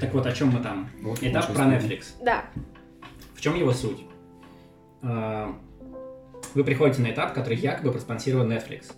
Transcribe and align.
Так 0.00 0.12
вот, 0.12 0.26
о 0.26 0.32
чем 0.32 0.48
мы 0.48 0.60
там? 0.60 0.90
Вот, 1.02 1.22
Этап 1.22 1.52
про. 1.52 1.64
Netflix. 1.64 2.14
Да. 2.24 2.44
В 3.34 3.40
чем 3.40 3.54
его 3.54 3.72
суть? 3.72 4.04
А, 5.02 5.54
Вы 6.54 6.64
приходите 6.64 7.02
на 7.02 7.10
этап, 7.10 7.32
который 7.34 7.56
якобы 7.56 7.92
проспонсирован 7.92 8.50
Netflix. 8.50 8.92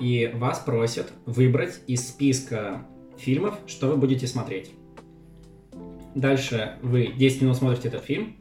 И 0.00 0.30
вас 0.34 0.58
просят 0.58 1.12
выбрать 1.24 1.80
из 1.86 2.08
списка 2.08 2.86
фильмов, 3.16 3.58
что 3.66 3.88
вы 3.88 3.96
будете 3.96 4.26
смотреть. 4.26 4.72
Дальше 6.14 6.76
вы 6.82 7.08
10 7.08 7.42
минут 7.42 7.56
смотрите 7.56 7.88
этот 7.88 8.04
фильм, 8.04 8.36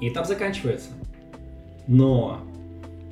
и 0.00 0.08
этап 0.08 0.26
заканчивается. 0.26 0.90
Но 1.86 2.40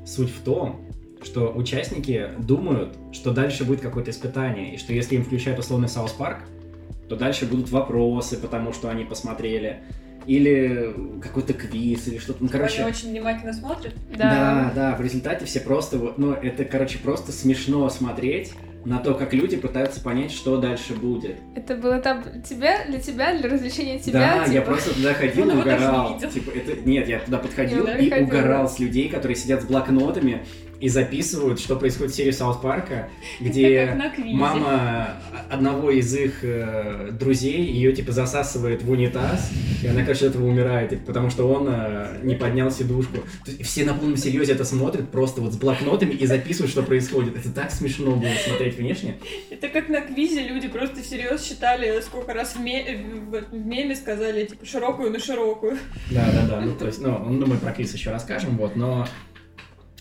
суть 0.06 0.30
в 0.30 0.42
том, 0.42 0.80
что 1.22 1.52
участники 1.52 2.30
думают, 2.38 2.96
что 3.12 3.32
дальше 3.32 3.64
будет 3.64 3.80
какое-то 3.80 4.10
испытание, 4.10 4.74
и 4.74 4.78
что 4.78 4.92
если 4.92 5.16
им 5.16 5.24
включают 5.24 5.58
условный 5.58 5.88
South 5.88 6.12
Park, 6.12 6.40
то 7.08 7.16
дальше 7.16 7.46
будут 7.46 7.70
вопросы, 7.70 8.36
потому 8.36 8.72
что 8.72 8.90
они 8.90 9.04
посмотрели, 9.04 9.82
или 10.26 10.94
какой-то 11.22 11.54
квиз, 11.54 12.06
или 12.08 12.18
что-то. 12.18 12.44
Ну, 12.44 12.50
короче, 12.50 12.82
Они 12.82 12.90
очень 12.90 13.10
внимательно 13.10 13.52
смотрят. 13.52 13.94
да, 14.14 14.72
да, 14.74 14.94
в 14.94 15.00
результате 15.00 15.46
все 15.46 15.60
просто, 15.60 15.96
вот, 15.96 16.18
ну, 16.18 16.32
это, 16.32 16.64
короче, 16.64 16.98
просто 16.98 17.32
смешно 17.32 17.88
смотреть 17.88 18.52
на 18.84 18.98
то, 18.98 19.14
как 19.14 19.34
люди 19.34 19.56
пытаются 19.56 20.00
понять, 20.00 20.30
что 20.30 20.58
дальше 20.58 20.94
будет. 20.94 21.36
Это 21.54 21.76
был 21.76 21.98
этап 21.98 22.24
тебя, 22.44 22.84
для 22.86 23.00
тебя, 23.00 23.36
для 23.36 23.50
развлечения 23.50 23.98
тебя. 23.98 24.36
да, 24.36 24.44
типа. 24.44 24.54
я 24.54 24.62
просто 24.62 24.94
туда 24.94 25.14
ходил 25.14 25.48
Он 25.48 25.50
и 25.50 25.60
угорал. 25.60 26.20
Типа, 26.20 26.50
это, 26.50 26.88
нет, 26.88 27.08
я 27.08 27.20
туда 27.20 27.38
подходил 27.38 27.86
Я 27.86 27.96
и 27.96 28.22
угорал 28.22 28.68
с 28.68 28.78
людей, 28.78 29.08
которые 29.08 29.36
сидят 29.36 29.62
с 29.62 29.64
блокнотами 29.64 30.44
и 30.80 30.88
записывают, 30.88 31.60
что 31.60 31.76
происходит 31.76 32.12
в 32.12 32.16
серии 32.16 32.30
Саус 32.30 32.56
Парка, 32.58 33.08
где 33.40 33.96
мама 34.24 35.16
одного 35.50 35.90
из 35.90 36.14
их 36.14 36.44
э, 36.44 37.10
друзей 37.12 37.64
ее 37.64 37.92
типа 37.92 38.12
засасывает 38.12 38.82
в 38.82 38.90
унитаз, 38.90 39.50
и 39.82 39.86
она, 39.86 40.02
короче, 40.02 40.26
от 40.26 40.34
этого 40.34 40.46
умирает, 40.46 40.90
типа, 40.90 41.06
потому 41.06 41.30
что 41.30 41.48
он 41.48 41.66
э, 41.68 42.18
не 42.22 42.34
поднял 42.34 42.70
сидушку. 42.70 43.18
Есть 43.46 43.62
все 43.64 43.84
на 43.84 43.94
полном 43.94 44.16
серьезе 44.16 44.52
это 44.52 44.64
смотрят, 44.64 45.10
просто 45.10 45.40
вот 45.40 45.52
с 45.52 45.56
блокнотами 45.56 46.12
и 46.12 46.26
записывают, 46.26 46.70
что 46.70 46.82
происходит. 46.82 47.36
Это 47.36 47.50
так 47.50 47.70
смешно 47.70 48.12
было 48.16 48.30
смотреть 48.46 48.76
внешне. 48.76 49.16
Это 49.50 49.68
как 49.68 49.88
на 49.88 50.00
квизе 50.00 50.46
люди 50.46 50.68
просто 50.68 51.02
всерьез 51.02 51.44
считали, 51.44 52.00
сколько 52.02 52.34
раз 52.34 52.54
в, 52.54 52.60
ме- 52.60 52.98
в 53.50 53.54
меме 53.54 53.96
сказали, 53.96 54.44
типа, 54.46 54.64
широкую 54.64 55.10
на 55.10 55.18
широкую. 55.18 55.78
Да, 56.10 56.24
да, 56.32 56.46
да. 56.46 56.60
Ну, 56.60 56.74
то 56.74 56.86
есть, 56.86 57.00
ну, 57.00 57.18
ну, 57.18 57.46
мы 57.46 57.56
про 57.56 57.72
квиз 57.72 57.92
еще 57.94 58.10
расскажем, 58.10 58.56
вот, 58.56 58.76
но 58.76 59.06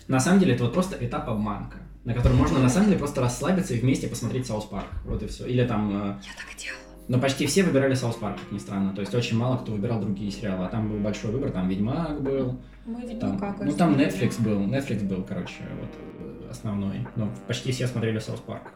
на 0.07 0.19
самом 0.19 0.39
деле 0.39 0.53
это 0.53 0.63
вот 0.63 0.73
просто 0.73 0.97
этап 1.05 1.27
обманка, 1.29 1.77
на 2.05 2.13
котором 2.13 2.37
можно 2.37 2.59
на 2.59 2.69
самом 2.69 2.87
деле 2.87 2.99
просто 2.99 3.21
расслабиться 3.21 3.73
и 3.73 3.79
вместе 3.79 4.07
посмотреть 4.07 4.47
South 4.47 4.65
Park. 4.65 4.87
Вот 5.05 5.21
и 5.23 5.27
все. 5.27 5.45
Или 5.45 5.65
там 5.65 5.89
э, 5.89 5.93
Я 5.93 6.33
так 6.37 6.57
делала. 6.57 6.81
Но 7.07 7.19
почти 7.19 7.45
все 7.45 7.63
выбирали 7.63 7.93
South 7.93 8.15
Park, 8.15 8.37
как 8.37 8.51
ни 8.51 8.57
странно. 8.57 8.93
То 8.93 9.01
есть 9.01 9.13
очень 9.15 9.37
мало 9.37 9.57
кто 9.57 9.71
выбирал 9.71 9.99
другие 9.99 10.31
сериалы. 10.31 10.65
А 10.65 10.69
там 10.69 10.89
был 10.89 10.99
большой 10.99 11.31
выбор, 11.31 11.51
там 11.51 11.67
Ведьмак 11.67 12.21
был. 12.21 12.59
Мы 12.85 13.01
ведь 13.01 13.19
Там, 13.19 13.37
ну 13.61 13.71
там 13.73 13.95
Netflix 13.95 14.41
был. 14.41 14.61
Netflix 14.61 15.03
был, 15.03 15.23
короче, 15.23 15.63
вот 15.79 15.89
э, 16.19 16.49
основной. 16.49 17.07
Но 17.15 17.29
почти 17.47 17.71
все 17.71 17.87
смотрели 17.87 18.19
South 18.19 18.39
Park. 18.39 18.71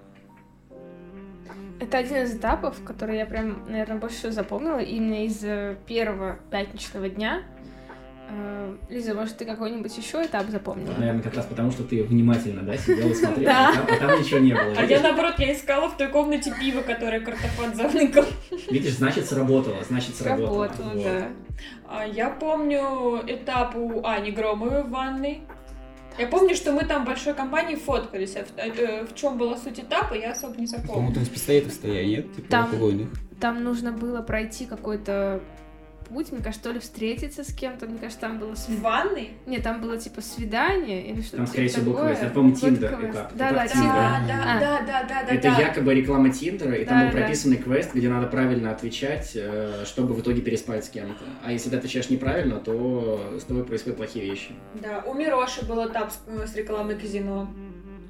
Это 1.79 1.97
один 1.97 2.17
из 2.17 2.35
этапов, 2.35 2.77
который 2.83 3.17
я 3.17 3.25
прям, 3.25 3.65
наверное, 3.67 3.97
больше 3.97 4.17
всего 4.17 4.31
запомнила 4.31 4.79
именно 4.79 5.25
из 5.25 5.43
э, 5.43 5.77
первого 5.87 6.37
пятничного 6.51 7.09
дня. 7.09 7.41
Э, 8.33 8.75
Лиза, 8.89 9.13
может, 9.13 9.35
ты 9.37 9.45
какой-нибудь 9.45 9.95
еще 9.97 10.23
этап 10.25 10.47
запомнила? 10.49 10.93
Наверное, 10.97 11.21
как 11.21 11.35
раз 11.35 11.45
потому, 11.45 11.71
что 11.71 11.83
ты 11.83 12.01
внимательно, 12.03 12.61
да, 12.61 12.77
сидела 12.77 13.09
и 13.09 13.13
смотрела. 13.13 13.51
Да. 13.53 13.69
А 13.69 13.73
там, 13.75 13.85
а 13.89 13.97
там 14.07 14.19
ничего 14.21 14.39
не 14.39 14.53
было. 14.53 14.73
А 14.77 14.85
я, 14.85 15.01
наоборот, 15.01 15.33
я 15.39 15.53
искала 15.53 15.89
в 15.89 15.97
той 15.97 16.07
комнате 16.07 16.53
пиво, 16.59 16.81
которое 16.81 17.19
картофан 17.19 17.75
завникал. 17.75 18.25
видишь, 18.69 18.93
значит, 18.93 19.25
сработало. 19.25 19.83
Значит, 19.83 20.15
сработало. 20.15 20.67
Работала, 20.67 20.93
Вот. 20.93 21.03
да. 21.03 21.27
А 21.89 22.05
я 22.07 22.29
помню 22.29 23.21
этап 23.27 23.75
у 23.75 24.05
Ани 24.05 24.31
Громовой 24.31 24.83
в 24.83 24.89
ванной. 24.89 25.41
Я 26.17 26.27
помню, 26.27 26.55
что 26.55 26.71
мы 26.71 26.83
там 26.85 27.03
в 27.03 27.07
большой 27.07 27.33
компании 27.33 27.75
фоткались. 27.75 28.35
А 28.35 28.43
в, 28.43 28.57
э, 28.59 29.05
в 29.05 29.15
чем 29.15 29.37
была 29.37 29.57
суть 29.57 29.79
этапа, 29.79 30.13
я 30.13 30.31
особо 30.31 30.55
не 30.59 30.67
По-моему, 30.67 30.87
запомнила. 30.87 31.13
там 31.13 31.23
из 31.23 31.29
пистолетов 31.29 31.73
стояли, 31.73 32.05
нет? 32.07 32.35
Типа 32.35 32.49
Там- 32.49 32.65
алкогольных. 32.65 33.09
Там 33.39 33.63
нужно 33.63 33.91
было 33.91 34.21
пройти 34.21 34.65
какой-то 34.65 35.41
путь, 36.13 36.31
мне 36.31 36.41
кажется, 36.41 36.63
то 36.63 36.71
ли 36.73 36.79
встретиться 36.79 37.43
с 37.43 37.53
кем-то, 37.53 37.85
мне 37.87 37.97
кажется, 37.97 38.19
там 38.21 38.39
было 38.39 38.53
В 38.53 38.57
свидание. 38.57 38.83
ванной? 38.83 39.29
Нет, 39.45 39.63
там 39.63 39.81
было 39.81 39.97
типа 39.97 40.21
свидание 40.21 41.07
или 41.07 41.21
что-то 41.21 41.37
Там, 41.37 41.47
скорее 41.47 41.67
всего, 41.69 41.85
буквы 41.85 41.97
такое. 41.99 42.09
есть. 42.11 42.21
Это, 42.23 42.33
по-моему, 42.33 42.55
Вот 42.55 42.63
Tinder 42.69 42.97
квест. 42.97 43.13
этап. 43.13 43.31
Да, 43.35 43.51
да, 43.51 43.65
Этап 43.65 43.77
Tinder. 43.77 43.93
Да, 43.93 44.21
да, 44.27 44.43
А. 44.45 44.59
да, 44.59 44.81
да, 44.85 45.03
да, 45.07 45.23
да. 45.27 45.33
Это 45.33 45.41
да. 45.49 45.57
якобы 45.59 45.93
реклама 45.95 46.29
Тиндера, 46.29 46.75
и 46.75 46.85
там 46.85 46.99
Да, 46.99 47.05
был 47.05 47.11
да. 47.13 47.17
прописанный 47.19 47.57
квест, 47.57 47.93
где 47.93 48.09
надо 48.09 48.27
правильно 48.27 48.71
отвечать, 48.71 49.31
э, 49.35 49.83
чтобы 49.85 50.13
в 50.13 50.21
итоге 50.21 50.41
переспать 50.41 50.85
с 50.85 50.89
кем-то. 50.89 51.23
А 51.43 51.51
если 51.51 51.69
ты 51.69 51.77
отвечаешь 51.77 52.09
неправильно, 52.09 52.57
то 52.59 53.37
с 53.39 53.43
тобой 53.43 53.63
происходят 53.63 53.97
плохие 53.97 54.25
вещи. 54.25 54.51
Да, 54.75 55.03
у 55.07 55.13
Мироши 55.13 55.65
был 55.65 55.87
этап 55.87 56.11
с, 56.11 56.51
с 56.51 56.55
рекламой 56.55 56.95
казино. 56.95 57.47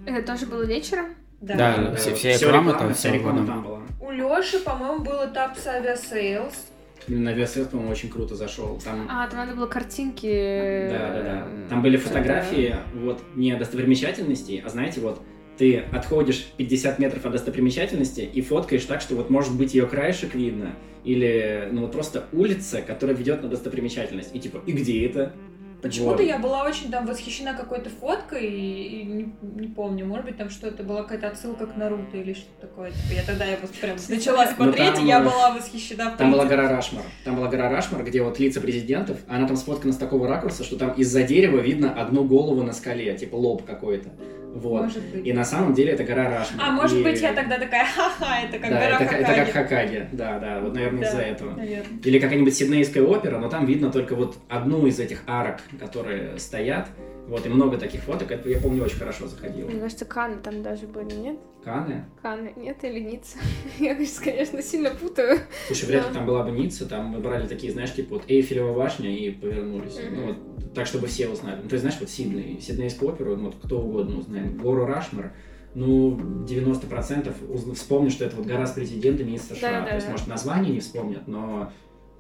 Это 0.06 0.26
тоже 0.34 0.46
было 0.48 0.64
вечером? 0.64 1.06
Да. 1.42 1.56
Да, 1.56 1.96
все- 1.96 2.14
вся 2.16 2.34
реклама 2.34 2.74
там, 2.74 2.94
вся 2.94 3.12
реклама. 3.12 3.46
там 3.48 3.64
была. 3.64 3.80
У 4.00 4.12
Лёши, 4.12 4.60
по-моему, 4.60 5.00
был 5.04 5.26
этап 5.26 5.58
с 5.58 5.66
Aviasales. 5.68 6.68
На 7.08 7.32
Aviasales, 7.32 7.70
по-моему, 7.70 7.92
очень 7.92 8.10
круто 8.10 8.36
зашел. 8.36 8.80
Там 8.84 9.08
А, 9.10 9.28
там 9.28 9.40
надо 9.40 9.56
было 9.56 9.68
картинки. 9.68 10.88
Да, 10.90 11.14
да, 11.14 11.24
да. 11.24 11.48
м, 11.48 11.68
Там 11.70 11.82
были 11.82 11.98
фотографии, 11.98 12.76
вот, 12.94 13.22
не 13.36 13.56
достопримечательностей, 13.56 14.62
а 14.66 14.70
знаете, 14.70 15.02
вот, 15.02 15.22
ты 15.58 15.80
отходишь 15.92 16.46
50 16.58 17.00
метров 17.00 17.26
от 17.26 17.34
достопримечательности 17.34 18.22
и 18.22 18.42
фоткаешь 18.42 18.86
так, 18.86 19.02
что 19.02 19.16
вот 19.16 19.30
может 19.30 19.56
быть 19.58 19.74
ее 19.76 19.86
краешек 19.86 20.34
видно, 20.36 20.76
или, 21.04 21.68
ну, 21.72 21.82
вот 21.82 21.92
просто 21.92 22.26
улица, 22.32 22.82
которая 22.82 23.16
ведет 23.16 23.42
на 23.44 23.50
достопримечательность. 23.50 24.36
И 24.36 24.40
типа, 24.40 24.62
и 24.66 24.72
где 24.72 25.06
это? 25.06 25.34
Почему-то 25.82 26.18
Вот. 26.18 26.28
я 26.28 26.38
была 26.38 26.64
очень 26.64 26.92
там 26.92 27.06
восхищена 27.06 27.54
какой-то 27.54 27.90
фоткой, 27.90 28.46
и, 28.46 29.02
и 29.02 29.04
не, 29.04 29.36
не 29.42 29.68
помню, 29.68 30.06
может 30.06 30.26
быть, 30.26 30.38
там 30.38 30.50
что-то 30.50 30.84
была 30.84 31.04
какая-то 31.04 31.30
отсылка 31.30 31.66
к 31.66 31.76
Наруто 31.76 32.18
или 32.18 32.34
что-то 32.34 32.68
такое. 32.68 32.92
Типа, 32.92 33.14
я 33.14 33.24
тогда 33.24 33.46
я 33.46 33.58
вот 33.62 33.72
прям 33.72 33.98
начала 34.10 34.46
смотреть, 34.48 34.96
там, 34.96 35.06
и 35.06 35.08
я 35.08 35.20
была 35.22 35.52
восхищена. 35.52 36.16
Там 36.18 36.32
была 36.32 36.46
гора 36.46 36.70
Рашмор. 36.70 37.04
Там 37.24 37.36
была 37.36 37.48
гора 37.48 37.70
Рашмор, 37.70 38.04
где 38.04 38.22
вот 38.22 38.40
лица 38.40 38.62
президентов, 38.62 39.18
а 39.28 39.38
она 39.38 39.48
там 39.48 39.58
сфоткана 39.58 39.94
с 39.94 39.98
такого 39.98 40.28
ракурса, 40.28 40.64
что 40.64 40.78
там 40.78 40.92
из-за 40.94 41.24
дерева 41.24 41.58
видно 41.58 41.94
одну 41.94 42.24
голову 42.24 42.64
на 42.64 42.74
скале, 42.74 43.18
типа 43.18 43.36
лоб 43.36 43.66
какой-то. 43.66 44.10
Вот. 44.54 44.84
Может 44.84 45.04
быть. 45.12 45.26
И 45.26 45.34
на 45.34 45.46
самом 45.46 45.74
деле 45.74 45.94
это 45.94 46.04
гора 46.04 46.30
Рашмор. 46.30 46.66
А 46.68 46.72
может 46.72 46.98
И- 47.00 47.04
быть, 47.04 47.22
я 47.22 47.34
тогда 47.34 47.58
такая, 47.58 47.86
ха-ха, 47.86 48.42
это 48.42 48.60
как 48.60 48.70
да, 48.70 48.80
гора 48.80 48.96
это, 48.98 49.06
как- 49.06 49.14
это 49.14 49.26
Хокаге». 49.26 49.46
как 49.46 49.54
Хокаге, 49.70 50.10
да, 50.12 50.40
да, 50.40 50.60
вот, 50.60 50.74
наверное, 50.74 51.02
Да. 51.02 51.08
из-за 51.08 51.22
этого. 51.22 51.56
Наверное. 51.56 52.00
Или 52.04 52.20
какая-нибудь 52.20 52.54
сиднейская 52.56 53.04
опера, 53.04 53.38
но 53.40 53.48
там 53.50 53.66
видно 53.66 53.92
только 53.92 54.16
вот 54.16 54.36
одну 54.50 54.86
из 54.88 55.00
этих 55.00 55.24
арок, 55.28 55.60
которые 55.80 56.38
стоят. 56.38 56.88
Вот, 57.28 57.46
и 57.46 57.50
много 57.50 57.78
таких 57.78 58.02
фоток. 58.02 58.32
Это, 58.32 58.50
я 58.50 58.60
помню, 58.60 58.84
очень 58.84 58.98
хорошо 58.98 59.28
заходило. 59.28 59.70
Мне 59.70 59.80
кажется, 59.80 60.06
Канны 60.06 60.38
там 60.44 60.64
даже 60.64 60.88
были, 60.88 61.14
нет? 61.14 61.38
Канны? 61.64 62.06
Канны, 62.22 62.54
нет 62.58 62.84
или 62.84 63.00
Ницца? 63.00 63.38
Я, 63.80 63.96
конечно, 63.96 64.62
сильно 64.62 64.90
путаю. 64.90 65.40
Слушай, 65.68 65.86
вряд 65.86 66.04
ли 66.08 66.10
Да. 66.10 66.16
там 66.16 66.26
была 66.26 66.44
бы 66.44 66.52
Ницца, 66.52 66.88
там 66.90 67.06
мы 67.06 67.20
брали 67.20 67.48
такие, 67.48 67.72
знаешь, 67.72 67.94
типа 67.94 68.16
вот 68.16 68.24
Эйфелева 68.28 68.74
башня 68.74 69.16
и 69.16 69.30
повернулись. 69.32 69.98
Ну, 70.12 70.26
вот, 70.28 70.74
так, 70.74 70.88
чтобы 70.88 71.08
все 71.08 71.28
узнали. 71.30 71.60
Ну, 71.62 71.70
то 71.70 71.74
есть, 71.76 71.82
знаешь, 71.84 71.98
вот 72.00 72.10
Сидней, 72.10 72.60
Сиднейскую 72.60 73.12
оперу, 73.14 73.36
ну, 73.38 73.46
вот 73.46 73.56
кто 73.64 73.80
угодно 73.80 74.18
узнает. 74.20 74.58
Гору 74.58 74.86
Рашмар, 74.86 75.34
ну, 75.76 76.16
90% 76.46 77.34
узна- 77.48 77.76
вспомнят, 77.76 78.12
что 78.12 78.26
это 78.26 78.36
вот 78.36 78.46
гора 78.46 78.66
с 78.66 78.72
президентами 78.72 79.32
из 79.34 79.44
США. 79.44 79.72
Да-да-да. 79.72 79.90
То 79.90 79.96
есть, 79.96 80.10
может, 80.10 80.28
название 80.28 80.74
не 80.74 80.80
вспомнят, 80.80 81.28
но 81.28 81.72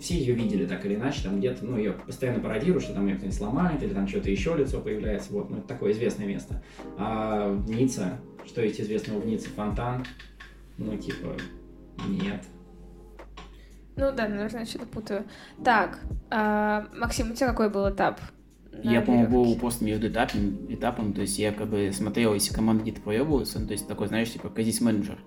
все 0.01 0.15
ее 0.15 0.33
видели 0.33 0.65
так 0.65 0.85
или 0.85 0.95
иначе, 0.95 1.23
там 1.23 1.37
где-то, 1.37 1.63
ну, 1.63 1.77
ее 1.77 1.93
постоянно 1.93 2.41
пародируют, 2.41 2.83
что 2.83 2.93
там 2.93 3.05
ее 3.05 3.15
кто-нибудь 3.15 3.37
сломает, 3.37 3.83
или 3.83 3.93
там 3.93 4.07
что-то 4.07 4.31
еще 4.31 4.55
лицо 4.57 4.81
появляется, 4.81 5.31
вот, 5.31 5.49
ну, 5.49 5.59
это 5.59 5.67
такое 5.67 5.91
известное 5.91 6.25
место. 6.25 6.61
А 6.97 7.55
Ницца, 7.67 8.19
что 8.45 8.61
есть 8.61 8.81
известного 8.81 9.19
в 9.19 9.27
Ницце? 9.27 9.49
Фонтан? 9.49 10.03
Ну, 10.77 10.97
типа, 10.97 11.37
нет. 12.07 12.43
Ну 13.95 14.11
да, 14.11 14.27
наверное, 14.27 14.65
что-то 14.65 14.87
путаю. 14.87 15.25
Так, 15.63 15.99
а, 16.31 16.87
Максим, 16.95 17.31
у 17.31 17.35
тебя 17.35 17.49
какой 17.49 17.69
был 17.69 17.87
этап? 17.89 18.19
Я, 18.83 19.01
по-моему, 19.01 19.43
был 19.43 19.55
просто 19.59 19.83
между 19.85 20.07
этапом, 20.07 20.65
этапом, 20.73 21.13
то 21.13 21.21
есть 21.21 21.37
я 21.37 21.51
как 21.51 21.69
бы 21.69 21.91
смотрел, 21.93 22.33
если 22.33 22.53
команда 22.53 22.81
где-то 22.81 23.01
проебывается, 23.01 23.59
ну, 23.59 23.67
то 23.67 23.73
есть 23.73 23.87
такой, 23.87 24.07
знаешь, 24.07 24.31
типа 24.31 24.49
казис-менеджер. 24.49 25.19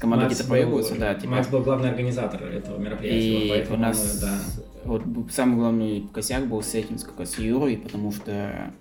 Макс 0.00 0.34
где-то 0.34 0.42
был- 0.44 0.50
проебывается, 0.50 0.94
да, 0.96 1.14
типа... 1.14 1.32
Макс 1.34 1.48
был 1.48 1.60
главный 1.62 1.90
организатор 1.90 2.42
этого 2.42 2.78
мероприятия, 2.78 3.46
И 3.46 3.48
поэтому 3.48 3.76
у 3.76 3.80
нас 3.80 4.20
да. 4.20 4.38
вот 4.84 5.02
самый 5.30 5.56
главный 5.56 6.06
косяк 6.12 6.46
был 6.48 6.62
с 6.62 6.74
этим, 6.74 6.98
с 6.98 7.04
как 7.04 7.26
с 7.26 7.38
Юрой, 7.38 7.76
потому 7.76 8.12
что 8.12 8.72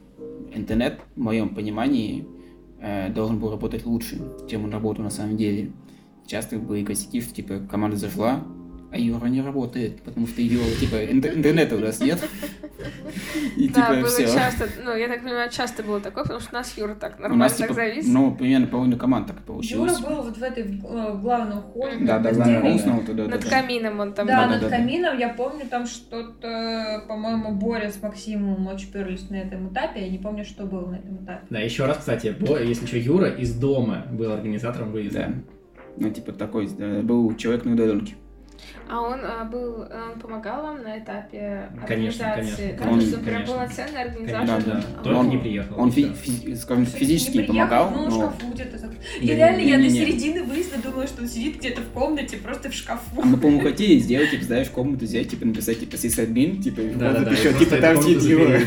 интернет, 0.53 0.99
в 1.15 1.19
моем 1.21 1.49
понимании, 1.55 2.25
э, 2.81 3.09
должен 3.13 3.39
был 3.39 3.51
работать 3.51 3.85
лучше, 3.85 4.21
чем 4.49 4.65
он 4.65 4.71
работал 4.71 5.03
на 5.03 5.09
самом 5.11 5.37
деле. 5.37 5.71
Часто 6.27 6.57
были 6.57 6.83
косяки, 6.83 7.21
что 7.21 7.33
типа 7.33 7.59
команда 7.69 7.97
зашла, 7.97 8.43
А 8.93 8.97
Юра 8.97 9.27
не 9.27 9.41
работает, 9.41 10.01
потому 10.01 10.27
что 10.27 10.41
Юра, 10.41 10.65
типа, 10.79 10.95
ин- 11.05 11.25
интернета 11.25 11.75
у 11.77 11.79
нас 11.79 11.99
нет. 12.01 12.19
И 13.57 13.67
Да, 13.69 13.73
типа 13.81 13.93
было 13.95 14.07
все. 14.07 14.25
часто, 14.27 14.67
ну, 14.83 14.95
я 14.95 15.07
так 15.07 15.21
понимаю, 15.23 15.49
часто 15.51 15.83
было 15.83 15.99
такое, 15.99 16.23
потому 16.23 16.39
что 16.39 16.49
у 16.51 16.55
нас 16.55 16.77
Юра 16.77 16.95
так 16.95 17.17
У 17.19 17.21
нормально 17.21 17.43
нас, 17.45 17.53
так 17.53 17.67
типа, 17.67 17.73
завис. 17.75 18.07
ну, 18.07 18.35
примерно 18.35 18.67
половина 18.67 18.97
команд 18.97 19.27
так 19.27 19.35
Юра 19.37 19.45
получилось. 19.45 19.99
был 19.99 20.21
вот 20.23 20.37
в 20.37 20.43
этой 20.43 20.63
э, 20.63 21.11
в 21.13 21.21
главном 21.21 21.61
холле. 21.61 21.97
Да, 22.01 22.19
да, 22.19 22.31
главное, 22.31 22.61
гостиной. 22.61 22.75
уснул 22.75 23.03
туда. 23.05 23.27
Над 23.27 23.45
камином 23.45 23.99
он 23.99 24.13
там 24.13 24.27
Да, 24.27 24.43
был. 24.43 24.51
над 24.51 24.61
да, 24.61 24.69
да. 24.69 24.77
камином, 24.77 25.17
я 25.17 25.29
помню, 25.29 25.65
там 25.69 25.85
что-то, 25.85 27.03
по-моему, 27.07 27.51
Боря 27.53 27.89
с 27.91 28.01
Максимом 28.01 28.65
очень 28.67 28.91
перлись 28.91 29.29
на 29.29 29.35
этом 29.35 29.69
этапе, 29.71 30.01
я 30.01 30.09
не 30.09 30.17
помню, 30.17 30.45
что 30.45 30.65
было 30.65 30.87
на 30.91 30.95
этом 30.95 31.23
этапе. 31.23 31.45
Да, 31.49 31.59
еще 31.59 31.85
раз, 31.85 31.97
кстати, 31.97 32.35
если 32.65 32.85
что, 32.85 32.97
Юра 32.97 33.29
из 33.29 33.53
дома 33.55 34.05
был 34.11 34.31
организатором 34.31 34.91
выезда. 34.91 35.27
Да. 35.27 35.33
Ну, 35.97 36.09
типа, 36.09 36.31
такой, 36.31 36.67
да, 36.67 37.01
был 37.01 37.35
человек 37.35 37.65
на 37.65 37.73
удаленке. 37.73 38.15
А 38.89 38.99
он 39.01 39.19
а, 39.23 39.45
был, 39.45 39.81
он 39.81 40.19
помогал 40.19 40.63
вам 40.63 40.83
на 40.83 40.99
этапе 40.99 41.69
Конечно, 41.87 42.33
организации? 42.33 42.67
конечно. 42.71 42.85
Да, 42.85 42.91
Он- 42.91 42.99
есть 42.99 43.13
он 43.17 43.23
прям 43.23 43.35
конечно. 43.35 43.55
полноценный 43.55 43.93
Да, 43.93 44.01
организатор? 44.01 44.63
да. 44.65 44.83
А, 44.99 45.03
Только 45.03 45.17
Он- 45.19 45.29
не 45.29 45.37
приехал. 45.37 45.79
Он, 45.79 45.91
фи- 45.91 46.11
фи- 46.13 46.55
скажем, 46.55 46.85
физически 46.85 47.37
не 47.37 47.43
приехал, 47.43 47.85
помогал, 47.85 47.89
в 47.89 48.09
но... 48.09 48.11
шкафу 48.29 48.51
где-то. 48.53 48.77
Не, 49.21 49.27
И 49.27 49.35
реально 49.35 49.59
я 49.61 49.75
до 49.77 49.83
не-не-не. 49.83 50.05
середины 50.05 50.43
выезда 50.43 50.81
думала, 50.81 51.07
что 51.07 51.21
он 51.21 51.27
сидит 51.29 51.57
где-то 51.57 51.81
в 51.81 51.89
комнате, 51.93 52.37
просто 52.37 52.69
в 52.69 52.73
шкафу. 52.73 53.21
А 53.21 53.25
мы, 53.25 53.37
по-моему, 53.37 53.61
хотели 53.61 53.97
сделать, 53.99 54.31
типа, 54.31 54.43
знаешь, 54.43 54.69
комнату 54.69 55.05
взять, 55.05 55.29
типа, 55.29 55.45
написать, 55.45 55.79
типа, 55.79 55.97
сисадмин, 55.97 56.61
типа, 56.61 56.81
Да, 56.95 57.13
да, 57.13 57.19
да. 57.21 57.31
еще, 57.31 57.53
типа, 57.53 57.77
там 57.77 58.01
сидит 58.01 58.21
забили. 58.21 58.65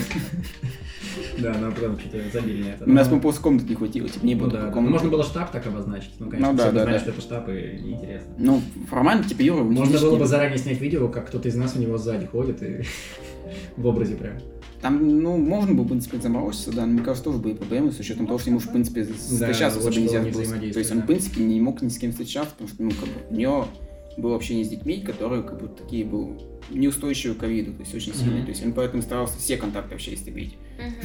Да, 1.39 1.55
но 1.61 1.73
потом 1.73 1.99
что-то 1.99 2.19
забили 2.33 2.63
на 2.63 2.69
это. 2.69 2.85
У 2.85 2.91
нас, 2.91 3.09
Ну, 3.09 3.17
по 3.17 3.23
просто 3.23 3.43
комнаты 3.43 3.67
не 3.69 3.75
хватило, 3.75 4.09
типа, 4.09 4.25
не 4.25 4.35
ну 4.35 4.41
было 4.43 4.51
да, 4.53 4.63
да. 4.63 4.71
комнаты. 4.71 4.93
Можно 4.93 5.11
было 5.11 5.25
штаб 5.25 5.51
так 5.51 5.67
обозначить. 5.67 6.13
Ну, 6.19 6.31
конечно, 6.31 6.53
Ну 6.53 6.59
да, 6.59 6.71
да, 6.71 6.83
знают, 6.83 6.91
да. 6.91 6.99
что 7.01 7.11
это 7.11 7.21
штаб, 7.21 7.49
и 7.49 7.81
неинтересно. 7.83 8.35
Ну, 8.39 8.63
формально, 8.89 9.25
типа, 9.25 9.43
Юра 9.43 9.63
Можно 9.63 9.99
было 9.99 10.17
бы 10.17 10.27
заранее 10.27 10.59
снять 10.59 10.81
видео, 10.81 11.09
как 11.09 11.29
кто-то 11.29 11.49
из 11.49 11.57
нас 11.57 11.75
у 11.77 11.81
него 11.81 11.99
сзади 11.99 12.27
ходит 12.27 12.63
и 12.63 12.83
в 13.77 13.87
образе 13.87 14.17
прям. 14.17 14.35
Там, 14.81 15.21
ну, 15.23 15.39
можно 15.39 15.75
было, 15.75 15.85
в 15.85 15.89
принципе, 15.89 16.19
заморочиться, 16.19 16.71
да, 16.71 16.85
но 16.85 16.93
мне 16.93 17.03
кажется, 17.03 17.25
тоже 17.25 17.39
были 17.39 17.55
проблемы 17.55 17.91
с 17.91 17.99
учетом 17.99 18.27
того, 18.27 18.39
что 18.39 18.51
ему, 18.51 18.59
в 18.59 18.71
принципе, 18.71 19.05
встречаться 19.05 19.79
очень 19.79 20.07
особо 20.07 20.21
нельзя 20.21 20.21
было. 20.21 20.73
То 20.73 20.79
есть 20.79 20.93
он, 20.93 20.99
в 20.99 21.01
да. 21.01 21.07
принципе, 21.07 21.43
не 21.43 21.61
мог 21.61 21.81
ни 21.81 21.89
с 21.89 21.99
кем 21.99 22.11
встречаться, 22.11 22.53
потому 22.53 22.69
что, 22.69 22.83
ну, 22.83 22.91
как 22.91 23.09
бы, 23.09 23.15
у 23.31 23.35
него 23.35 23.67
было 24.19 24.37
общение 24.37 24.65
с 24.65 24.69
детьми, 24.69 25.01
которые, 25.01 25.43
как 25.43 25.61
бы, 25.61 25.69
такие 25.69 26.05
был 26.05 26.39
неустойчивы 26.71 27.35
к 27.35 27.39
ковиду, 27.39 27.73
то 27.73 27.81
есть 27.81 27.95
очень 27.95 28.15
сильные. 28.15 28.43
То 28.43 28.51
есть 28.51 28.65
он 28.65 28.73
поэтому 28.73 29.03
старался 29.03 29.39
все 29.39 29.57
контакты 29.57 29.93
вообще 29.93 30.15
истребить. 30.15 30.57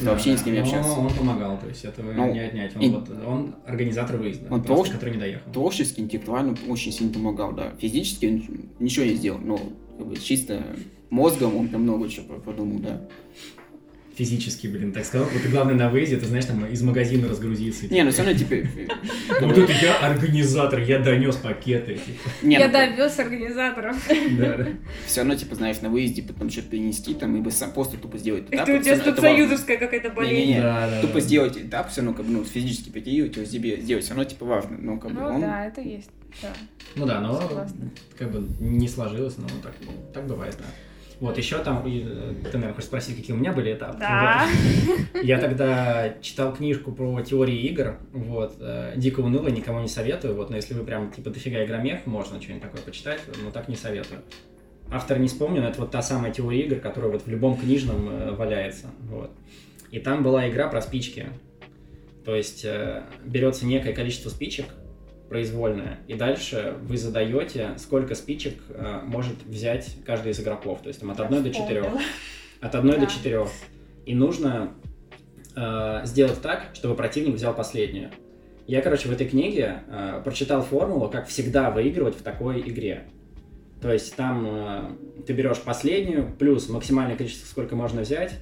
Да, 0.02 0.10
вообще 0.12 0.32
ни 0.32 0.36
с 0.36 0.42
кем 0.42 0.52
не 0.54 0.60
но 0.60 0.64
общаться. 0.66 0.92
Он 0.92 1.10
помогал, 1.10 1.58
то 1.58 1.68
есть 1.68 1.84
этого 1.84 2.12
Ну, 2.12 2.32
не 2.32 2.38
отнять. 2.40 2.74
Он, 2.76 2.82
и- 2.82 2.88
вот, 2.90 3.08
он 3.26 3.54
организатор 3.66 4.16
выезда, 4.16 4.46
Он 4.52 4.62
просто, 4.62 4.84
тоже- 4.84 4.92
который 4.92 5.14
не 5.14 5.20
доехал. 5.20 5.52
Творчески, 5.52 6.00
интеллектуально 6.00 6.56
очень 6.68 6.92
сильно 6.92 7.12
помогал, 7.12 7.52
да. 7.52 7.72
Физически 7.78 8.26
он 8.26 8.42
ничего 8.78 9.04
не 9.04 9.14
сделал, 9.14 9.38
но 9.38 9.58
как 9.98 10.06
бы, 10.06 10.16
чисто 10.16 10.62
мозгом 11.10 11.56
он 11.56 11.68
там 11.68 11.82
много 11.82 12.08
чего 12.08 12.34
продумал, 12.38 12.78
да. 12.80 13.00
Физически, 14.20 14.66
блин, 14.66 14.92
так 14.92 15.06
сказал. 15.06 15.26
Вот 15.32 15.42
и 15.42 15.48
главное 15.48 15.74
на 15.74 15.88
выезде, 15.88 16.18
ты 16.18 16.26
знаешь, 16.26 16.44
там 16.44 16.66
из 16.66 16.82
магазина 16.82 17.26
разгрузиться. 17.26 17.86
Не, 17.86 18.04
ну 18.04 18.10
все 18.10 18.22
равно, 18.22 18.38
типа... 18.38 18.68
Ну, 19.40 19.46
вот 19.46 19.56
это 19.56 19.72
я 19.72 19.96
организатор, 19.96 20.78
я 20.78 20.98
донес 20.98 21.36
пакеты. 21.36 21.94
типа. 21.94 22.28
не, 22.42 22.56
Я 22.56 22.66
ну, 22.66 22.72
довез 22.74 23.18
организаторов. 23.18 23.96
Да, 24.38 24.58
да. 24.58 24.68
все 25.06 25.20
равно, 25.22 25.36
типа, 25.36 25.54
знаешь, 25.54 25.80
на 25.80 25.88
выезде 25.88 26.22
потом 26.22 26.50
что-то 26.50 26.68
принести, 26.68 27.14
там, 27.14 27.50
сам 27.50 27.72
просто 27.72 27.96
тупо 27.96 28.18
сделать 28.18 28.44
этап. 28.50 28.68
Это 28.68 28.78
у 28.78 28.82
тебя 28.82 28.98
тут 28.98 29.18
союзовская 29.20 29.78
какая-то 29.78 30.10
болезнь. 30.10 30.60
Да, 30.60 31.00
тупо 31.00 31.18
сделать 31.20 31.56
этап, 31.56 31.90
все 31.90 32.02
равно, 32.02 32.14
как 32.14 32.26
бы, 32.26 32.32
ну, 32.32 32.44
физически 32.44 32.90
прийти 32.90 33.12
и 33.12 33.16
его 33.16 33.46
себе 33.46 33.80
сделать, 33.80 34.04
все 34.04 34.12
равно, 34.12 34.28
типа, 34.28 34.44
важно. 34.44 34.76
Ну, 34.78 35.00
как 35.00 35.14
бы, 35.14 35.20
Ну 35.22 35.26
он... 35.28 35.40
да, 35.40 35.64
это 35.64 35.80
есть. 35.80 36.10
Да. 36.42 36.52
Ну 36.94 37.06
да, 37.06 37.20
но 37.20 37.40
как 38.18 38.30
бы 38.30 38.46
не 38.60 38.86
сложилось, 38.86 39.38
но 39.38 39.48
так, 39.62 39.72
так 40.12 40.26
бывает, 40.26 40.56
да. 40.58 40.66
Вот, 41.20 41.36
еще 41.36 41.58
там, 41.58 41.86
э, 41.86 42.34
ты, 42.44 42.56
наверное, 42.56 42.72
хочешь 42.72 42.88
спросить, 42.88 43.16
какие 43.16 43.36
у 43.36 43.38
меня 43.38 43.52
были 43.52 43.74
этапы? 43.74 43.98
Да. 43.98 44.46
Вот. 44.86 45.22
Я 45.22 45.38
тогда 45.38 46.14
читал 46.22 46.54
книжку 46.54 46.92
про 46.92 47.20
теории 47.20 47.60
игр, 47.66 47.98
вот, 48.12 48.56
э, 48.58 48.94
дико 48.96 49.20
уныло, 49.20 49.48
никому 49.48 49.80
не 49.80 49.88
советую, 49.88 50.34
вот, 50.34 50.48
но 50.48 50.56
если 50.56 50.72
вы 50.72 50.82
прям, 50.82 51.10
типа, 51.10 51.28
дофига 51.28 51.62
игромех, 51.62 52.06
можно 52.06 52.40
что-нибудь 52.40 52.62
такое 52.62 52.80
почитать, 52.80 53.20
но 53.44 53.50
так 53.50 53.68
не 53.68 53.76
советую. 53.76 54.22
Автор 54.90 55.18
не 55.18 55.28
вспомнил, 55.28 55.62
это 55.62 55.82
вот 55.82 55.90
та 55.90 56.00
самая 56.00 56.32
теория 56.32 56.62
игр, 56.62 56.76
которая 56.80 57.12
вот 57.12 57.26
в 57.26 57.28
любом 57.28 57.58
книжном 57.58 58.08
э, 58.08 58.30
валяется, 58.32 58.86
вот. 59.00 59.30
И 59.90 59.98
там 59.98 60.22
была 60.22 60.48
игра 60.48 60.68
про 60.68 60.80
спички. 60.80 61.26
То 62.24 62.36
есть 62.36 62.64
берется 63.24 63.66
некое 63.66 63.92
количество 63.92 64.28
спичек, 64.28 64.66
произвольное, 65.30 66.00
и 66.08 66.14
дальше 66.14 66.74
вы 66.82 66.98
задаете, 66.98 67.70
сколько 67.78 68.16
спичек 68.16 68.60
э, 68.68 69.00
может 69.04 69.44
взять 69.44 69.96
каждый 70.04 70.32
из 70.32 70.40
игроков. 70.40 70.80
То 70.82 70.88
есть 70.88 70.98
там 71.00 71.10
от 71.12 71.20
1 71.20 71.42
до 71.44 71.50
4. 71.50 71.80
Вспомнила. 71.82 72.02
От 72.60 72.74
1 72.74 72.90
Да. 72.90 72.96
до 72.98 73.06
4. 73.06 73.46
И 74.06 74.14
нужно 74.16 74.72
э, 75.54 76.00
сделать 76.04 76.42
так, 76.42 76.70
чтобы 76.74 76.96
противник 76.96 77.36
взял 77.36 77.54
последнюю. 77.54 78.10
Я, 78.66 78.82
короче, 78.82 79.08
в 79.08 79.12
этой 79.12 79.28
книге 79.28 79.84
э, 79.88 80.20
прочитал 80.24 80.62
формулу, 80.62 81.08
как 81.08 81.28
всегда 81.28 81.70
выигрывать 81.70 82.16
в 82.16 82.22
такой 82.22 82.60
игре. 82.60 83.04
То 83.80 83.92
есть 83.92 84.16
там 84.16 84.44
э, 84.46 85.22
ты 85.28 85.32
берешь 85.32 85.58
последнюю, 85.60 86.28
плюс 86.40 86.68
максимальное 86.68 87.16
количество, 87.16 87.46
сколько 87.46 87.76
можно 87.76 88.00
взять, 88.02 88.34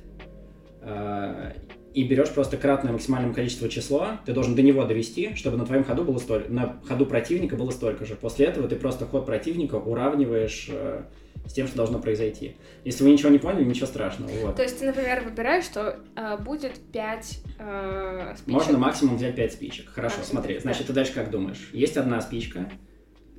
э, 0.80 1.52
и 1.98 2.04
берешь 2.04 2.30
просто 2.30 2.56
кратное 2.56 2.92
максимальному 2.92 3.34
количеству 3.34 3.66
число, 3.68 4.10
ты 4.24 4.32
должен 4.32 4.54
до 4.54 4.62
него 4.62 4.84
довести, 4.84 5.34
чтобы 5.34 5.56
на 5.56 5.66
твоем 5.66 5.82
ходу 5.82 6.04
было 6.04 6.18
столько, 6.18 6.48
на 6.48 6.78
ходу 6.86 7.06
противника 7.06 7.56
было 7.56 7.72
столько 7.72 8.06
же. 8.06 8.14
После 8.14 8.46
этого 8.46 8.68
ты 8.68 8.76
просто 8.76 9.04
ход 9.04 9.26
противника 9.26 9.74
уравниваешь 9.74 10.68
э, 10.70 11.02
с 11.44 11.52
тем, 11.52 11.66
что 11.66 11.76
должно 11.76 11.98
произойти. 11.98 12.54
Если 12.84 13.02
вы 13.02 13.10
ничего 13.10 13.30
не 13.30 13.38
поняли, 13.38 13.64
ничего 13.64 13.86
страшного. 13.88 14.30
Вот. 14.44 14.54
То 14.54 14.62
есть 14.62 14.78
ты, 14.78 14.86
например, 14.86 15.24
выбираешь, 15.24 15.64
что 15.64 15.98
а, 16.14 16.36
будет 16.36 16.74
5 16.92 17.40
э, 17.58 18.34
спичек. 18.36 18.52
Можно 18.52 18.78
максимум 18.78 19.16
взять 19.16 19.34
5 19.34 19.52
спичек. 19.52 19.88
Хорошо, 19.92 20.18
Максимум, 20.18 20.42
смотри. 20.42 20.54
да. 20.54 20.60
Значит, 20.60 20.86
ты 20.86 20.92
дальше 20.92 21.12
как 21.14 21.30
думаешь? 21.32 21.68
Есть 21.72 21.96
одна 21.96 22.20
спичка. 22.20 22.70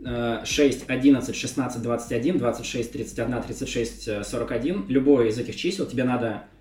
э, 0.06 0.41
6, 0.44 0.83
11, 0.89 1.33
16, 1.35 1.81
21, 1.81 2.38
26, 2.38 2.91
31, 2.91 3.41
36, 3.41 4.07
э, 4.09 4.23
41. 4.25 4.85
Любое 4.89 5.27
из 5.29 5.38
этих 5.39 5.56
чисел 5.56 5.85
тебе 5.85 6.03
надо 6.03 6.27
э, 6.27 6.58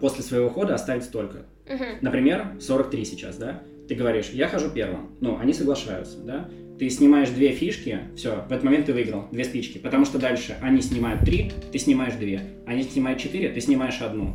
после 0.00 0.22
своего 0.22 0.48
хода 0.50 0.74
оставить 0.74 1.04
столько. 1.04 1.38
Мгм. 1.68 1.84
Например, 2.00 2.46
43 2.60 3.04
сейчас, 3.04 3.36
да? 3.36 3.62
Ты 3.88 3.94
говоришь, 3.94 4.30
я 4.30 4.48
хожу 4.48 4.70
первым. 4.70 5.10
Ну, 5.20 5.38
они 5.38 5.52
соглашаются, 5.52 6.18
да? 6.18 6.48
Ты 6.78 6.88
снимаешь 6.90 7.30
две 7.30 7.50
фишки, 7.52 8.00
все, 8.16 8.44
в 8.48 8.52
этот 8.52 8.62
момент 8.62 8.86
ты 8.86 8.92
выиграл, 8.92 9.24
две 9.32 9.44
спички. 9.44 9.78
Потому 9.78 10.04
что 10.04 10.18
дальше 10.18 10.56
они 10.62 10.80
снимают 10.80 11.22
три, 11.22 11.50
ты 11.72 11.78
снимаешь 11.78 12.14
две. 12.14 12.40
Они 12.66 12.82
снимают 12.82 13.18
четыре, 13.18 13.48
ты 13.48 13.60
снимаешь 13.60 14.00
одну. 14.00 14.32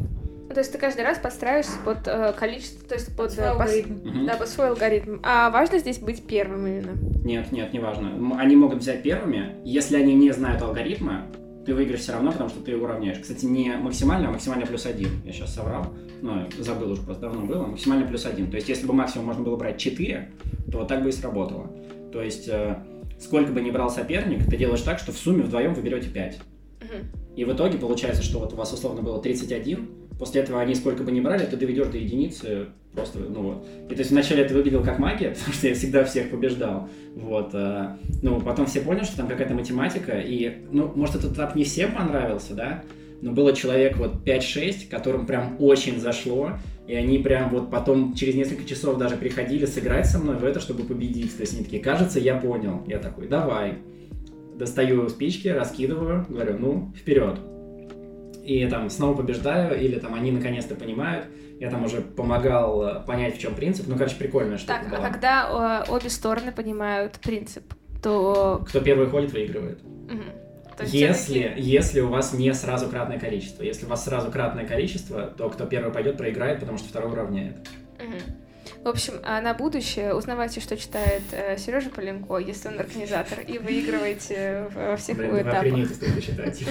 Ну, 0.50 0.54
То 0.54 0.60
есть 0.60 0.72
ты 0.74 0.78
каждый 0.78 1.06
раз 1.06 1.18
подстраиваешься 1.20 1.78
под 1.86 2.06
э, 2.06 2.34
количество, 2.38 2.88
то 2.88 2.96
есть 2.96 3.16
под, 3.16 3.32
Свой 3.32 3.46
э, 3.46 3.50
пос- 3.50 3.52
алгоритм. 3.54 3.94
Мгм. 4.10 4.26
Да, 4.26 4.36
под 4.36 4.50
свой 4.50 4.68
алгоритм. 4.70 5.20
А 5.24 5.50
важно 5.52 5.80
здесь 5.80 6.00
быть 6.00 6.28
первым 6.28 6.68
именно. 6.68 6.92
Нет, 7.24 7.52
нет, 7.54 7.72
не 7.74 7.80
важно. 7.80 8.12
Они 8.38 8.56
могут 8.58 8.80
взять 8.80 9.04
первыми. 9.04 9.56
Если 9.64 9.96
они 9.96 10.14
не 10.14 10.32
знают 10.32 10.62
алгоритма, 10.62 11.28
ты 11.66 11.74
выиграешь 11.74 12.02
все 12.02 12.14
равно, 12.14 12.32
потому 12.32 12.50
что 12.50 12.62
ты 12.62 12.76
уравняешь. 12.76 13.20
Кстати, 13.20 13.46
не 13.46 13.76
максимально, 13.78 14.30
а 14.30 14.32
максимально 14.32 14.66
плюс 14.66 14.86
один. 14.86 15.10
Я 15.26 15.32
сейчас 15.32 15.54
соврал. 15.54 15.94
Ну, 16.22 16.48
забыл 16.60 16.92
уже, 16.92 17.02
просто 17.02 17.24
давно 17.24 17.46
было. 17.46 17.66
Максимально 17.66 18.08
плюс 18.08 18.26
один. 18.26 18.50
То 18.50 18.58
есть, 18.58 18.70
если 18.70 18.86
бы 18.86 18.94
максимум 18.94 19.28
можно 19.28 19.44
было 19.44 19.56
брать 19.56 19.78
4, 19.78 20.30
то 20.72 20.80
вот 20.80 20.88
так 20.88 21.04
бы 21.04 21.10
и 21.10 21.12
сработало. 21.12 21.70
То 22.12 22.22
есть, 22.22 22.48
э, 22.48 22.78
сколько 23.20 23.52
бы 23.52 23.62
ни 23.62 23.72
брал 23.72 23.90
соперник, 23.90 24.46
ты 24.46 24.58
делаешь 24.58 24.82
так, 24.82 25.00
что 25.00 25.12
в 25.12 25.18
сумме 25.18 25.44
вдвоем 25.44 25.74
вы 25.74 25.82
берете 25.82 26.10
5. 26.10 26.40
Мгм. 26.82 27.36
И 27.36 27.46
в 27.46 27.54
итоге 27.54 27.78
получается, 27.78 28.24
что 28.24 28.40
вот 28.40 28.54
у 28.54 28.56
вас 28.56 28.72
условно 28.74 29.02
было 29.02 29.22
31, 29.22 29.90
после 30.20 30.42
этого 30.42 30.62
они 30.62 30.76
сколько 30.76 31.04
бы 31.04 31.12
ни 31.12 31.20
брали, 31.20 31.46
ты 31.46 31.58
доведешь 31.58 31.88
до 31.88 31.98
единицы 31.98 32.68
просто, 32.94 33.20
ну 33.20 33.42
вот. 33.42 33.68
И 33.90 33.94
то 33.94 34.00
есть 34.00 34.12
вначале 34.12 34.44
это 34.44 34.54
выглядело 34.54 34.84
как 34.84 35.00
магия, 35.00 35.30
потому 35.38 35.54
что 35.54 35.68
я 35.68 35.74
всегда 35.74 36.04
всех 36.04 36.30
побеждал, 36.30 36.90
вот. 37.16 37.52
а, 37.54 37.98
Ну, 38.22 38.40
потом 38.42 38.66
все 38.66 38.82
поняли, 38.82 39.04
что 39.04 39.18
там 39.18 39.28
какая-то 39.28 39.54
математика, 39.54 40.20
и, 40.20 40.64
ну, 40.72 40.92
может, 40.96 41.16
этот 41.16 41.34
этап 41.34 41.56
не 41.56 41.64
всем 41.64 41.94
понравился, 41.94 42.54
да, 42.54 42.84
но 43.22 43.32
было 43.32 43.54
человек 43.56 43.98
вот 43.98 44.16
5-6, 44.26 44.90
которым 44.90 45.26
прям 45.26 45.56
очень 45.60 46.00
зашло, 46.00 46.58
и 46.88 46.96
они 46.96 47.20
прям 47.20 47.50
вот 47.50 47.72
потом 47.72 48.14
через 48.14 48.36
несколько 48.36 48.66
часов 48.66 48.98
даже 48.98 49.16
приходили 49.16 49.66
сыграть 49.66 50.08
со 50.08 50.20
мной 50.20 50.36
в 50.36 50.44
это, 50.44 50.60
чтобы 50.60 50.84
победить. 50.84 51.36
То 51.38 51.42
есть 51.42 51.54
они 51.54 51.64
такие, 51.64 51.82
кажется, 51.82 52.20
я 52.20 52.36
понял. 52.36 52.84
Я 52.86 53.00
такой, 53.00 53.30
давай. 53.30 53.76
Достаю 54.58 55.08
спички, 55.08 55.48
раскидываю, 55.48 56.26
говорю, 56.28 56.58
ну, 56.60 56.94
вперед. 56.98 57.40
И 58.44 58.68
там 58.68 58.90
снова 58.90 59.16
побеждаю, 59.16 59.80
или 59.80 59.98
там 60.00 60.14
они 60.14 60.32
наконец-то 60.32 60.76
понимают. 60.76 61.26
Я 61.60 61.70
там 61.70 61.86
уже 61.86 62.02
помогал 62.02 62.84
э, 62.86 63.00
понять, 63.06 63.38
в 63.38 63.40
чем 63.40 63.56
принцип. 63.56 63.88
Ну, 63.88 63.96
короче, 63.96 64.16
прикольная 64.18 64.58
штука 64.58 64.80
Так, 64.84 64.88
а 64.94 64.96
была. 64.98 65.10
когда 65.10 65.84
э, 65.88 65.92
обе 65.92 66.10
стороны 66.10 66.52
понимают 66.52 67.14
принцип, 67.24 67.64
то... 68.02 68.62
Кто 68.68 68.82
первый 68.82 69.08
ходит, 69.08 69.32
выигрывает. 69.32 69.80
То 70.76 70.84
есть 70.84 70.94
Если, 70.94 71.40
всё-таки- 71.40 71.62
если 71.62 72.02
у 72.02 72.10
вас 72.10 72.34
не 72.34 72.52
сразу 72.54 72.90
кратное 72.90 73.20
количество. 73.20 73.64
Если 73.64 73.86
у 73.86 73.90
вас 73.90 74.04
сразу 74.06 74.32
кратное 74.32 74.66
количество, 74.66 75.28
то 75.28 75.50
кто 75.50 75.66
первый 75.66 75.94
пойдет, 75.94 76.18
проиграет, 76.18 76.60
потому 76.60 76.80
что 76.80 76.90
второй 76.90 77.12
уравняет. 77.12 77.70
Мгм. 78.00 78.20
В 78.84 78.88
общем, 78.88 79.14
а 79.24 79.40
на 79.40 79.54
будущее 79.54 80.14
узнавайте, 80.14 80.60
что 80.60 80.76
читает 80.76 81.22
э, 81.32 81.58
Сережа 81.58 81.90
Поленко, 81.90 82.38
если 82.38 82.68
он 82.68 82.80
организатор, 82.80 83.40
и 83.40 83.58
выигрываете 83.58 84.70
во 84.76 84.98
всех 84.98 85.18
Блин, 85.18 85.30
его 85.30 85.38
это 85.38 85.50
этапах. 85.52 85.68
охренеть, 85.68 86.24
считать. 86.24 86.64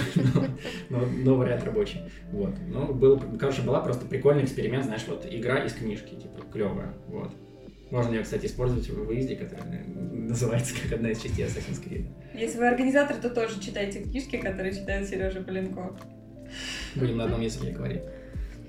Но- 0.91 0.99
Но 1.01 1.07
но 1.07 1.35
вариант 1.37 1.65
рабочий. 1.65 2.01
Вот. 2.31 2.55
Ну, 2.69 2.93
был, 2.93 3.19
короче, 3.41 3.63
была 3.63 3.81
просто 3.81 4.05
прикольный 4.05 4.45
эксперимент, 4.45 4.85
знаешь, 4.85 5.05
вот 5.09 5.27
игра 5.29 5.65
из 5.65 5.73
книжки, 5.73 6.15
типа, 6.15 6.43
клевая. 6.53 6.93
Вот. 7.09 7.31
Можно 7.91 8.15
ее, 8.15 8.23
кстати, 8.23 8.45
использовать 8.45 8.89
в 8.91 9.05
выезде, 9.07 9.37
который 9.37 9.85
называется 9.87 10.75
как 10.83 10.93
одна 10.93 11.11
из 11.11 11.21
частей 11.21 11.47
Assassin's 11.47 11.83
Creed. 11.83 12.07
Если 12.35 12.59
вы 12.59 12.69
организатор, 12.69 13.17
то 13.17 13.31
тоже 13.31 13.59
читайте 13.61 14.03
книжки, 14.03 14.37
которые 14.37 14.75
читает 14.75 15.09
Сережа 15.09 15.41
Поленко. 15.43 15.99
Будем 16.95 17.17
на 17.17 17.25
одном 17.25 17.41
языке 17.41 17.71
говорить. 17.73 18.03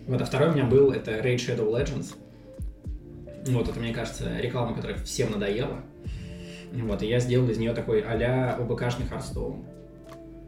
Вот, 0.07 0.21
а 0.21 0.25
второй 0.25 0.49
у 0.49 0.53
меня 0.53 0.63
был, 0.65 0.91
это 0.91 1.11
Raid 1.11 1.37
Shadow 1.37 1.69
Legends. 1.69 2.15
Вот, 3.47 3.67
это, 3.69 3.79
мне 3.79 3.93
кажется, 3.93 4.37
реклама, 4.39 4.73
которая 4.75 4.97
всем 4.99 5.31
надоела. 5.31 5.81
Вот, 6.71 7.03
и 7.03 7.07
я 7.07 7.19
сделал 7.19 7.47
из 7.49 7.57
нее 7.57 7.73
такой 7.73 8.01
а-ля 8.01 8.55
ОБКшный 8.55 9.05
Hearthstone. 9.05 9.63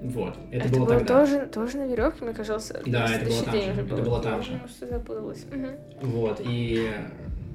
Вот, 0.01 0.35
это, 0.51 0.67
было, 0.69 0.87
тогда. 0.87 1.25
тоже, 1.25 1.45
тоже 1.47 1.77
на 1.77 1.87
веревке, 1.87 2.25
мне 2.25 2.33
кажется. 2.33 2.81
Да, 2.85 3.07
это 3.15 3.25
было 3.29 3.43
там 3.43 3.53
же, 3.53 3.81
это 3.81 3.95
было 3.97 4.21
там 4.21 4.43
же. 4.43 4.61
Что 4.67 4.87
запуталась. 4.87 5.45
Мгм. 5.51 5.69
Вот, 6.01 6.41
и 6.43 6.89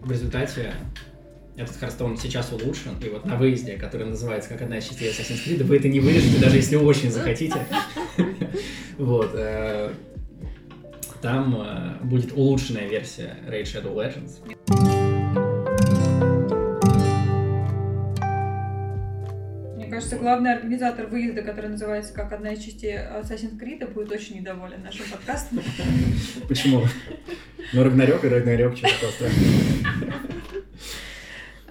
в 0.02 0.10
результате 0.10 0.72
этот 1.56 1.76
Hearthstone 1.76 2.16
сейчас 2.16 2.52
улучшен, 2.52 2.92
и 3.04 3.08
вот 3.08 3.24
на 3.26 3.36
выезде, 3.36 3.76
который 3.76 4.06
называется 4.06 4.48
как 4.48 4.62
одна 4.62 4.78
из 4.78 4.84
частей 4.88 5.10
Assassin's 5.10 5.46
Creed, 5.46 5.64
вы 5.64 5.76
это 5.76 5.88
не 5.88 6.00
вырежете, 6.00 6.40
даже 6.40 6.56
если 6.56 6.76
очень 6.76 7.10
захотите. 7.10 7.66
Вот. 8.98 9.30
э, 9.34 9.92
Там 11.22 11.56
э, 11.58 12.04
будет 12.04 12.32
улучшенная 12.32 12.86
версия 12.86 13.34
Raid 13.48 13.62
Shadow 13.64 13.94
Legends. 13.94 14.40
Кажется, 20.10 20.16
главный 20.16 20.52
организатор 20.52 21.06
выезда, 21.06 21.42
который 21.42 21.70
называется 21.70 22.12
как 22.12 22.32
одна 22.32 22.52
из 22.52 22.60
частей 22.62 22.96
Assassin's 22.96 23.58
Creed, 23.58 23.88
будет 23.92 24.10
очень 24.10 24.36
недоволен 24.36 24.82
нашим 24.82 25.06
подкастом. 25.10 25.60
Почему? 26.48 26.82
Ну, 27.72 27.84
Рагнарёк 27.84 28.24
и 28.24 28.28
Рагнарёк, 28.28 28.74
такое 28.74 29.10
страшное. 29.10 29.30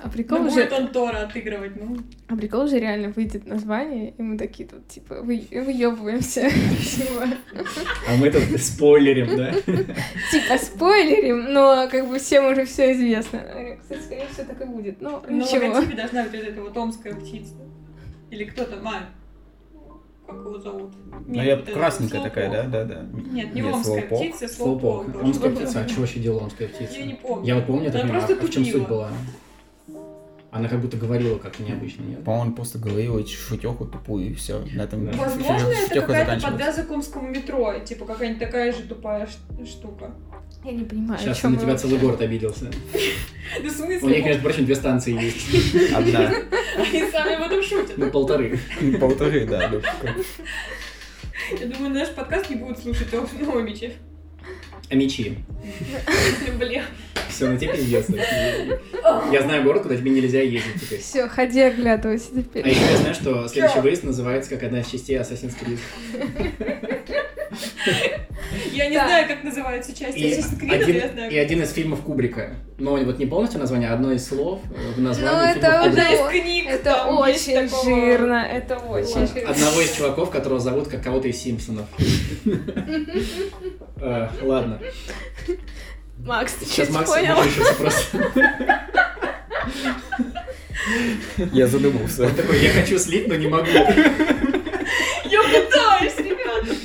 А 0.01 0.07
прикол 0.07 0.37
Ну, 0.39 0.49
же, 0.49 0.55
будет 0.55 0.71
он 0.71 0.87
Тора 0.93 1.23
отыгрывать, 1.23 1.73
ну. 1.75 1.97
а 2.29 2.37
прикол 2.37 2.67
же 2.67 2.79
реально 2.79 3.09
выйдет 3.09 3.45
название, 3.45 4.13
и 4.17 4.21
мы 4.21 4.37
такие 4.37 4.67
тут, 4.69 4.87
типа, 4.87 5.15
вы, 5.21 5.45
выебываемся. 5.51 6.49
А 8.07 8.15
мы 8.15 8.31
тут 8.31 8.43
спойлерим, 8.61 9.35
да? 9.35 9.51
Типа, 9.51 10.57
спойлерим, 10.57 11.51
но 11.51 11.89
как 11.91 12.07
бы 12.07 12.17
всем 12.17 12.45
уже 12.45 12.63
все 12.65 12.93
известно. 12.93 13.41
Кстати, 13.81 14.01
скорее 14.01 14.27
всего, 14.31 14.45
так 14.47 14.61
и 14.61 14.65
будет. 14.65 15.01
Но 15.01 15.21
На 15.27 15.31
ничего. 15.33 15.67
логотипе 15.67 15.97
должна 15.97 16.23
быть 16.23 16.31
вот 16.31 16.43
эта 16.47 16.61
вот 16.61 16.77
омская 16.77 17.13
птица. 17.15 17.55
Или 18.31 18.43
кто 18.45 18.65
там, 18.65 18.87
а, 18.87 19.09
как 20.27 20.35
его 20.35 20.59
зовут? 20.59 20.91
Ну, 21.27 21.33
Нет, 21.33 21.45
я 21.45 21.55
вот 21.55 21.63
это 21.67 21.73
красненькая 21.73 22.21
такая, 22.23 22.51
да, 22.51 22.63
да, 22.63 22.83
да. 22.83 23.01
Нет, 23.13 23.53
не 23.53 23.61
Нет, 23.61 23.73
омская 23.73 24.07
Слоупок. 24.07 24.17
птица, 24.19 24.47
Слоупок. 24.47 25.03
слоупок. 25.03 25.23
Омская 25.23 25.51
птица. 25.55 25.79
А 25.81 25.85
чего 25.85 26.01
вообще 26.01 26.19
делала 26.19 26.43
омская 26.43 26.67
птица? 26.67 26.93
Я 26.93 27.05
не 27.05 27.13
помню. 27.15 27.45
Я 27.45 27.55
вот 27.55 27.65
помню, 27.65 27.91
понимаю. 27.91 28.11
просто 28.11 28.33
А 28.33 28.45
в 28.45 28.49
чем 28.49 28.65
суть 28.65 28.87
была? 28.87 29.09
Она 30.51 30.67
как 30.67 30.81
будто 30.81 30.97
говорила 30.97 31.37
как-то 31.37 31.61
необычно, 31.61 32.03
нет? 32.03 32.23
По-моему, 32.23 32.49
он 32.49 32.55
просто 32.55 32.79
говорил 32.79 33.23
шутеху 33.27 33.85
тупую, 33.85 34.31
и 34.31 34.33
все. 34.33 34.65
На 34.73 34.83
этом 34.83 35.05
Да. 35.05 35.17
Возможно, 35.17 35.67
это 35.67 36.01
какая-то 36.01 36.41
подвязка 36.47 36.83
к 36.83 36.91
омскому 36.91 37.29
метро, 37.29 37.77
типа 37.79 38.05
какая-нибудь 38.05 38.39
такая 38.39 38.71
же 38.71 38.83
тупая 38.83 39.27
штука. 39.65 40.11
Я 40.63 40.71
не 40.73 40.83
понимаю, 40.83 41.19
Сейчас 41.19 41.41
на 41.43 41.57
тебя 41.57 41.77
целый 41.77 41.97
город 41.99 42.21
обиделся. 42.21 42.65
Да 43.63 43.67
в 43.67 43.79
У 43.81 43.87
них, 43.87 43.99
смысле? 43.99 44.21
между 44.23 44.43
прочим, 44.43 44.65
две 44.65 44.75
станции 44.75 45.19
есть. 45.19 45.91
Одна. 45.95 46.31
Они 46.77 47.03
сами 47.11 47.33
об 47.33 47.41
этом 47.51 47.63
шутят. 47.63 47.97
Ну, 47.97 48.11
полторы. 48.11 48.59
Полторы, 48.99 49.47
да. 49.47 49.71
Я 51.59 51.65
думаю, 51.65 51.91
наш 51.91 52.09
подкаст 52.09 52.47
не 52.51 52.57
будут 52.57 52.77
слушать 52.77 53.11
о 53.11 53.27
Новомиче. 53.39 53.93
А 54.91 54.95
мечи. 54.95 55.39
Блин. 56.59 56.83
Все, 57.27 57.47
на 57.49 57.57
тебе 57.57 57.73
пиздец. 57.73 58.05
Я 59.31 59.41
знаю 59.41 59.63
город, 59.63 59.81
куда 59.83 59.95
тебе 59.95 60.11
нельзя 60.11 60.41
ездить 60.41 60.81
теперь. 60.81 60.99
Все, 60.99 61.27
ходи 61.27 61.61
оглядывайся 61.61 62.27
А 62.35 62.41
теперь. 62.43 62.69
еще 62.69 62.81
я 62.81 62.97
знаю, 62.97 63.13
что 63.15 63.47
следующий 63.47 63.79
выезд 63.79 64.03
называется 64.03 64.51
как 64.51 64.61
одна 64.63 64.81
из 64.81 64.87
частей 64.87 65.17
Assassin's 65.17 65.55
Creed. 65.59 66.98
Я 68.71 68.87
не 68.87 68.95
знаю, 68.95 69.27
как 69.27 69.43
называются 69.43 69.95
части 69.95 70.19
я 70.19 70.41
знаю. 70.41 71.31
и 71.31 71.37
один 71.37 71.61
из 71.61 71.71
фильмов 71.73 72.01
Кубрика. 72.01 72.55
Но 72.77 72.95
вот 72.97 73.19
не 73.19 73.25
полностью 73.25 73.59
название, 73.59 73.89
а 73.89 73.93
одно 73.93 74.11
из 74.11 74.27
слов 74.27 74.61
э, 74.73 74.93
в 74.95 75.01
названии 75.01 75.29
Ну, 75.35 75.53
фильма 75.53 75.67
это. 75.67 75.81
Одна 75.83 76.09
из 76.13 76.41
книг. 76.41 76.65
Это 76.67 77.05
очень 77.05 77.69
жирно, 77.69 78.47
это 78.49 78.77
очень 78.77 79.27
жирно. 79.27 79.49
Одного 79.49 79.81
из 79.81 79.91
чуваков, 79.91 80.29
которого 80.29 80.59
зовут 80.59 80.87
как 80.87 81.03
кого-то 81.03 81.27
из 81.27 81.37
Симпсонов. 81.41 81.87
Э, 84.01 84.29
Ладно. 84.41 84.79
Макс, 86.19 86.53
ты 86.53 86.65
Сейчас 86.65 86.89
Макс 86.89 87.09
понял? 87.09 87.35
просто. 87.77 88.17
Я 91.53 91.67
задумался. 91.67 92.25
Он 92.25 92.35
такой, 92.35 92.59
я 92.61 92.71
хочу 92.71 92.97
слить, 92.97 93.27
но 93.27 93.35
не 93.35 93.47
могу. 93.47 93.67
Я 93.69 95.43
пытаюсь, 95.43 96.17
ребята. 96.17 96.75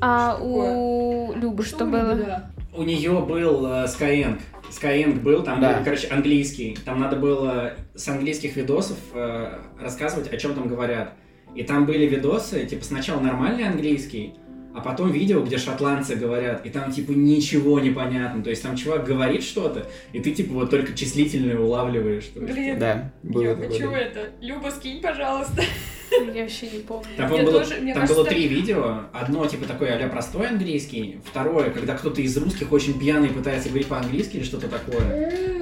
А 0.00 0.38
у 0.40 1.32
Любы 1.34 1.64
что 1.64 1.84
было? 1.84 2.50
У 2.72 2.82
нее 2.82 3.20
был 3.20 3.66
э, 3.66 3.84
Skyeng. 3.86 4.40
Skyeng 4.70 5.20
был, 5.20 5.42
там, 5.42 5.60
Да. 5.60 5.74
был, 5.74 5.84
короче, 5.84 6.08
английский. 6.08 6.78
Там 6.84 7.00
надо 7.00 7.16
было 7.16 7.72
с 7.94 8.08
английских 8.08 8.56
видосов 8.56 8.96
э, 9.12 9.58
рассказывать, 9.78 10.32
о 10.32 10.36
чем 10.36 10.54
там 10.54 10.68
говорят. 10.68 11.12
И 11.54 11.64
там 11.64 11.84
были 11.84 12.06
видосы, 12.06 12.64
типа, 12.64 12.84
сначала 12.84 13.20
нормальный 13.20 13.64
английский, 13.64 14.34
а 14.74 14.80
потом 14.80 15.10
видео, 15.10 15.42
где 15.42 15.58
шотландцы 15.58 16.14
говорят, 16.14 16.64
и 16.64 16.70
там, 16.70 16.92
типа, 16.92 17.12
ничего 17.12 17.80
не 17.80 17.90
понятно. 17.90 18.42
То 18.42 18.50
есть 18.50 18.62
там 18.62 18.76
чувак 18.76 19.04
говорит 19.04 19.42
что-то, 19.42 19.86
и 20.12 20.20
ты, 20.20 20.32
типа, 20.32 20.54
вот 20.54 20.70
только 20.70 20.94
числительные 20.94 21.58
улавливаешь. 21.58 22.26
То 22.26 22.40
есть, 22.40 22.52
Блин. 22.52 22.78
Да, 22.78 23.12
было 23.22 23.42
Я 23.42 23.54
такое, 23.54 23.70
хочу 23.70 23.90
да. 23.90 23.98
это. 23.98 24.20
Люба, 24.40 24.68
скинь, 24.70 25.00
пожалуйста. 25.00 25.62
Я 26.10 26.42
вообще 26.42 26.70
не 26.70 26.80
помню. 26.80 27.06
Там, 27.16 27.32
Я 27.32 27.42
было, 27.44 27.60
тоже, 27.60 27.74
там 27.76 27.92
кажется, 27.92 28.14
было 28.14 28.24
три 28.24 28.48
видео. 28.48 29.02
Одно, 29.12 29.46
типа, 29.46 29.66
такое 29.66 30.04
а 30.04 30.08
простой 30.08 30.48
английский. 30.48 31.20
Второе, 31.24 31.70
когда 31.70 31.96
кто-то 31.96 32.20
из 32.20 32.36
русских 32.36 32.72
очень 32.72 32.98
пьяный 32.98 33.28
пытается 33.28 33.68
говорить 33.68 33.86
по-английски 33.86 34.38
или 34.38 34.44
что-то 34.44 34.68
такое. 34.68 35.59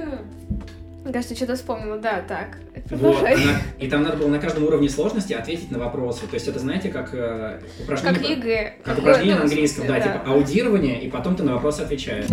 Мне 1.03 1.13
кажется, 1.13 1.35
что-то 1.35 1.55
вспомнила, 1.55 1.97
да, 1.97 2.21
так. 2.27 2.57
Вот, 2.91 3.23
она- 3.23 3.35
и 3.79 3.87
там 3.89 4.03
надо 4.03 4.17
было 4.17 4.27
на 4.27 4.39
каждом 4.39 4.63
уровне 4.65 4.89
сложности 4.89 5.33
ответить 5.33 5.71
на 5.71 5.79
вопросы. 5.79 6.27
То 6.27 6.33
есть 6.35 6.47
это, 6.47 6.59
знаете, 6.59 6.89
как 6.89 7.13
э, 7.13 7.61
упражнение, 7.81 8.19
Как 8.19 8.29
ЕГЭ. 8.29 8.73
как 8.83 8.97
упражнение 8.99 9.35
ну, 9.35 9.39
на 9.43 9.45
английском, 9.49 9.87
да, 9.87 9.93
смысле, 9.95 10.11
типа 10.19 10.31
аудирование, 10.33 11.01
и 11.01 11.09
потом 11.09 11.35
ты 11.35 11.43
на 11.43 11.53
вопросы 11.53 11.81
отвечаешь. 11.81 12.25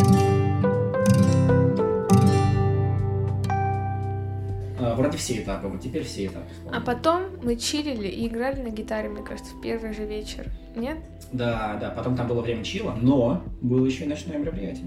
А, 4.78 4.94
Вроде 4.94 5.16
все 5.16 5.38
этапы, 5.38 5.68
вот 5.68 5.80
теперь 5.80 6.04
все 6.04 6.26
этапы. 6.26 6.46
вспомнил. 6.52 6.78
А 6.78 6.85
потом 6.85 7.23
мы 7.42 7.56
чилили 7.56 8.08
и 8.08 8.26
играли 8.26 8.61
на 8.62 8.68
гитаре, 8.70 9.08
мне 9.08 9.23
кажется, 9.23 9.54
в 9.54 9.61
первый 9.61 9.94
же 9.94 10.04
вечер. 10.04 10.46
Нет? 10.75 10.99
Да, 11.32 11.78
да, 11.80 11.90
потом 11.90 12.16
там 12.16 12.26
было 12.28 12.42
время 12.42 12.62
чила, 12.64 12.96
но 13.00 13.42
было 13.62 13.87
еще 13.87 14.04
и 14.04 14.08
ночное 14.08 14.38
мероприятие. 14.38 14.87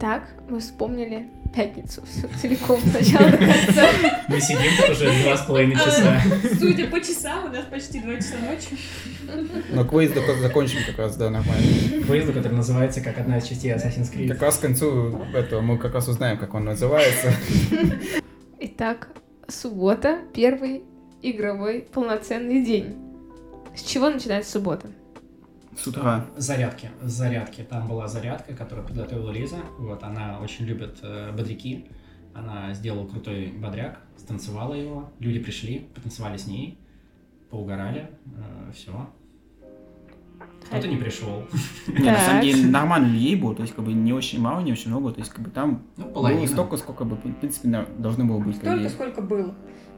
Так, 0.00 0.28
мы 0.48 0.58
вспомнили 0.60 1.28
пятницу 1.54 2.02
всю 2.06 2.28
целиком, 2.40 2.80
с 2.80 2.92
начала 2.92 3.30
до 3.30 3.36
конца. 3.38 3.88
Мы 4.28 4.40
сидим 4.40 4.70
тут 4.78 4.90
уже 4.90 5.22
два 5.22 5.36
с 5.36 5.46
половиной 5.46 5.76
часа. 5.76 6.20
Судя 6.58 6.86
по 6.88 7.00
часам, 7.00 7.46
у 7.46 7.48
нас 7.48 7.64
почти 7.70 8.00
2 8.00 8.16
часа 8.16 8.34
ночи. 8.38 8.78
Но 9.70 9.84
только 9.84 10.34
закончим 10.40 10.78
как 10.86 10.98
раз, 10.98 11.16
да, 11.16 11.30
нормально. 11.30 11.66
Выезду, 12.06 12.32
который 12.32 12.54
называется 12.54 13.00
как 13.00 13.18
одна 13.18 13.38
из 13.38 13.44
частей 13.44 13.72
Assassin's 13.72 14.12
Creed. 14.12 14.28
Как 14.28 14.42
раз 14.42 14.58
к 14.58 14.62
концу 14.62 15.20
этого 15.34 15.60
мы 15.60 15.78
как 15.78 15.94
раз 15.94 16.08
узнаем, 16.08 16.38
как 16.38 16.54
он 16.54 16.64
называется. 16.64 17.32
Итак, 18.60 19.08
суббота, 19.48 20.18
первый 20.34 20.82
игровой 21.22 21.86
полноценный 21.92 22.64
день. 22.64 22.96
С 23.76 23.82
чего 23.82 24.10
начинается 24.10 24.52
суббота? 24.52 24.88
С 25.76 25.86
утра. 25.86 26.26
Зарядки. 26.36 26.90
С 27.02 27.12
зарядки. 27.12 27.62
Там 27.62 27.88
была 27.88 28.08
зарядка, 28.08 28.54
которую 28.54 28.86
подготовила 28.86 29.30
Лиза. 29.30 29.58
Вот 29.78 30.02
она 30.02 30.40
очень 30.40 30.64
любит 30.66 30.98
э, 31.02 31.32
бодряки. 31.32 31.86
Она 32.34 32.74
сделала 32.74 33.06
крутой 33.06 33.52
бодряк, 33.56 34.00
станцевала 34.16 34.74
его. 34.74 35.12
Люди 35.20 35.38
пришли, 35.38 35.88
потанцевали 35.94 36.36
с 36.36 36.46
ней, 36.46 36.78
поугорали. 37.50 38.10
все. 38.74 39.08
Кто-то 40.66 40.88
не 40.88 40.96
пришел. 40.96 41.44
Не, 41.86 42.04
на 42.10 42.18
самом 42.18 42.42
деле 42.42 42.66
нормально 42.66 43.06
людей 43.06 43.36
было, 43.36 43.54
то 43.54 43.62
есть 43.62 43.74
как 43.74 43.84
бы 43.84 43.92
не 43.92 44.12
очень 44.12 44.40
мало, 44.40 44.60
не 44.60 44.72
очень 44.72 44.90
много, 44.90 45.12
то 45.12 45.20
есть 45.20 45.30
как 45.30 45.42
бы 45.44 45.50
там 45.50 45.84
Ну, 45.96 46.10
было 46.10 46.46
столько, 46.46 46.76
сколько 46.76 47.04
бы, 47.04 47.16
в 47.16 47.20
принципе, 47.20 47.86
должно 47.98 48.24
было 48.24 48.38
быть 48.38 48.56
Столько, 48.56 48.88
сколько 48.88 49.22
было. 49.22 49.54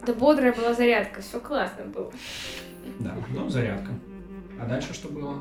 Да 0.06 0.12
бодрая 0.12 0.52
была 0.52 0.75
зарядка, 0.75 1.21
все 1.21 1.40
классно 1.40 1.85
было. 1.87 2.12
Да, 3.00 3.14
ну, 3.30 3.49
зарядка. 3.49 3.92
А 4.61 4.66
дальше 4.66 4.92
что 4.92 5.09
было? 5.09 5.37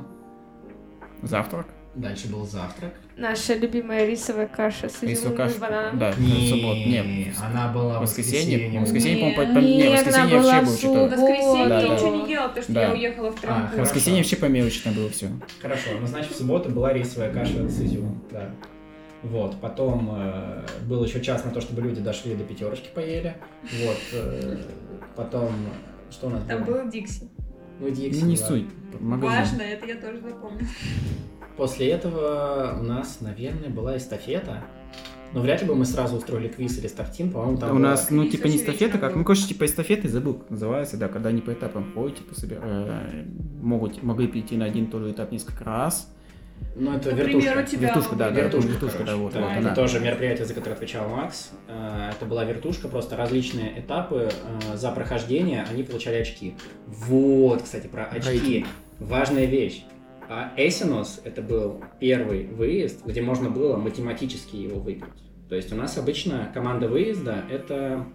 Завтрак. 1.23 1.67
Дальше 1.95 2.27
был 2.27 2.45
завтрак. 2.45 2.93
Наша 3.15 3.53
любимая 3.55 4.05
рисовая 4.05 4.47
каша 4.47 4.89
с 4.89 5.01
изюмом 5.01 5.33
и 5.33 5.37
каша. 5.37 5.59
бананом. 5.59 5.97
Да, 5.97 6.11
в 6.11 6.15
субботу. 6.15 6.75
Нет, 6.75 7.33
она 7.41 7.71
была 7.71 7.99
воскресенье. 8.01 8.57
воскресенье. 8.57 8.79
В 8.79 8.83
воскресенье, 8.83 9.17
по-моему, 9.33 9.35
по- 9.35 9.41
Нет, 9.41 9.53
по- 9.55 9.59
не, 9.65 9.87
она 9.87 9.95
воскресенье 9.95 10.37
была 10.39 10.43
вообще 10.59 10.61
был 10.65 10.65
в 10.65 10.75
В 10.75 10.79
что-то. 10.79 11.15
воскресенье 11.15 11.67
Да, 11.69 11.79
я 11.81 11.87
да. 11.87 11.93
ничего 11.95 12.15
не 12.15 12.27
делала, 12.27 12.47
потому 12.49 12.63
что 12.63 12.73
Да. 12.73 12.81
я 12.83 12.91
уехала 12.91 13.31
в 13.31 13.33
А, 13.33 13.37
В 13.37 13.41
Трампу. 13.41 13.77
воскресенье 13.79 14.19
вообще 14.19 14.35
по 14.35 14.45
мелочи 14.45 14.83
там 14.83 14.93
было 14.93 15.09
все. 15.09 15.27
Хорошо, 15.61 15.89
ну 16.01 16.07
значит 16.07 16.31
в 16.33 16.35
субботу 16.37 16.69
была 16.69 16.91
рисовая 16.91 17.31
каша 17.33 17.69
с 17.69 17.79
изюмом, 17.81 18.21
да. 18.29 18.49
Вот, 19.23 19.59
потом 19.61 20.09
э, 20.19 20.65
был 20.87 21.03
еще 21.05 21.21
час 21.21 21.45
на 21.45 21.51
то, 21.51 21.61
чтобы 21.61 21.81
люди 21.81 22.01
дошли 22.01 22.35
до 22.35 22.43
пятерочки 22.43 22.89
поели. 22.93 23.37
Вот, 23.85 23.97
э, 24.13 24.57
потом, 25.15 25.51
что 26.11 26.27
у 26.27 26.29
нас 26.31 26.43
Там 26.43 26.63
было? 26.65 26.83
был 26.83 26.91
Дикси. 26.91 27.29
Ну, 27.79 27.89
Дикси, 27.89 28.21
Не 28.23 28.37
суть. 28.37 28.65
Магазин. 28.99 29.37
Важно, 29.39 29.61
это 29.61 29.85
я 29.85 29.95
тоже 29.95 30.21
запомнила. 30.21 30.67
После 31.57 31.87
этого 31.89 32.77
у 32.79 32.83
нас, 32.83 33.19
наверное, 33.21 33.69
была 33.69 33.97
эстафета. 33.97 34.63
Но 35.33 35.41
вряд 35.41 35.61
ли 35.61 35.67
бы 35.67 35.75
мы 35.75 35.83
сразу 35.85 36.15
устроили 36.17 36.47
квиз 36.47 36.77
или 36.77 36.87
стартин, 36.87 37.29
по-моему, 37.31 37.57
там 37.57 37.71
У 37.71 37.73
была- 37.73 37.79
нас, 37.89 38.09
ну, 38.09 38.21
квиз 38.21 38.31
типа 38.35 38.47
не 38.47 38.55
эстафета, 38.57 38.97
как, 38.97 39.11
был. 39.11 39.19
ну, 39.19 39.25
короче, 39.25 39.47
типа 39.47 39.65
эстафеты, 39.65 40.07
забыл, 40.07 40.35
как 40.35 40.49
называется, 40.49 40.95
да, 40.97 41.09
когда 41.09 41.29
они 41.29 41.41
по 41.41 41.51
этапам 41.51 41.91
ходят, 41.93 42.17
типа, 42.19 42.33
собер- 42.35 42.61
э, 42.63 43.25
могут, 43.61 44.01
могли 44.01 44.27
перейти 44.27 44.55
на 44.55 44.65
один 44.65 44.85
и 44.85 44.87
тот 44.87 45.01
же 45.03 45.11
этап 45.11 45.31
несколько 45.33 45.65
раз. 45.65 46.09
Ну, 46.77 46.93
это 46.93 47.11
Например, 47.15 47.55
вертушка. 47.57 47.59
у 47.59 47.77
тебя 47.77 47.87
Вертушка, 47.87 48.15
да, 48.15 48.29
да, 48.31 48.41
Вертушка, 48.41 48.69
вертушка, 48.71 49.03
да, 49.05 49.15
вот, 49.15 49.33
Да, 49.33 49.39
вот 49.41 49.49
это 49.51 49.59
она. 49.59 49.75
тоже 49.75 49.99
мероприятие, 50.01 50.45
за 50.45 50.53
которое 50.53 50.73
отвечал 50.73 51.07
Макс. 51.07 51.51
Э, 51.69 52.11
Это 52.15 52.25
была 52.25 52.43
вертушка, 52.43 52.89
просто 52.89 53.15
различные 53.15 53.79
этапы 53.79 54.29
э, 54.73 54.75
за 54.75 54.91
прохождение, 54.91 55.65
они 55.71 55.83
получали 55.83 56.17
очки. 56.17 56.55
Вот, 56.87 57.61
кстати, 57.61 57.87
про 57.87 58.03
очки. 58.05 58.29
Рейтинг. 58.29 58.67
Важная 58.99 59.45
вещь. 59.45 59.85
А 60.27 60.51
Эсинос 60.57 61.21
это 61.23 61.41
был 61.41 61.81
первый 61.99 62.47
выезд, 62.47 63.05
где 63.05 63.21
можно 63.21 63.49
было 63.49 63.77
математически 63.77 64.55
его 64.57 64.79
выиграть. 64.79 65.13
То 65.47 65.55
есть 65.55 65.71
у 65.71 65.75
нас 65.75 65.97
обычно 65.97 66.49
команда 66.53 66.87
выезда 66.89 67.43
это 67.49 68.05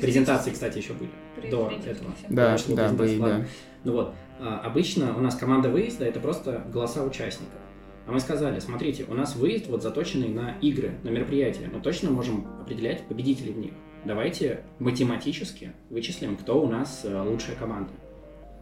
презентации, 0.00 0.50
кстати, 0.50 0.78
еще 0.78 0.92
были 0.94 1.10
до 1.50 1.70
этого. 1.70 2.10
Да, 2.28 2.56
да, 2.68 2.84
ладно. 2.84 3.18
да. 3.18 3.46
Ну 3.84 3.92
вот, 3.92 4.14
а, 4.40 4.60
обычно 4.60 5.16
у 5.16 5.20
нас 5.20 5.34
команда 5.36 5.68
выезда 5.68 6.04
это 6.04 6.20
просто 6.20 6.64
голоса 6.72 7.02
участников. 7.02 7.58
А 8.06 8.12
мы 8.12 8.20
сказали, 8.20 8.60
смотрите, 8.60 9.04
у 9.08 9.14
нас 9.14 9.34
выезд 9.34 9.66
вот 9.66 9.82
заточенный 9.82 10.28
на 10.28 10.56
игры, 10.60 10.92
на 11.02 11.08
мероприятия. 11.08 11.68
Мы 11.72 11.80
точно 11.80 12.10
можем 12.10 12.46
определять 12.60 13.02
победителей 13.06 13.52
в 13.52 13.58
них. 13.58 13.72
Давайте 14.04 14.60
математически 14.78 15.72
вычислим, 15.90 16.36
кто 16.36 16.62
у 16.62 16.68
нас 16.68 17.00
э, 17.04 17.20
лучшая 17.20 17.56
команда. 17.56 17.90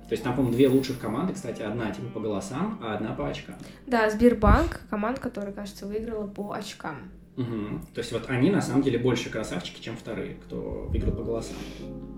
То 0.09 0.13
есть 0.13 0.23
там, 0.23 0.35
по-моему, 0.35 0.55
две 0.55 0.69
лучших 0.69 0.99
команды, 0.99 1.35
кстати, 1.35 1.63
одна 1.63 1.91
типа 1.91 2.09
по 2.09 2.21
голосам, 2.21 2.79
а 2.83 2.95
одна 2.95 3.13
по 3.15 3.29
очкам. 3.29 3.57
Да, 3.87 4.09
Сбербанк, 4.11 4.83
команда, 4.89 5.21
которая, 5.21 5.53
кажется, 5.53 5.87
выиграла 5.87 6.27
по 6.27 6.53
очкам. 6.53 7.11
Мгм. 7.37 7.81
То 7.95 8.01
есть 8.01 8.13
вот 8.13 8.25
они 8.29 8.51
на 8.51 8.63
самом 8.63 8.83
деле 8.83 8.99
больше 8.99 9.29
красавчики, 9.29 9.83
чем 9.83 9.97
вторые, 9.97 10.37
кто 10.45 10.87
выиграл 10.89 11.13
по 11.13 11.23
голосам. 11.25 11.57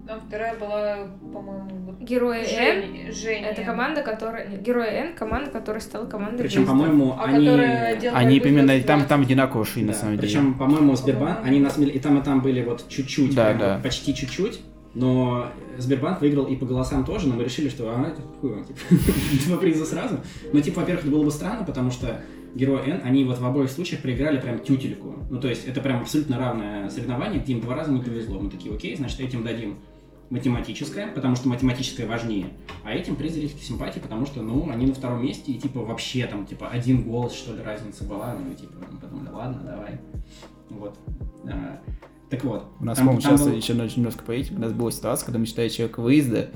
А 0.08 0.20
вторая 0.26 0.56
была, 0.56 1.08
по-моему, 1.32 1.96
Герои 2.00 2.44
Н 2.44 3.12
Женя. 3.12 3.48
Это 3.48 3.62
команда, 3.62 4.02
которая... 4.02 4.56
Герои 4.58 4.88
Н 4.88 5.14
команда, 5.14 5.50
которая 5.50 5.80
стала 5.80 6.06
командой 6.06 6.42
Причем, 6.42 6.66
по-моему, 6.66 7.16
А 7.18 7.24
они... 7.24 7.48
Они 7.48 8.38
в 8.40 8.42
там, 8.84 8.98
20. 9.00 9.08
там 9.08 9.22
одинаково 9.22 9.64
шли, 9.64 9.82
на 9.82 9.92
Да, 9.92 9.98
самом 9.98 10.16
деле. 10.16 10.28
Причем, 10.28 10.54
по-моему, 10.54 10.94
Сбербанк, 10.94 11.38
они 11.44 11.60
на 11.60 11.70
самом 11.70 11.86
деле 11.86 11.98
и 11.98 12.00
там, 12.00 12.18
и 12.18 12.22
там 12.22 12.40
были 12.40 12.62
вот 12.62 12.86
чуть-чуть, 12.88 13.34
Да, 13.34 13.46
прям 13.46 13.58
да. 13.58 13.74
вот 13.74 13.82
почти 13.82 14.14
чуть-чуть, 14.14 14.60
но 14.94 15.50
Сбербанк 15.78 16.20
выиграл 16.20 16.44
и 16.44 16.56
по 16.56 16.66
голосам 16.66 17.04
тоже, 17.04 17.28
но 17.28 17.34
мы 17.34 17.44
решили, 17.44 17.68
что 17.68 17.84
а, 17.88 18.06
это 18.08 18.22
хуй, 18.40 18.64
типа, 18.64 18.78
два 19.46 19.56
приза 19.58 19.84
сразу. 19.84 20.20
Но, 20.52 20.60
типа, 20.60 20.80
во-первых, 20.80 21.04
это 21.04 21.12
было 21.14 21.24
бы 21.24 21.30
странно, 21.30 21.64
потому 21.64 21.90
что 21.90 22.20
Герои 22.56 22.90
N, 22.90 23.02
они 23.04 23.24
вот 23.24 23.38
в 23.38 23.44
обоих 23.44 23.70
случаях 23.70 24.00
проиграли 24.00 24.40
прям 24.40 24.58
тютельку. 24.58 25.14
Ну, 25.30 25.40
то 25.40 25.48
есть, 25.48 25.66
это 25.66 25.80
прям 25.82 26.00
абсолютно 26.00 26.38
равное 26.38 26.88
соревнование, 26.88 27.40
где 27.40 27.52
им 27.52 27.60
два 27.60 27.74
раза 27.76 27.92
не 27.92 28.00
повезло. 28.00 28.40
Мы 28.40 28.50
такие, 28.50 28.74
окей, 28.74 28.96
значит, 28.96 29.20
этим 29.20 29.44
дадим 29.44 29.78
математическое, 30.30 31.06
потому 31.08 31.36
что 31.36 31.48
математическое 31.48 32.06
важнее, 32.06 32.46
а 32.82 32.92
этим 32.92 33.14
приз 33.14 33.34
зрительской 33.34 33.62
симпатии, 33.62 34.00
потому 34.00 34.26
что, 34.26 34.42
ну, 34.42 34.68
они 34.70 34.86
на 34.86 34.94
втором 34.94 35.22
месте, 35.22 35.52
и, 35.52 35.58
типа, 35.58 35.80
вообще 35.80 36.26
там, 36.26 36.46
типа, 36.46 36.68
один 36.68 37.02
голос, 37.02 37.34
что 37.34 37.54
ли, 37.54 37.62
разница 37.62 38.04
была, 38.04 38.34
ну, 38.34 38.50
и, 38.50 38.56
типа, 38.56 38.72
мы 38.90 38.98
подумали, 38.98 39.28
ладно, 39.28 39.62
давай. 39.62 40.00
Вот. 40.70 40.98
А, 41.44 41.78
так 42.30 42.42
вот. 42.42 42.64
У 42.80 42.84
нас, 42.84 42.98
по-моему, 42.98 43.20
сейчас 43.20 43.44
был- 43.44 43.54
еще 43.54 43.74
немножко 43.74 44.24
поедем. 44.24 44.56
У 44.56 44.60
нас 44.60 44.72
была 44.72 44.90
ситуация, 44.90 45.26
когда 45.26 45.38
мы 45.38 45.46
считали 45.46 45.68
человека 45.68 46.00
выезда, 46.00 46.50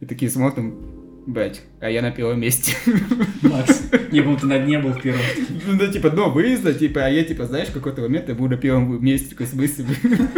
и 0.00 0.06
такие 0.06 0.30
смотрим, 0.30 1.05
блять, 1.26 1.62
а 1.80 1.90
я 1.90 2.02
на 2.02 2.10
первом 2.10 2.40
месте. 2.40 2.74
Макс, 3.42 3.82
не 4.12 4.20
был 4.20 4.36
ты 4.38 4.46
на 4.46 4.58
дне 4.58 4.78
был 4.78 4.92
в 4.92 5.02
первом. 5.02 5.20
Ну, 5.66 5.92
типа, 5.92 6.10
до 6.10 6.30
выезда, 6.30 6.72
типа, 6.72 7.04
а 7.04 7.08
я, 7.08 7.24
типа, 7.24 7.46
знаешь, 7.46 7.68
в 7.68 7.72
какой-то 7.72 8.02
момент 8.02 8.28
я 8.28 8.34
буду 8.34 8.54
на 8.54 8.60
первом 8.60 9.04
месте, 9.04 9.30
такой, 9.34 9.46
блин. 9.52 10.28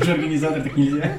Уже 0.00 0.12
организатор 0.12 0.62
так 0.62 0.76
нельзя. 0.76 1.18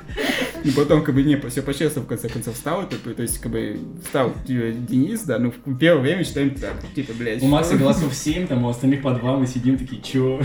И 0.63 0.69
потом, 0.71 1.03
как 1.03 1.15
бы, 1.15 1.23
не, 1.23 1.35
все 1.49 1.63
по-честному, 1.63 2.05
в 2.05 2.09
конце 2.09 2.29
концов, 2.29 2.53
встал, 2.53 2.87
типа, 2.87 3.09
то 3.11 3.23
есть, 3.23 3.39
как 3.39 3.51
бы, 3.51 3.79
встал 4.03 4.33
типа, 4.45 4.71
Денис, 4.71 5.21
да, 5.21 5.39
ну, 5.39 5.51
в 5.65 5.77
первое 5.77 6.01
время 6.01 6.23
считаем 6.23 6.53
так, 6.53 6.73
типа, 6.93 7.13
блядь. 7.17 7.41
У 7.41 7.47
Макса 7.47 7.77
голосов 7.77 8.13
7, 8.13 8.47
там 8.47 8.63
у 8.63 8.69
остальных 8.69 9.01
по 9.01 9.11
2, 9.11 9.37
мы 9.37 9.47
сидим 9.47 9.77
такие, 9.77 10.01
чё? 10.01 10.39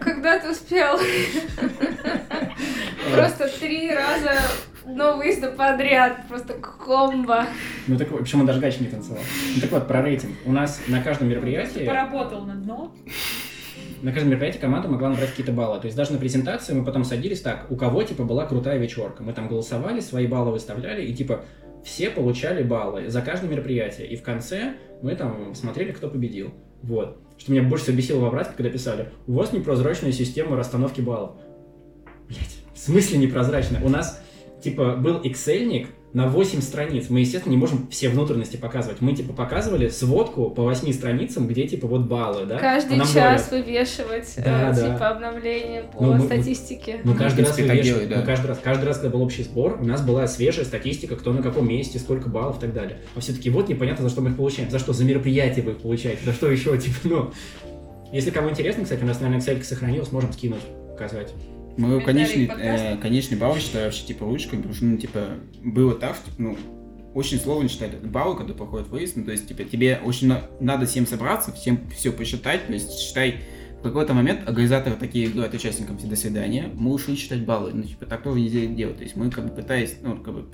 Когда 0.00 0.40
ты 0.40 0.50
успел? 0.50 0.98
Просто 3.12 3.48
три 3.60 3.90
раза 3.94 4.32
до 4.86 5.16
выезда 5.16 5.50
подряд. 5.50 6.26
Просто 6.28 6.54
комбо. 6.54 7.46
Ну 7.86 7.96
так 7.96 8.10
вот, 8.10 8.20
причем 8.22 8.40
он 8.40 8.46
даже 8.46 8.60
гач 8.60 8.80
не 8.80 8.88
танцевал. 8.88 9.20
Ну 9.54 9.60
так 9.60 9.70
вот, 9.72 9.88
про 9.88 10.02
рейтинг. 10.02 10.34
У 10.44 10.52
нас 10.52 10.80
на 10.88 11.02
каждом 11.02 11.28
мероприятии, 11.28 11.84
Поработал 11.84 12.44
на 12.44 12.54
дно. 12.54 12.92
на 14.02 14.12
каждом 14.12 14.30
мероприятии 14.30 14.58
команда 14.58 14.88
могла 14.88 15.10
набрать 15.10 15.30
какие-то 15.30 15.52
баллы. 15.52 15.80
То 15.80 15.86
есть 15.86 15.96
даже 15.96 16.12
на 16.12 16.18
презентации 16.18 16.74
мы 16.74 16.84
потом 16.84 17.04
садились 17.04 17.40
так, 17.40 17.70
у 17.70 17.76
кого, 17.76 18.02
типа, 18.02 18.24
была 18.24 18.46
крутая 18.46 18.78
вечерка. 18.78 19.22
Мы 19.22 19.32
там 19.32 19.48
голосовали, 19.48 20.00
свои 20.00 20.26
баллы 20.26 20.52
выставляли, 20.52 21.04
и, 21.04 21.14
типа, 21.14 21.44
все 21.84 22.10
получали 22.10 22.62
баллы 22.62 23.08
за 23.08 23.20
каждое 23.22 23.50
мероприятие. 23.50 24.06
И 24.08 24.16
в 24.16 24.22
конце 24.22 24.74
мы 25.02 25.14
там 25.16 25.54
смотрели, 25.54 25.92
кто 25.92 26.08
победил. 26.08 26.52
Вот. 26.82 27.18
Что 27.36 27.52
меня 27.52 27.62
больше 27.62 27.84
всего 27.84 27.96
бесило 27.96 28.20
в 28.20 28.24
обратке, 28.26 28.54
когда 28.56 28.70
писали, 28.70 29.10
у 29.26 29.32
вас 29.32 29.52
непрозрачная 29.52 30.12
система 30.12 30.56
расстановки 30.56 31.00
баллов. 31.00 31.32
Блять, 32.28 32.56
в 32.72 32.78
смысле 32.78 33.18
непрозрачная? 33.18 33.82
У 33.82 33.88
нас, 33.88 34.22
типа, 34.64 34.96
был 34.96 35.20
Excel-ник 35.22 35.88
на 36.12 36.28
8 36.28 36.60
страниц. 36.60 37.06
Мы, 37.10 37.20
естественно, 37.20 37.50
не 37.52 37.56
можем 37.58 37.88
все 37.90 38.08
внутренности 38.08 38.56
показывать. 38.56 39.00
Мы, 39.00 39.14
типа, 39.14 39.32
показывали 39.32 39.88
сводку 39.88 40.48
по 40.50 40.62
8 40.62 40.92
страницам, 40.92 41.48
где, 41.48 41.66
типа, 41.66 41.88
вот 41.88 42.02
баллы, 42.02 42.46
да? 42.46 42.58
Каждый 42.58 42.98
А 42.98 43.00
час 43.00 43.12
говорят, 43.14 43.50
вывешивать, 43.50 44.34
Да, 44.36 44.70
э, 44.70 44.74
да. 44.74 44.92
типа, 44.92 45.08
обновления 45.08 45.82
по 45.82 46.02
Ну, 46.04 46.12
мы- 46.12 46.18
мы- 46.20 46.24
статистике. 46.26 47.00
Мы 47.02 47.14
каждый 47.16 47.44
раз 47.44 47.58
вывешивали. 47.58 48.06
да. 48.06 48.16
Мы 48.18 48.22
каждый 48.22 48.46
раз, 48.46 48.60
каждый 48.62 48.84
раз, 48.84 48.98
когда 48.98 49.10
был 49.10 49.22
общий 49.22 49.42
сбор, 49.42 49.78
у 49.80 49.84
нас 49.84 50.02
была 50.02 50.26
свежая 50.28 50.64
статистика, 50.64 51.16
кто 51.16 51.32
на 51.32 51.42
каком 51.42 51.68
месте, 51.68 51.98
сколько 51.98 52.28
баллов 52.28 52.58
и 52.58 52.60
так 52.60 52.72
далее. 52.72 52.98
А 53.16 53.20
все-таки 53.20 53.50
вот 53.50 53.68
непонятно, 53.68 54.04
за 54.04 54.10
что 54.10 54.20
мы 54.20 54.30
их 54.30 54.36
получаем. 54.36 54.70
За 54.70 54.78
что? 54.78 54.92
За 54.92 55.04
мероприятие 55.04 55.64
вы 55.64 55.72
их 55.72 55.78
получаете. 55.78 56.20
За 56.24 56.32
что 56.32 56.48
еще? 56.50 56.78
Типа, 56.78 56.96
ну... 57.04 57.30
Если 58.12 58.30
кому 58.30 58.50
интересно, 58.50 58.84
кстати, 58.84 59.02
у 59.02 59.06
нас, 59.06 59.20
наверное, 59.20 59.44
Excel 59.44 59.60
сохранилось, 59.64 60.12
можем 60.12 60.32
скинуть, 60.32 60.60
показать. 60.92 61.34
Комментарии 61.76 62.04
конечный, 62.04 62.46
э, 62.46 62.96
конечный 62.98 63.38
балл 63.38 63.56
считаю 63.56 63.86
вообще, 63.86 64.06
типа, 64.06 64.24
бы, 64.24 64.58
потому 64.58 64.74
что, 64.74 64.84
ну, 64.84 64.96
типа, 64.96 65.20
было 65.62 65.94
так, 65.94 66.16
что, 66.16 66.30
ну, 66.38 66.56
очень 67.14 67.38
сложно 67.38 67.68
считать 67.68 68.00
баллы, 68.02 68.36
когда 68.36 68.54
проходит 68.54 68.88
выезд, 68.88 69.16
ну, 69.16 69.24
то 69.24 69.32
есть, 69.32 69.48
типа, 69.48 69.64
тебе 69.64 70.00
очень 70.04 70.28
на- 70.28 70.42
надо 70.60 70.86
всем 70.86 71.06
собраться, 71.06 71.52
всем 71.52 71.80
все 71.94 72.12
посчитать, 72.12 72.66
то 72.66 72.72
есть, 72.72 72.92
считай, 72.98 73.36
в 73.78 73.82
какой-то 73.82 74.14
момент 74.14 74.48
организаторы 74.48 74.96
такие 74.96 75.28
говорят 75.28 75.54
участникам 75.54 75.98
до 75.98 76.16
свидания, 76.16 76.70
мы 76.74 76.92
ушли 76.92 77.16
считать 77.16 77.44
баллы, 77.44 77.72
ну, 77.74 77.82
типа, 77.82 78.06
так 78.06 78.22
тоже 78.22 78.40
нельзя 78.40 78.66
делать, 78.66 78.96
то 78.96 79.02
есть, 79.02 79.16
мы, 79.16 79.30
как 79.30 79.44
бы, 79.46 79.54
пытаясь, 79.54 79.96
ну, 80.02 80.16
как 80.16 80.34
бы, 80.34 80.46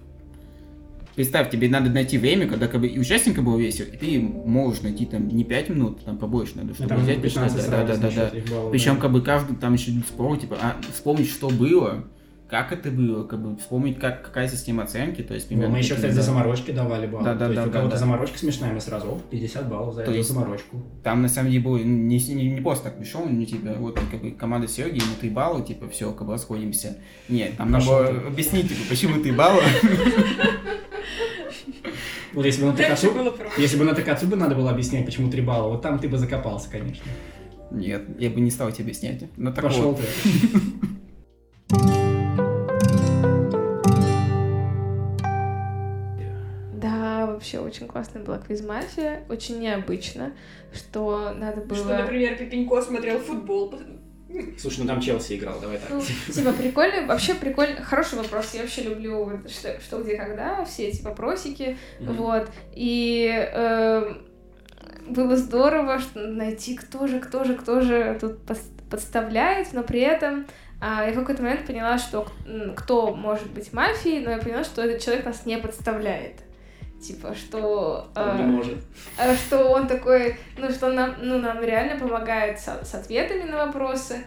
Представь, 1.16 1.50
тебе 1.50 1.68
надо 1.68 1.90
найти 1.90 2.18
время, 2.18 2.46
когда 2.46 2.66
как 2.68 2.80
бы 2.80 2.86
и 2.86 2.98
участника 2.98 3.42
было 3.42 3.58
весело, 3.58 3.86
и 3.86 3.96
ты 3.96 4.20
можешь 4.20 4.80
найти 4.82 5.06
там 5.06 5.28
не 5.28 5.44
5 5.44 5.68
минут, 5.70 6.04
там 6.04 6.16
побольше 6.18 6.52
надо, 6.56 6.74
чтобы 6.74 6.88
Там 6.88 7.02
взять 7.02 7.20
15 7.20 7.52
посчитать. 7.56 7.86
Да, 7.86 7.96
да, 7.96 8.10
да, 8.10 8.30
да. 8.32 8.54
баллов, 8.54 8.70
Причем, 8.72 8.94
да. 8.94 9.00
как 9.00 9.12
бы 9.12 9.20
каждый 9.22 9.56
там 9.56 9.74
еще 9.74 9.90
спор, 10.08 10.38
типа, 10.38 10.56
а, 10.62 10.76
вспомнить, 10.92 11.28
что 11.28 11.48
было, 11.50 12.04
как 12.48 12.72
это 12.72 12.90
было, 12.90 13.24
как 13.24 13.40
бы 13.42 13.56
вспомнить, 13.58 13.98
как, 14.00 14.22
какая 14.24 14.48
система 14.48 14.82
оценки, 14.84 15.22
то 15.22 15.34
есть 15.34 15.46
Ну, 15.46 15.56
примерно. 15.56 15.72
мы 15.74 15.78
еще, 15.78 15.94
кстати, 15.94 16.10
за 16.12 16.16
да. 16.18 16.22
заморочки 16.26 16.70
давали 16.72 17.06
баллы. 17.06 17.24
Да, 17.24 17.34
да, 17.34 17.46
То 17.46 17.52
есть 17.52 17.56
да, 17.56 17.62
у 17.62 17.66
да, 17.66 17.72
кого-то 17.72 17.92
да. 17.94 17.98
заморочка 17.98 18.38
смешная, 18.38 18.72
мы 18.72 18.80
сразу, 18.80 19.08
оп, 19.08 19.22
50 19.30 19.68
баллов 19.68 19.94
за 19.94 20.02
То 20.02 20.10
эту 20.10 20.18
есть- 20.18 20.30
заморочку. 20.30 20.82
Там 21.04 21.22
на 21.22 21.28
самом 21.28 21.50
деле 21.50 21.62
было 21.62 21.76
не, 21.78 22.18
не, 22.18 22.50
не 22.50 22.60
просто 22.60 22.84
так 22.84 22.98
пришел, 22.98 23.24
ну, 23.24 23.44
типа, 23.44 23.74
вот 23.78 24.00
как 24.10 24.20
бы 24.20 24.30
команда 24.32 24.66
Сереги, 24.66 24.96
ему 24.98 25.14
3 25.20 25.30
балла, 25.30 25.62
типа, 25.64 25.88
все, 25.90 26.12
как 26.12 26.26
бы 26.26 26.32
расходимся. 26.32 26.96
Нет, 27.28 27.56
там 27.56 27.70
надо 27.70 27.84
было 27.86 28.08
объяснить, 28.28 28.68
типа, 28.68 28.80
почему 28.88 29.22
3 29.22 29.30
балла. 29.32 29.60
Вот 32.32 32.46
если 32.46 32.62
бы 32.62 32.68
на 32.68 32.72
Дальше 32.74 33.06
Такацу, 33.06 33.18
было 33.18 33.30
проще. 33.30 33.54
если 33.60 33.76
бы 33.76 33.84
на 33.84 33.94
Такацу 33.94 34.26
бы 34.26 34.36
надо 34.36 34.54
было 34.54 34.70
объяснять, 34.70 35.04
почему 35.04 35.30
3 35.30 35.42
балла, 35.42 35.68
вот 35.68 35.82
там 35.82 35.98
ты 35.98 36.08
бы 36.08 36.16
закопался, 36.16 36.70
конечно. 36.70 37.04
Нет, 37.72 38.04
я 38.18 38.30
бы 38.30 38.40
не 38.40 38.50
стал 38.50 38.70
тебе 38.70 38.84
объяснять. 38.84 39.24
Ну, 39.36 39.52
так 39.52 39.64
Пошел 39.64 39.96
ты. 39.96 40.02
Да, 46.74 47.26
вообще 47.26 47.58
очень 47.58 47.86
классная 47.88 48.22
была 48.22 48.38
квизмафия, 48.38 49.24
очень 49.28 49.58
необычно, 49.58 50.32
что 50.72 51.32
надо 51.36 51.62
было... 51.62 51.78
Что, 51.78 51.98
например, 51.98 52.36
Пипенько 52.36 52.80
смотрел 52.80 53.18
футбол. 53.18 53.74
Слушай, 54.58 54.80
ну 54.80 54.86
там 54.86 55.00
Челси 55.00 55.36
играл, 55.36 55.60
давай 55.60 55.78
так. 55.78 55.90
Ну, 55.90 56.02
типа, 56.32 56.52
прикольно, 56.52 57.06
вообще 57.06 57.34
прикольно, 57.34 57.82
хороший 57.82 58.18
вопрос, 58.18 58.54
я 58.54 58.62
вообще 58.62 58.82
люблю 58.82 59.40
что, 59.48 59.80
что 59.80 60.02
где, 60.02 60.16
когда, 60.16 60.64
все 60.64 60.88
эти 60.88 61.02
вопросики, 61.02 61.76
Мгм. 61.98 62.14
вот, 62.14 62.48
и 62.72 63.28
эм, 63.28 64.22
было 65.08 65.36
здорово 65.36 65.98
что 65.98 66.20
найти, 66.20 66.76
кто 66.76 67.06
же, 67.06 67.20
кто 67.20 67.44
же, 67.44 67.54
кто 67.54 67.80
же 67.80 68.18
тут 68.20 68.38
подставляет, 68.90 69.72
но 69.72 69.82
при 69.82 70.00
этом 70.00 70.46
а, 70.80 71.04
я 71.06 71.12
в 71.12 71.16
какой-то 71.16 71.42
момент 71.42 71.66
поняла, 71.66 71.98
что 71.98 72.26
кто 72.76 73.14
может 73.14 73.50
быть 73.50 73.72
мафией, 73.72 74.24
но 74.24 74.30
я 74.30 74.38
поняла, 74.38 74.64
что 74.64 74.82
этот 74.82 75.02
человек 75.02 75.26
нас 75.26 75.44
не 75.44 75.58
подставляет. 75.58 76.36
Типа, 77.00 77.34
что... 77.34 78.08
Он 78.14 78.36
не 78.36 78.42
э, 78.42 78.46
может. 78.46 78.78
а, 79.18 79.34
что 79.34 79.70
он 79.70 79.86
такой, 79.86 80.36
ну, 80.58 80.70
что 80.70 80.92
нам, 80.92 81.14
ну, 81.22 81.38
нам 81.38 81.62
реально 81.62 81.98
помогает 81.98 82.60
со- 82.60 82.84
с, 82.84 82.94
ответами 82.94 83.50
на 83.50 83.66
вопросы. 83.66 84.18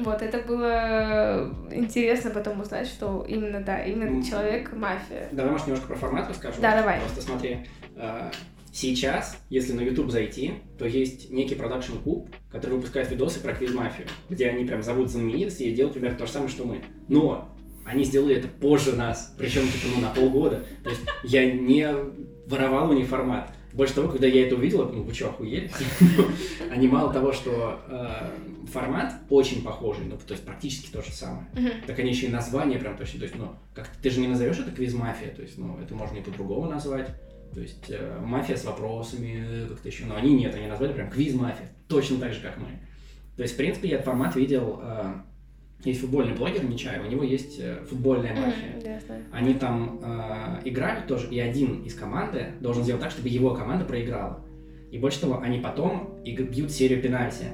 Вот, 0.00 0.20
это 0.20 0.38
было 0.46 1.54
интересно 1.70 2.30
потом 2.30 2.60
узнать, 2.60 2.86
что 2.88 3.24
именно, 3.28 3.60
да, 3.60 3.82
именно 3.82 4.16
М. 4.16 4.22
человек 4.22 4.72
мафия. 4.72 5.28
Давай, 5.32 5.52
может, 5.52 5.68
немножко 5.68 5.88
про 5.88 5.96
формат 5.96 6.28
расскажу? 6.28 6.60
Да, 6.60 6.76
давай. 6.76 7.00
Просто 7.00 7.22
смотри, 7.22 7.66
э, 7.94 8.30
сейчас, 8.72 9.38
если 9.48 9.72
на 9.72 9.80
YouTube 9.80 10.10
зайти, 10.10 10.54
то 10.78 10.84
есть 10.84 11.30
некий 11.30 11.54
продакшн 11.54 11.96
клуб, 11.98 12.28
который 12.50 12.72
выпускает 12.72 13.10
видосы 13.10 13.40
про 13.40 13.54
квиз-мафию, 13.54 14.06
где 14.28 14.48
они 14.50 14.64
прям 14.64 14.82
зовут 14.82 15.08
знаменитостей 15.10 15.70
и 15.70 15.74
делают 15.74 15.94
примерно 15.94 16.18
то 16.18 16.26
же 16.26 16.32
самое, 16.32 16.50
что 16.50 16.64
мы. 16.64 16.82
Но 17.08 17.48
они 17.86 18.04
сделали 18.04 18.36
это 18.36 18.48
позже 18.48 18.96
нас, 18.96 19.34
причем 19.38 19.62
типа 19.62 19.86
ну, 19.94 20.00
на 20.02 20.10
полгода. 20.10 20.64
То 20.82 20.90
есть 20.90 21.02
я 21.24 21.50
не 21.50 21.88
воровал 22.46 22.90
у 22.90 22.92
них 22.92 23.06
формат. 23.06 23.52
Больше 23.72 23.94
того, 23.94 24.08
когда 24.08 24.26
я 24.26 24.46
это 24.46 24.56
увидел, 24.56 24.80
я 24.80 24.86
подумал, 24.86 25.04
вы 25.04 25.14
что, 25.14 25.28
охуели? 25.28 25.70
Они 26.70 26.88
мало 26.88 27.12
того, 27.12 27.32
что 27.32 27.78
э, 27.88 28.66
формат 28.72 29.14
очень 29.28 29.62
похожий, 29.62 30.06
ну, 30.06 30.16
то 30.16 30.32
есть 30.32 30.44
практически 30.44 30.90
то 30.90 31.02
же 31.02 31.12
самое. 31.12 31.46
Так 31.86 31.98
они 31.98 32.10
еще 32.10 32.26
и 32.26 32.30
название 32.30 32.78
прям 32.78 32.96
точно, 32.96 33.18
то 33.20 33.24
есть, 33.24 33.36
ну, 33.36 33.50
как 33.74 33.88
ты 34.02 34.08
же 34.08 34.20
не 34.20 34.28
назовешь 34.28 34.58
это 34.58 34.70
квиз-мафия, 34.70 35.28
то 35.34 35.42
есть, 35.42 35.58
ну, 35.58 35.78
это 35.78 35.94
можно 35.94 36.16
и 36.16 36.22
по-другому 36.22 36.70
назвать. 36.70 37.10
То 37.52 37.60
есть 37.60 37.90
э, 37.90 38.18
мафия 38.22 38.56
с 38.56 38.64
вопросами, 38.64 39.68
как-то 39.68 39.88
еще. 39.88 40.06
Но 40.06 40.16
они 40.16 40.34
нет, 40.34 40.54
они 40.54 40.66
назвали 40.66 40.94
прям 40.94 41.10
квиз-мафия. 41.10 41.68
Точно 41.86 42.18
так 42.18 42.32
же, 42.32 42.40
как 42.40 42.56
мы. 42.56 42.68
То 43.36 43.42
есть, 43.42 43.54
в 43.54 43.56
принципе, 43.58 43.88
я 43.88 43.94
этот 43.96 44.06
формат 44.06 44.34
видел. 44.36 44.80
э, 44.82 45.12
есть 45.84 46.00
футбольный 46.00 46.34
блогер 46.34 46.64
Нечаев, 46.64 47.04
у 47.04 47.10
него 47.10 47.22
есть 47.22 47.58
э, 47.60 47.84
футбольная 47.88 48.34
мафия. 48.34 48.76
Мгм, 48.76 48.82
да. 49.08 49.14
Они 49.30 49.54
там 49.54 50.00
э, 50.02 50.68
играют 50.68 51.06
тоже, 51.06 51.28
и 51.28 51.38
один 51.38 51.82
из 51.82 51.94
команды 51.94 52.46
должен 52.60 52.82
сделать 52.82 53.02
так, 53.02 53.10
чтобы 53.10 53.28
его 53.28 53.54
команда 53.54 53.84
проиграла. 53.84 54.40
И 54.90 54.98
больше 54.98 55.20
того, 55.20 55.40
они 55.40 55.58
потом 55.58 56.20
бьют 56.24 56.70
серию 56.70 57.02
пенальти. 57.02 57.44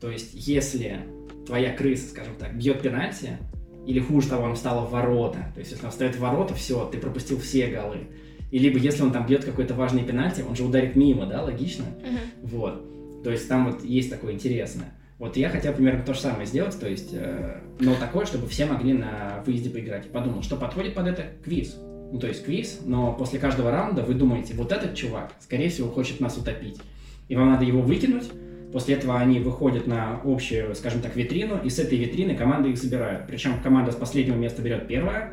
То 0.00 0.10
есть, 0.10 0.30
если 0.34 1.00
твоя 1.46 1.74
крыса, 1.74 2.08
скажем 2.08 2.34
так, 2.38 2.56
бьет 2.56 2.82
пенальти, 2.82 3.38
или 3.86 4.00
хуже 4.00 4.28
того, 4.28 4.44
он 4.44 4.54
встала 4.54 4.86
в 4.86 4.90
ворота, 4.90 5.50
то 5.54 5.60
есть, 5.60 5.72
если 5.72 5.84
он 5.84 5.90
встает 5.90 6.16
в 6.16 6.20
ворота, 6.20 6.54
все, 6.54 6.86
ты 6.86 6.98
пропустил 6.98 7.38
все 7.38 7.66
голы. 7.68 8.08
И 8.50 8.58
либо 8.58 8.78
если 8.78 9.02
он 9.02 9.12
там 9.12 9.26
бьет 9.26 9.44
какой-то 9.44 9.74
важный 9.74 10.04
пенальти, 10.04 10.44
он 10.48 10.54
же 10.54 10.64
ударит 10.64 10.94
мимо, 10.96 11.26
да, 11.26 11.42
логично? 11.42 11.84
Мгм. 12.02 12.48
Вот. 12.48 13.22
То 13.24 13.30
есть 13.30 13.48
там 13.48 13.70
вот 13.70 13.82
есть 13.82 14.10
такое 14.10 14.32
интересное. 14.32 14.94
Вот 15.18 15.36
я 15.36 15.48
хотел 15.48 15.72
примерно 15.72 16.02
то 16.02 16.12
же 16.12 16.20
самое 16.20 16.44
сделать, 16.44 16.78
то 16.78 16.88
есть, 16.88 17.10
э, 17.12 17.60
но 17.78 17.94
такое, 17.94 18.26
чтобы 18.26 18.48
все 18.48 18.66
могли 18.66 18.92
на 18.94 19.42
выезде 19.46 19.70
поиграть. 19.70 20.10
Подумал, 20.10 20.42
что 20.42 20.56
подходит 20.56 20.94
под 20.94 21.06
это 21.06 21.24
квиз. 21.44 21.76
Ну, 22.12 22.18
то 22.18 22.26
есть 22.26 22.44
квиз, 22.44 22.80
но 22.84 23.12
после 23.12 23.38
каждого 23.38 23.70
раунда 23.70 24.02
вы 24.02 24.14
думаете, 24.14 24.54
вот 24.54 24.72
этот 24.72 24.94
чувак, 24.94 25.32
скорее 25.40 25.68
всего, 25.68 25.88
хочет 25.88 26.20
нас 26.20 26.36
утопить. 26.36 26.80
И 27.28 27.36
вам 27.36 27.50
надо 27.50 27.64
его 27.64 27.80
выкинуть. 27.80 28.30
После 28.72 28.96
этого 28.96 29.18
они 29.18 29.38
выходят 29.38 29.86
на 29.86 30.20
общую, 30.24 30.74
скажем 30.74 31.00
так, 31.00 31.14
витрину, 31.14 31.60
и 31.62 31.70
с 31.70 31.78
этой 31.78 31.96
витрины 31.96 32.34
команды 32.34 32.70
их 32.70 32.78
забирают. 32.78 33.26
Причем 33.28 33.60
команда 33.62 33.92
с 33.92 33.96
последнего 33.96 34.34
места 34.34 34.62
берет 34.62 34.88
первое. 34.88 35.32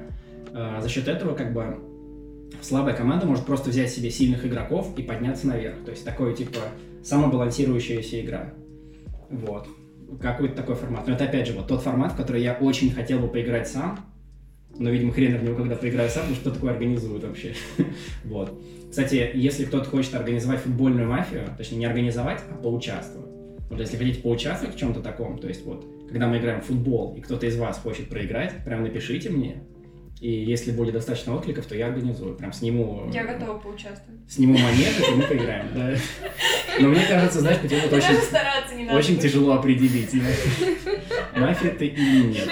Э, 0.54 0.80
За 0.80 0.90
счет 0.90 1.08
этого, 1.08 1.34
как 1.34 1.54
бы, 1.54 1.80
слабая 2.62 2.96
команда 2.96 3.26
может 3.26 3.46
просто 3.46 3.72
взять 3.72 3.90
себе 3.90 4.12
сильных 4.12 4.46
игроков 4.46 4.94
и 4.96 5.02
подняться 5.02 5.48
наверх. 5.48 5.84
То 5.86 5.92
есть 5.92 6.06
такой, 6.06 6.36
типа, 6.36 6.60
самобалансирующаяся 7.04 8.22
игра. 8.22 8.54
Вот. 9.32 9.68
Какой-то 10.22 10.56
такой 10.56 10.76
формат. 10.76 11.08
Но 11.08 11.14
это, 11.14 11.24
опять 11.24 11.48
же, 11.48 11.54
вот 11.54 11.68
тот 11.68 11.82
формат, 11.82 12.14
в 12.14 12.18
который 12.18 12.44
я 12.44 12.54
очень 12.54 12.92
хотел 12.92 13.20
бы 13.20 13.28
поиграть 13.28 13.68
сам. 13.68 14.00
Но, 14.78 14.90
видимо, 14.90 15.14
хрен 15.14 15.38
в 15.38 15.44
него 15.44 15.56
когда 15.56 15.76
поиграю 15.76 16.10
сам, 16.10 16.24
потому 16.24 16.36
что 16.36 16.50
кто 16.50 16.56
такое 16.56 16.74
организует 16.74 17.24
вообще. 17.24 17.54
вот. 18.26 18.62
Кстати, 18.90 19.32
если 19.34 19.66
кто-то 19.66 19.90
хочет 19.90 20.16
организовать 20.16 20.62
футбольную 20.62 21.08
мафию, 21.08 21.48
точнее, 21.58 21.78
не 21.78 21.86
организовать, 21.86 22.42
а 22.50 22.56
поучаствовать. 22.56 23.30
Вот 23.70 23.80
если 23.80 23.96
хотите 23.96 24.22
поучаствовать 24.22 24.76
в 24.76 24.78
чем-то 24.78 25.00
таком, 25.02 25.38
то 25.38 25.48
есть 25.48 25.66
вот, 25.66 25.86
когда 26.10 26.28
мы 26.28 26.40
играем 26.40 26.62
в 26.62 26.66
футбол, 26.66 27.16
и 27.16 27.22
кто-то 27.22 27.46
из 27.46 27.56
вас 27.58 27.78
хочет 27.78 28.10
проиграть, 28.10 28.66
прям 28.66 28.84
напишите 28.84 29.30
мне, 29.30 29.64
и 30.22 30.30
если 30.30 30.72
будет 30.72 30.94
достаточно 30.94 31.36
откликов, 31.36 31.66
то 31.66 31.76
я 31.76 31.88
организую. 31.88 32.36
Прям 32.36 32.54
сниму... 32.54 33.10
Я 33.12 33.24
готова 33.24 33.58
поучаствовать. 33.58 34.22
Сниму 34.30 34.54
монеты, 34.54 35.04
и 35.12 35.16
мы 35.16 35.24
поиграем, 35.24 35.66
да. 35.74 35.96
Но 36.80 36.90
мне 36.90 37.04
кажется, 37.08 37.40
знаешь, 37.40 37.60
почему-то 37.60 37.96
очень, 37.96 38.08
Даже 38.10 38.22
стараться 38.22 38.76
не 38.76 38.84
надо. 38.84 39.00
очень 39.00 39.18
тяжело 39.18 39.54
определить, 39.54 40.14
мафия 41.36 41.72
ты 41.72 41.88
или 41.88 42.34
нет. 42.34 42.50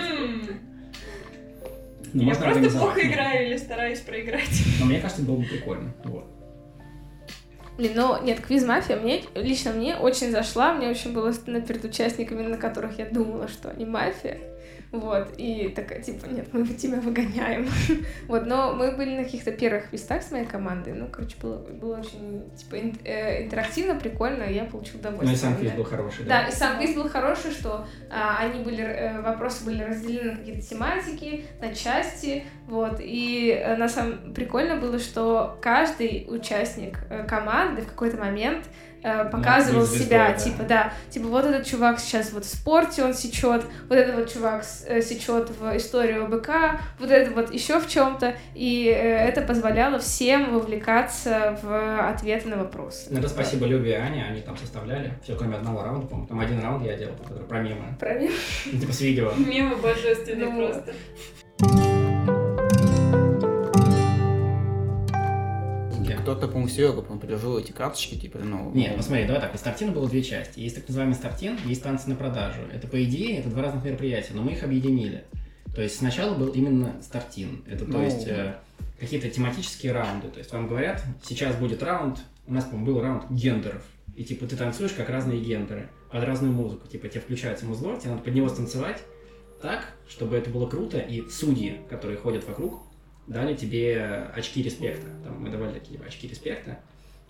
Ну, 2.12 2.23
Я 2.23 2.34
просто 2.34 2.71
плохо 2.71 3.08
играю 3.08 3.45
или 3.45 3.58
стараюсь 3.58 3.99
проиграть. 3.99 4.63
Но 4.79 4.88
мне 4.88 4.99
кажется, 4.99 5.21
было 5.21 5.36
бы 5.36 5.45
прикольно. 5.45 5.93
Вот. 6.05 6.25
Блин, 7.77 7.91
ну 7.95 8.21
нет, 8.23 8.39
квиз-мафия 8.41 8.97
мне, 8.97 9.23
лично 9.36 9.73
мне 9.73 9.95
очень 9.95 10.32
зашла, 10.32 10.73
мне 10.73 10.89
очень 10.89 11.13
было 11.13 11.32
стыдно 11.32 11.62
перед 11.62 11.84
участниками, 11.86 12.41
на 12.41 12.58
которых 12.58 12.97
я 12.97 13.05
думала, 13.05 13.47
что 13.47 13.69
они 13.69 13.86
мафия. 13.86 14.39
Вот, 14.91 15.36
и 15.38 15.69
такая, 15.75 16.02
типа, 16.02 16.25
нет, 16.25 16.52
мы 16.52 16.65
тебя 16.65 16.99
выгоняем. 16.99 17.67
вот, 18.28 18.47
но 18.47 18.73
мы 18.73 18.91
были 18.93 19.17
на 19.17 19.23
каких-то 19.23 19.52
первых 19.52 19.93
местах 19.93 20.23
с 20.23 20.32
моей 20.32 20.45
командой, 20.45 20.93
ну, 20.93 21.08
короче, 21.08 21.36
было, 21.39 21.58
было 21.58 21.99
очень, 21.99 22.49
типа, 22.58 22.75
ин- 22.80 22.97
э, 23.04 23.43
интерактивно, 23.45 23.95
прикольно, 23.95 24.43
и 24.43 24.56
я 24.56 24.65
получила 24.65 24.97
удовольствие. 24.99 25.30
Ну 25.30 25.34
и 25.34 25.39
сам 25.39 25.56
квиз 25.58 25.71
Да. 25.71 25.78
был 25.78 25.84
хороший, 25.84 26.25
Да, 26.25 26.41
да? 26.41 26.47
и 26.47 26.52
сам 26.52 26.78
квиз 26.78 26.95
был 26.95 27.08
хороший, 27.08 27.52
что 27.52 27.86
а, 28.10 28.38
они 28.39 28.63
были, 28.63 28.84
э, 28.84 29.21
вопросы 29.21 29.63
были 29.63 29.84
разделены 29.84 30.32
на 30.32 30.38
какие-то 30.38 30.67
тематики, 30.67 31.45
на 31.62 31.73
части, 31.75 32.43
вот, 32.67 32.97
и 32.99 33.52
э, 33.63 33.75
на 33.75 33.89
самом 33.89 34.34
прикольно 34.34 34.78
было, 34.78 34.97
что 34.97 35.58
каждый 35.62 36.25
участник 36.28 36.97
э, 37.12 37.25
команды 37.28 37.84
в 37.84 37.88
какой-то 37.88 38.17
момент 38.17 38.65
показывал 39.02 39.82
квиз-звездой, 39.82 40.06
себя, 40.06 40.28
да. 40.30 40.34
типа, 40.34 40.64
да, 40.64 40.94
типа, 41.10 41.28
вот 41.28 41.46
этот 41.46 41.66
чувак 41.66 42.00
сейчас 42.00 42.32
вот 42.34 42.46
в 42.46 42.50
спорте 42.50 43.04
он 43.04 43.14
сечет, 43.14 43.64
вот 43.88 43.98
этот 43.98 44.16
вот 44.16 44.34
чувак 44.34 44.64
э, 44.88 45.02
сечет 45.02 45.50
в 45.50 45.78
историю 45.78 46.26
ОБК, 46.26 46.50
вот 47.00 47.10
это 47.10 47.32
вот 47.32 47.54
еще 47.54 47.80
в 47.80 47.88
чем-то, 47.88 48.36
и 48.56 48.88
э, 48.88 49.28
это 49.28 49.42
позволяло 49.42 50.00
всем 50.00 50.54
вовлекаться 50.54 51.58
в 51.62 52.10
ответы 52.10 52.50
на 52.50 52.58
вопросы. 52.58 53.08
Ну, 53.10 53.20
это 53.20 53.30
спасибо 53.30 53.66
Любе 53.66 53.92
и 53.92 53.94
Ане, 53.94 54.26
они 54.26 54.42
там 54.42 54.58
составляли. 54.58 55.14
Все, 55.24 55.36
кроме 55.36 55.56
одного 55.58 55.84
раунда, 55.84 56.08
по-моему. 56.08 56.28
Там 56.28 56.40
один 56.40 56.62
раунд 56.62 56.86
я 56.86 56.96
делал, 56.96 57.16
который 57.16 57.46
про 57.46 57.60
мемы. 57.60 57.96
Правильно? 58.00 58.32
Ну, 58.66 58.80
типа 58.80 58.94
с 58.94 59.02
видео. 59.02 59.32
Мемы 59.38 59.76
божественные 59.78 60.50
Ну, 60.50 60.58
просто. 60.58 61.99
Кто-то, 66.30 66.48
по-моему, 66.48 66.70
Серега, 66.70 67.02
по-моему, 67.02 67.20
предложил 67.20 67.58
эти 67.58 67.72
карточки, 67.72 68.15
типа, 68.15 68.38
ну... 68.39 68.72
Нет, 68.72 68.94
ну 68.96 69.02
смотри, 69.02 69.26
давай 69.26 69.42
так, 69.42 69.56
у 69.56 69.58
стартина 69.58 69.92
было 69.92 70.08
две 70.08 70.22
части. 70.22 70.60
Есть 70.60 70.76
так 70.76 70.88
называемый 70.88 71.15
стартин, 71.15 71.58
есть 71.65 71.82
танцы 71.82 72.08
на 72.08 72.15
продажу. 72.15 72.62
Это, 72.72 72.88
по 72.88 73.04
идее, 73.04 73.39
это 73.39 73.50
два 73.50 73.63
разных 73.63 73.84
мероприятия, 73.84 74.34
но 74.34 74.44
мы 74.44 74.52
их 74.52 74.63
объединили. 74.63 75.24
То 75.74 75.82
есть 75.82 75.98
сначала 75.98 76.36
был 76.36 76.50
именно 76.50 77.02
стартин. 77.02 77.63
Это, 77.68 77.86
то 77.86 77.92
Ну. 77.94 78.04
есть, 78.04 78.28
э, 78.28 78.56
какие-то 79.00 79.28
тематические 79.30 79.92
раунды. 79.92 80.28
То 80.28 80.38
есть 80.38 80.52
вам 80.54 80.68
говорят, 80.68 81.04
сейчас 81.24 81.56
будет 81.56 81.82
раунд, 81.82 82.20
у 82.46 82.54
нас, 82.54 82.65
по-моему, 82.65 82.86
был 82.86 83.02
раунд 83.02 83.24
гендеров. 83.32 83.84
И 84.15 84.24
типа 84.24 84.46
ты 84.46 84.56
танцуешь 84.56 84.92
как 84.92 85.10
разные 85.10 85.39
гендеры, 85.39 85.89
под 86.12 86.24
разную 86.24 86.54
музыку. 86.54 86.88
Типа 86.88 87.08
тебе 87.08 87.22
включается 87.22 87.65
музло, 87.65 87.98
тебе 88.00 88.12
надо 88.12 88.24
под 88.24 88.36
него 88.36 88.50
станцевать 88.50 89.02
так, 89.62 89.94
чтобы 90.08 90.36
это 90.36 90.50
было 90.50 90.68
круто, 90.68 91.00
и 91.00 91.28
судьи, 91.30 91.82
которые 91.89 92.18
ходят 92.18 92.48
вокруг, 92.48 92.82
дали 93.30 93.56
тебе 93.56 94.28
очки 94.36 94.62
респекта. 94.62 95.08
Там 95.24 95.42
мы 95.42 95.50
давали 95.50 95.74
такие 95.74 96.00
очки 96.02 96.28
респекта. 96.28 96.80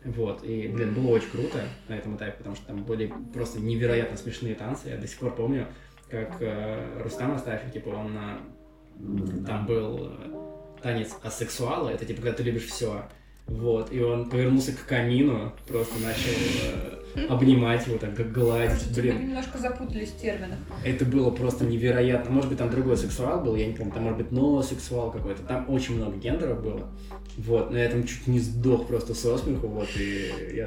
Вот, 0.03 0.43
и, 0.45 0.69
блин, 0.69 0.93
было 0.93 1.09
очень 1.09 1.29
круто 1.29 1.59
на 1.89 1.93
этом 1.93 2.15
этапе, 2.15 2.37
потому 2.37 2.55
что 2.55 2.67
там 2.67 2.83
были 2.83 3.13
просто 3.33 3.59
невероятно 3.59 4.15
смешные 4.15 4.55
танцы. 4.55 4.89
Я 4.89 4.97
до 4.97 5.07
сих 5.07 5.19
пор 5.19 5.35
помню, 5.35 5.67
как 6.09 6.37
э, 6.39 7.01
Рустам 7.03 7.33
Астафьев, 7.33 7.73
типа, 7.73 7.89
он 7.89 8.17
э, 8.17 9.45
там 9.45 9.65
был 9.65 10.09
э, 10.09 10.79
танец 10.81 11.09
асексуала, 11.21 11.89
это 11.89 12.05
типа, 12.05 12.21
когда 12.21 12.37
ты 12.37 12.43
любишь 12.43 12.67
все. 12.67 13.03
Вот, 13.47 13.91
и 13.91 13.99
он 13.99 14.29
повернулся 14.29 14.71
к 14.71 14.85
камину, 14.85 15.51
просто 15.67 15.99
начал 15.99 16.31
э, 16.31 16.98
обнимать 17.27 17.85
его, 17.87 17.97
так 17.97 18.15
как 18.15 18.31
гладить. 18.31 18.69
Кажется, 18.69 18.89
мы 18.89 19.01
Блин, 19.01 19.21
немножко 19.27 19.57
запутались 19.57 20.09
в 20.09 20.21
терминах. 20.21 20.57
это 20.85 21.05
было 21.05 21.31
просто 21.31 21.65
невероятно. 21.65 22.31
Может 22.31 22.49
быть, 22.49 22.59
там 22.59 22.69
другой 22.69 22.97
сексуал 22.97 23.41
был, 23.41 23.55
я 23.55 23.65
не 23.65 23.73
помню, 23.73 23.93
там, 23.93 24.03
может 24.03 24.17
быть, 24.17 24.31
новосексуал 24.31 25.11
какой-то. 25.11 25.43
Там 25.43 25.65
очень 25.69 25.95
много 25.95 26.17
гендеров 26.17 26.61
было. 26.61 26.89
Вот, 27.37 27.71
но 27.71 27.77
я 27.77 27.87
там 27.89 28.05
чуть 28.05 28.27
не 28.27 28.39
сдох 28.39 28.87
просто 28.87 29.13
со 29.13 29.37
смеху, 29.37 29.67
вот, 29.67 29.87
и 29.97 30.29
я 30.53 30.65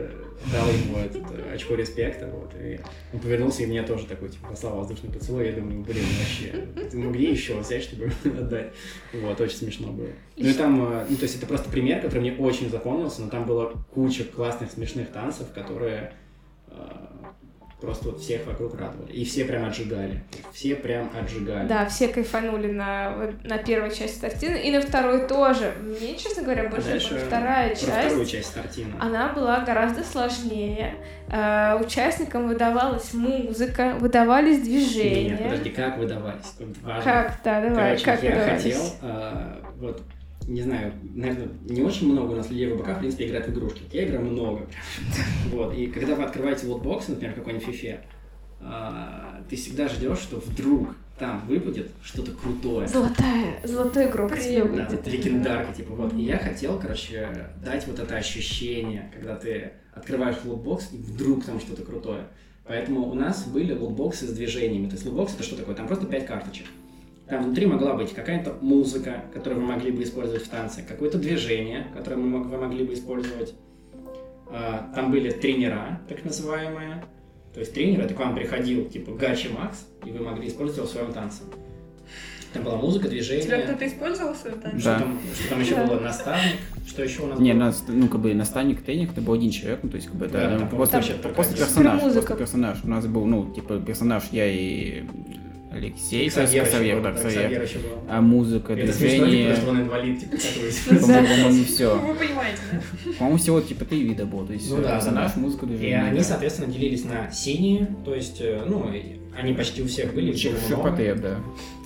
дал 0.51 0.67
ему 0.69 0.97
этот 0.99 1.23
очко 1.53 1.75
респекта, 1.75 2.27
вот, 2.29 2.55
и 2.59 2.81
он 3.13 3.21
повернулся, 3.21 3.63
и 3.63 3.67
мне 3.67 3.83
тоже 3.83 4.07
такой, 4.07 4.31
типа, 4.31 4.49
послал 4.49 4.79
воздушный 4.79 5.11
поцелуй, 5.11 5.47
я 5.47 5.53
думаю, 5.53 5.83
блин, 5.83 6.05
вообще, 6.19 6.89
ты 6.91 6.97
могли 6.97 7.31
еще 7.31 7.59
взять, 7.59 7.83
чтобы 7.83 8.11
отдать? 8.25 8.73
Вот, 9.13 9.39
очень 9.39 9.57
смешно 9.57 9.89
было. 9.93 10.09
Ну 10.37 10.49
и 10.49 10.53
там, 10.55 10.83
э, 10.91 11.07
ну, 11.11 11.17
то 11.17 11.25
есть 11.25 11.37
это 11.37 11.47
просто 11.47 11.69
пример, 11.69 12.01
который 12.01 12.21
мне 12.21 12.33
очень 12.33 12.71
запомнился, 12.71 13.21
но 13.21 13.29
там 13.29 13.45
было 13.45 13.75
куча 13.93 14.25
классных 14.25 14.71
смешных 14.71 15.11
танцев, 15.11 15.49
которые 15.55 16.15
просто 17.83 18.11
вот 18.11 18.21
всех 18.21 18.47
вокруг 18.47 18.79
радовали. 18.79 19.13
И 19.13 19.25
все 19.25 19.45
прям 19.45 19.65
отжигали. 19.67 20.23
Все 20.53 20.77
прям 20.77 21.11
отжигали. 21.21 21.67
Да, 21.67 21.85
все 21.87 22.09
кайфанули 22.09 22.71
на, 22.71 23.33
на 23.43 23.59
первой 23.59 23.91
части 23.95 24.21
картины, 24.21 24.57
и 24.57 24.71
на 24.71 24.81
второй 24.81 25.27
тоже. 25.27 25.75
Мне, 25.83 26.17
честно 26.17 26.45
говоря, 26.45 26.69
больше 26.69 26.89
Дальше 26.89 27.19
вторая 27.27 27.71
Про 27.71 27.77
часть. 27.77 28.07
вторую 28.07 28.27
часть 28.27 28.55
Тартина. 28.55 28.95
Она 29.01 29.33
была 29.33 29.61
гораздо 29.61 30.05
сложнее. 30.05 30.95
Э, 31.29 31.77
участникам 31.85 32.47
выдавалась 32.47 33.13
музыка, 33.15 33.97
выдавались 33.99 34.61
движения. 34.63 35.31
Нет, 35.31 35.43
подожди, 35.43 35.71
как 35.71 35.99
выдавались? 35.99 36.47
Тут 36.57 36.81
важно. 36.83 37.03
Как? 37.03 37.41
Да, 37.45 37.61
давай, 37.63 37.99
Короче, 37.99 38.05
как 38.05 38.23
я 38.23 38.31
выдавались? 38.31 38.63
хотел, 38.63 38.83
а, 39.03 39.61
вот, 39.79 40.03
не 40.47 40.63
знаю, 40.63 40.93
наверное, 41.15 41.49
не 41.69 41.83
очень 41.83 42.11
много 42.11 42.33
у 42.33 42.37
нас 42.37 42.51
людей 42.51 42.67
в 42.67 42.77
ВБК, 42.77 42.97
в 42.97 42.99
принципе, 42.99 43.27
играют 43.27 43.47
в 43.47 43.53
игрушки. 43.53 43.83
Я 43.93 44.05
играю 44.05 44.25
много. 44.25 44.67
Вот, 45.51 45.75
и 45.75 45.87
когда 45.87 46.15
вы 46.15 46.25
открываете 46.25 46.67
лутбокс, 46.67 47.09
например, 47.09 47.35
какой-нибудь 47.35 47.67
фифе, 47.67 48.01
а, 48.61 49.43
ты 49.49 49.57
всегда 49.57 49.89
ждешь, 49.89 50.19
что 50.19 50.39
вдруг 50.39 50.95
там 51.19 51.47
выпадет 51.47 51.91
что-то 52.03 52.33
крутое. 52.33 52.89
Золотая, 52.89 53.61
золотой 53.65 54.07
игрок. 54.07 54.31
Да, 54.77 54.89
вот 54.91 55.07
легендарка, 55.07 55.73
типа, 55.75 55.95
вот. 55.95 56.13
И 56.15 56.23
я 56.23 56.39
хотел, 56.39 56.79
короче, 56.79 57.51
дать 57.65 57.87
вот 57.87 57.99
это 57.99 58.17
ощущение, 58.17 59.11
когда 59.15 59.37
ты 59.37 59.73
открываешь 59.95 60.37
лутбокс, 60.45 60.89
и 60.93 60.97
вдруг 60.97 61.45
там 61.45 61.61
что-то 61.61 61.83
крутое. 61.83 62.27
Поэтому 62.65 63.09
у 63.09 63.15
нас 63.15 63.47
были 63.47 63.73
лутбоксы 63.73 64.27
с 64.27 64.33
движениями. 64.33 64.87
То 64.87 64.95
есть 64.95 65.05
лутбокс 65.05 65.35
это 65.35 65.43
что 65.43 65.57
такое? 65.57 65.75
Там 65.75 65.87
просто 65.87 66.07
пять 66.07 66.27
карточек. 66.27 66.67
Там 67.33 67.45
внутри 67.45 67.65
могла 67.65 67.95
быть 67.95 68.13
какая-то 68.13 68.59
музыка, 68.61 69.25
которую 69.33 69.63
вы 69.63 69.67
могли 69.67 69.91
бы 69.91 70.03
использовать 70.03 70.43
в 70.45 70.49
танце, 70.51 70.83
какое-то 70.87 71.17
движение, 71.17 71.87
которое 71.97 72.17
вы 72.17 72.29
могли 72.29 72.85
бы 72.85 72.93
использовать. 72.93 73.55
А, 74.51 74.93
Там 74.95 75.11
были 75.11 75.31
тренера, 75.31 75.99
так 76.11 76.23
называемые. 76.27 77.03
То 77.55 77.61
есть 77.61 77.73
тренер, 77.73 78.03
это 78.03 78.13
к 78.13 78.19
вам 78.19 78.35
приходил, 78.35 78.85
типа, 78.85 79.13
Гачи 79.13 79.49
Макс, 79.49 79.87
и 80.05 80.11
вы 80.11 80.23
могли 80.23 80.47
использовать 80.49 80.77
его 80.77 80.87
в 80.87 80.91
своем 80.91 81.15
танце. 81.15 81.45
Там 82.53 82.65
была 82.65 82.77
музыка, 82.77 83.09
движение. 83.09 83.45
Тебя 83.47 83.63
кто-то 83.63 83.87
использовал 83.87 84.35
свою 84.35 84.57
танец? 84.57 84.83
Что, 84.83 84.91
Да. 84.91 84.99
там, 84.99 85.19
что 85.35 85.49
там 85.49 85.61
еще 85.63 85.75
Да. 85.77 85.87
было? 85.87 86.01
Наставник? 86.01 86.59
Что 86.87 87.03
еще 87.03 87.23
у 87.23 87.27
нас 87.29 87.39
Не, 87.39 87.55
было? 87.55 87.61
нас, 87.61 87.83
ну, 87.89 88.09
как 88.09 88.21
бы 88.21 88.35
наставник, 88.35 88.83
тренинг, 88.83 89.13
это 89.13 89.23
был 89.23 89.33
один 89.33 89.51
человек, 89.51 89.81
ну, 89.83 89.89
то 89.89 89.97
есть, 89.97 90.09
как 90.09 90.17
бы, 90.17 90.29
Да, 90.29 90.51
да, 90.51 90.59
там 90.59 90.69
просто, 90.69 90.97
вообще 90.97 91.15
такая 91.15 91.33
просто 91.33 91.57
персонаж, 91.57 92.01
просто 92.03 92.37
персонаж. 92.37 92.85
У 92.85 92.89
нас 92.91 93.07
был, 93.07 93.25
ну, 93.25 93.55
типа, 93.55 93.81
персонаж 93.81 94.25
я 94.33 94.47
и 94.47 95.05
Алексей, 95.75 96.29
был, 96.31 97.03
да, 97.03 97.11
был. 97.13 97.99
А 98.09 98.21
музыка, 98.21 98.73
Это 98.75 98.93
смешно, 98.93 99.27
движение, 99.27 99.57
что 99.57 99.71
он 99.71 99.83
инвалид, 99.83 100.21
типа, 100.21 100.37
по-моему, 101.01 101.65
все. 101.65 101.95
Ну, 101.95 102.09
Вы 102.09 102.15
понимаете, 102.15 102.59
да? 102.71 102.81
По-моему, 103.19 103.39
всего, 103.39 103.61
типа, 103.61 103.85
три 103.85 104.03
вида 104.03 104.27
было, 104.27 104.47
то 104.47 104.53
есть, 104.53 104.71
Ну 104.71 104.83
да, 104.83 104.97
персонаж, 104.97 105.37
музыка, 105.37 105.67
И 105.67 105.69
движение. 105.71 106.03
они, 106.03 106.19
да. 106.19 106.25
соответственно, 106.25 106.73
делились 106.73 107.05
на 107.05 107.31
синие, 107.31 107.89
то 108.05 108.15
есть, 108.15 108.41
э, 108.41 108.63
ну, 108.67 108.93
и 108.93 109.19
они 109.39 109.55
почти 109.55 109.83
у 109.83 109.87
всех 109.87 110.15
были, 110.15 110.35
Ширпотреб, 110.37 111.21
да. 111.21 111.39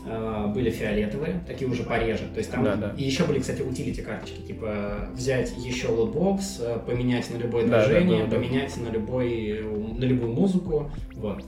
А, 0.08 0.46
были 0.46 0.70
фиолетовые, 0.70 1.40
такие 1.48 1.68
уже 1.68 1.82
пореже. 1.82 2.24
То 2.32 2.38
есть 2.38 2.50
там 2.52 2.62
Да, 2.62 2.76
да. 2.76 2.94
и 2.96 3.02
еще 3.02 3.24
были, 3.24 3.40
кстати, 3.40 3.62
utility 3.62 4.02
карточки, 4.02 4.40
типа 4.46 5.10
взять 5.14 5.52
еще 5.58 5.88
лутбокс, 5.88 6.58
э, 6.60 6.78
поменять 6.86 7.28
на 7.30 7.38
любое 7.38 7.64
Да, 7.66 7.80
да, 7.82 7.86
движение, 7.88 8.24
да, 8.24 8.30
да. 8.30 8.36
поменять 8.36 8.76
на 8.76 8.88
любой 8.90 9.64
на 9.98 10.04
любую 10.04 10.32
музыку, 10.32 10.90
вот. 11.14 11.44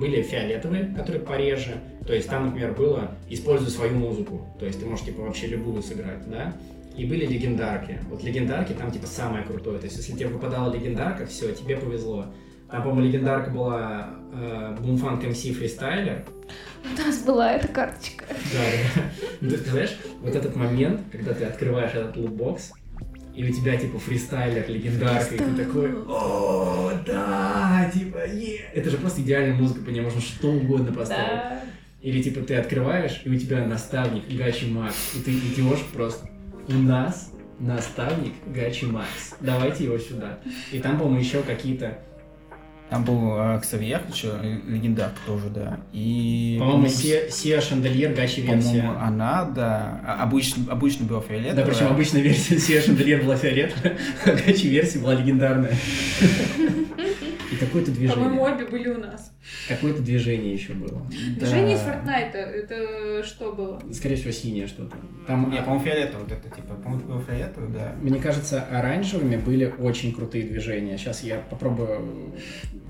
Были 0.00 0.22
фиолетовые, 0.22 0.94
которые 0.96 1.22
пореже. 1.22 1.74
То 2.06 2.14
есть 2.14 2.28
там, 2.28 2.46
например, 2.46 2.72
было 2.72 3.10
«Используй 3.28 3.68
свою 3.68 3.94
музыку». 3.94 4.40
То 4.58 4.64
есть 4.64 4.80
ты 4.80 4.86
можешь, 4.86 5.04
типа, 5.04 5.20
вообще 5.20 5.46
любую 5.46 5.82
сыграть, 5.82 6.28
да? 6.28 6.56
И 6.96 7.04
были 7.04 7.26
легендарки. 7.26 8.00
Вот 8.08 8.24
легендарки 8.24 8.72
там, 8.72 8.90
типа, 8.90 9.06
самое 9.06 9.44
крутое. 9.44 9.78
То 9.78 9.84
есть 9.84 9.98
если 9.98 10.12
тебе 10.12 10.28
выпадала 10.28 10.72
легендарка, 10.72 11.26
все, 11.26 11.52
тебе 11.52 11.76
повезло. 11.76 12.32
Там, 12.70 12.82
по-моему, 12.82 13.08
легендарка 13.08 13.50
была 13.50 14.10
э, 14.32 14.76
Boomfunk 14.80 15.22
MC 15.22 15.60
Freestyler. 15.60 16.24
У 16.84 16.98
нас 16.98 17.22
была 17.22 17.52
эта 17.52 17.68
карточка. 17.68 18.24
Да, 18.28 18.58
да. 18.94 19.02
Ну, 19.42 19.50
ты 19.50 19.70
знаешь, 19.70 19.98
вот 20.22 20.34
этот 20.34 20.56
момент, 20.56 21.00
когда 21.12 21.34
ты 21.34 21.44
открываешь 21.44 21.92
этот 21.94 22.16
лутбокс, 22.16 22.72
и 23.34 23.44
у 23.44 23.52
тебя, 23.52 23.76
типа, 23.76 23.98
фристайлер, 23.98 24.68
легендарка, 24.68 25.34
и 25.34 25.38
ты 25.38 25.64
такой, 25.64 25.92
о, 26.06 26.89
да, 27.06 27.90
типа, 27.92 28.26
е. 28.26 28.60
Это 28.74 28.90
же 28.90 28.96
просто 28.96 29.20
идеальная 29.22 29.54
музыка, 29.54 29.80
по 29.84 29.90
ней 29.90 30.00
можно 30.00 30.20
что 30.20 30.48
угодно 30.48 30.92
поставить. 30.92 31.30
Да. 31.30 31.60
Или, 32.02 32.22
типа, 32.22 32.40
ты 32.40 32.56
открываешь, 32.56 33.20
и 33.24 33.30
у 33.30 33.38
тебя 33.38 33.64
наставник 33.66 34.24
Гачи 34.28 34.66
Макс, 34.66 35.14
и 35.14 35.22
ты 35.22 35.32
идешь 35.32 35.84
просто, 35.92 36.28
у 36.68 36.72
нас 36.72 37.32
наставник 37.58 38.32
Гачи 38.46 38.86
Макс, 38.86 39.34
давайте 39.40 39.84
его 39.84 39.98
сюда. 39.98 40.38
И 40.72 40.78
там, 40.78 40.98
по-моему, 40.98 41.20
еще 41.20 41.42
какие-то, 41.42 41.98
Там 42.90 43.04
был 43.04 43.36
э, 43.38 43.60
Ксавьер 43.62 44.02
еще, 44.12 44.32
легендарка 44.66 45.16
тоже, 45.24 45.48
да. 45.48 45.78
И... 45.92 46.56
по-моему, 46.58 46.88
Се- 46.88 47.30
Сия 47.30 47.60
Шандельер 47.60 48.12
Гачи 48.14 48.40
версия. 48.40 48.80
По-моему, 48.80 48.92
она, 49.00 49.44
да. 49.44 50.00
А- 50.04 50.22
Обычно, 50.24 50.64
обычно 50.72 51.06
была 51.06 51.20
фиолетовая. 51.20 51.64
Да, 51.64 51.70
причем 51.70 51.86
обычная 51.86 52.20
версия 52.20 52.58
Сия 52.58 52.82
Шандельер 52.82 53.22
была 53.22 53.36
фиолетовая, 53.36 53.96
а 54.26 54.30
Гачи 54.32 54.66
версия 54.68 54.98
была 54.98 55.14
легендарная. 55.14 55.72
Какое-то 57.60 57.92
По-моему, 57.92 58.16
движение. 58.16 58.40
обе 58.40 58.66
были 58.66 58.88
у 58.88 58.98
нас. 58.98 59.32
Какое-то 59.68 60.02
движение 60.02 60.54
еще 60.54 60.72
было. 60.72 61.06
Движение 61.36 61.76
из 61.76 61.80
Фортнайта, 61.80 62.38
это 62.38 63.22
что 63.22 63.52
было? 63.52 63.80
Скорее 63.92 64.16
всего, 64.16 64.30
синее 64.30 64.66
что-то. 64.66 64.96
Там, 65.26 65.52
а, 65.52 65.62
по-моему, 65.62 65.84
фиолетовый 65.84 66.24
вот 66.24 66.32
это, 66.32 66.48
типа, 66.48 66.74
по-моему, 66.74 67.04
было 67.06 67.22
фиолетовый, 67.22 67.70
да. 67.70 67.94
мне 68.00 68.18
кажется, 68.18 68.62
оранжевыми 68.62 69.36
были 69.36 69.72
очень 69.78 70.14
крутые 70.14 70.44
движения. 70.44 70.96
Сейчас 70.96 71.22
я 71.22 71.36
попробую 71.38 72.34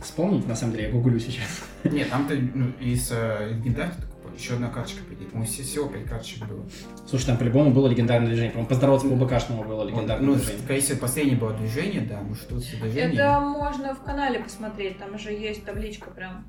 вспомнить, 0.01 0.47
на 0.47 0.55
самом 0.55 0.75
деле, 0.75 0.87
я 0.87 0.93
гуглю 0.93 1.19
сейчас. 1.19 1.65
Нет, 1.85 2.09
там-то 2.09 2.35
ну, 2.55 2.73
из 2.81 3.11
э, 3.13 3.51
легендарки 3.51 4.10
еще 4.41 4.55
одна 4.55 4.69
карточка 4.69 5.05
придет. 5.05 5.29
По-моему, 5.31 5.51
все- 5.51 5.63
всего 5.63 5.89
пять 5.89 6.07
карточек 6.07 6.47
было. 6.47 6.65
Слушай, 7.07 7.27
там 7.27 7.39
по-любому 7.39 7.71
было 7.71 7.89
легендарное 7.89 8.29
движение. 8.29 8.51
По-моему, 8.51 8.69
поздороваться 8.69 9.09
по 9.09 9.15
БКшному 9.17 9.65
было 9.65 9.85
легендарное 9.85 10.27
ну, 10.27 10.35
движение. 10.35 10.63
скорее 10.63 10.81
всего, 10.81 10.99
последнее 10.99 11.37
было 11.37 11.53
движение, 11.53 12.01
да, 12.03 12.21
может, 12.21 12.49
тут 12.49 12.63
все 12.63 12.77
движение. 12.77 13.15
Это 13.15 13.41
можно 13.41 13.95
в 13.95 14.03
канале 14.03 14.41
посмотреть, 14.41 14.99
там 14.99 15.19
же 15.19 15.31
есть 15.33 15.65
табличка 15.65 16.11
прям. 16.11 16.47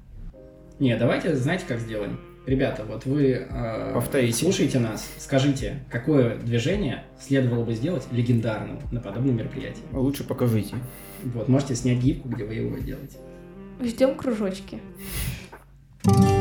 Не, 0.79 0.95
давайте, 0.97 1.35
знаете, 1.35 1.65
как 1.67 1.79
сделаем? 1.79 2.19
Ребята, 2.47 2.85
вот 2.85 3.05
вы 3.05 3.47
э, 3.47 3.91
Повторите. 3.93 4.33
слушаете 4.35 4.79
нас, 4.79 5.07
скажите, 5.19 5.83
какое 5.91 6.37
движение 6.37 7.03
следовало 7.19 7.63
бы 7.63 7.75
сделать 7.75 8.07
легендарным 8.11 8.79
на 8.91 8.99
подобном 8.99 9.35
мероприятии? 9.35 9.83
Лучше 9.91 10.23
покажите. 10.23 10.75
Вот, 11.23 11.47
можете 11.49 11.75
снять 11.75 11.99
гифку, 11.99 12.29
где 12.29 12.43
вы 12.45 12.55
его 12.55 12.77
делаете. 12.79 13.17
Ждем 13.79 14.15
кружочки. 14.15 14.79
У 16.03 16.09
нас 16.09 16.40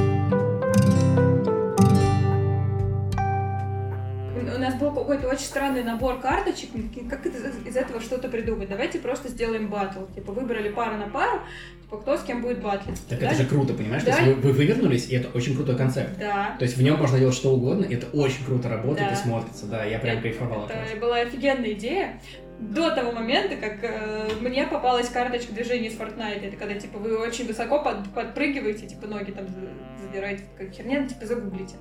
какой-то 5.01 5.29
очень 5.29 5.45
странный 5.45 5.83
набор 5.85 6.21
карточек. 6.21 6.71
Как 7.09 7.27
из, 7.27 7.77
этого 7.77 8.01
что-то 8.01 8.29
придумать? 8.29 8.69
Давайте 8.69 8.99
просто 8.99 9.29
сделаем 9.29 9.69
батл. 9.69 10.05
Типа 10.15 10.33
выбрали 10.33 10.69
пару 10.71 10.97
на 10.97 11.09
пару, 11.09 11.41
типа 11.83 11.99
кто 11.99 12.17
с 12.17 12.23
кем 12.23 12.43
будет 12.43 12.61
батлиться. 12.63 13.03
Так 13.09 13.19
Да? 13.21 13.27
это 13.27 13.43
же 13.43 13.47
круто, 13.49 13.75
понимаешь? 13.75 14.03
То 14.05 14.11
Да. 14.13 14.19
есть 14.19 14.29
вы, 14.37 14.43
вы 14.43 14.53
вывернулись, 14.53 15.09
и 15.11 15.17
это 15.17 15.29
очень 15.37 15.55
крутой 15.57 15.77
концепт. 15.77 16.19
Да. 16.19 16.55
То 16.59 16.65
есть 16.65 16.77
в 16.77 16.83
нем 16.83 16.99
можно 16.99 17.19
делать 17.19 17.35
что 17.35 17.53
угодно, 17.55 17.85
и 17.85 17.95
это 17.95 18.07
очень 18.17 18.45
круто 18.45 18.69
работает 18.69 19.09
Да. 19.09 19.15
и 19.15 19.17
смотрится. 19.17 19.67
Да, 19.67 19.85
я 19.85 19.99
прям 19.99 20.15
Это- 20.15 20.23
кайфовал 20.23 20.65
от 20.65 20.71
этого. 20.71 20.83
Это 20.85 20.97
была 21.01 21.17
офигенная 21.19 21.73
идея. 21.73 22.21
До 22.61 22.91
того 22.95 23.13
момента, 23.13 23.57
как 23.57 23.79
э, 23.83 24.29
мне 24.43 24.67
попалась 24.67 25.09
карточка 25.09 25.51
движения 25.55 25.89
из 25.89 25.95
Fortnite. 25.99 26.47
Это 26.47 26.57
когда, 26.59 26.75
типа, 26.79 26.99
вы 26.99 27.17
очень 27.17 27.47
высоко 27.47 27.83
под- 27.83 28.13
подпрыгиваете, 28.13 28.87
типа, 28.87 29.07
ноги 29.07 29.31
там 29.31 29.47
за- 29.49 30.05
задираете, 30.07 30.45
как 30.59 30.71
херня, 30.71 31.01
ну, 31.01 31.09
типа, 31.09 31.25
загуглите. 31.25 31.77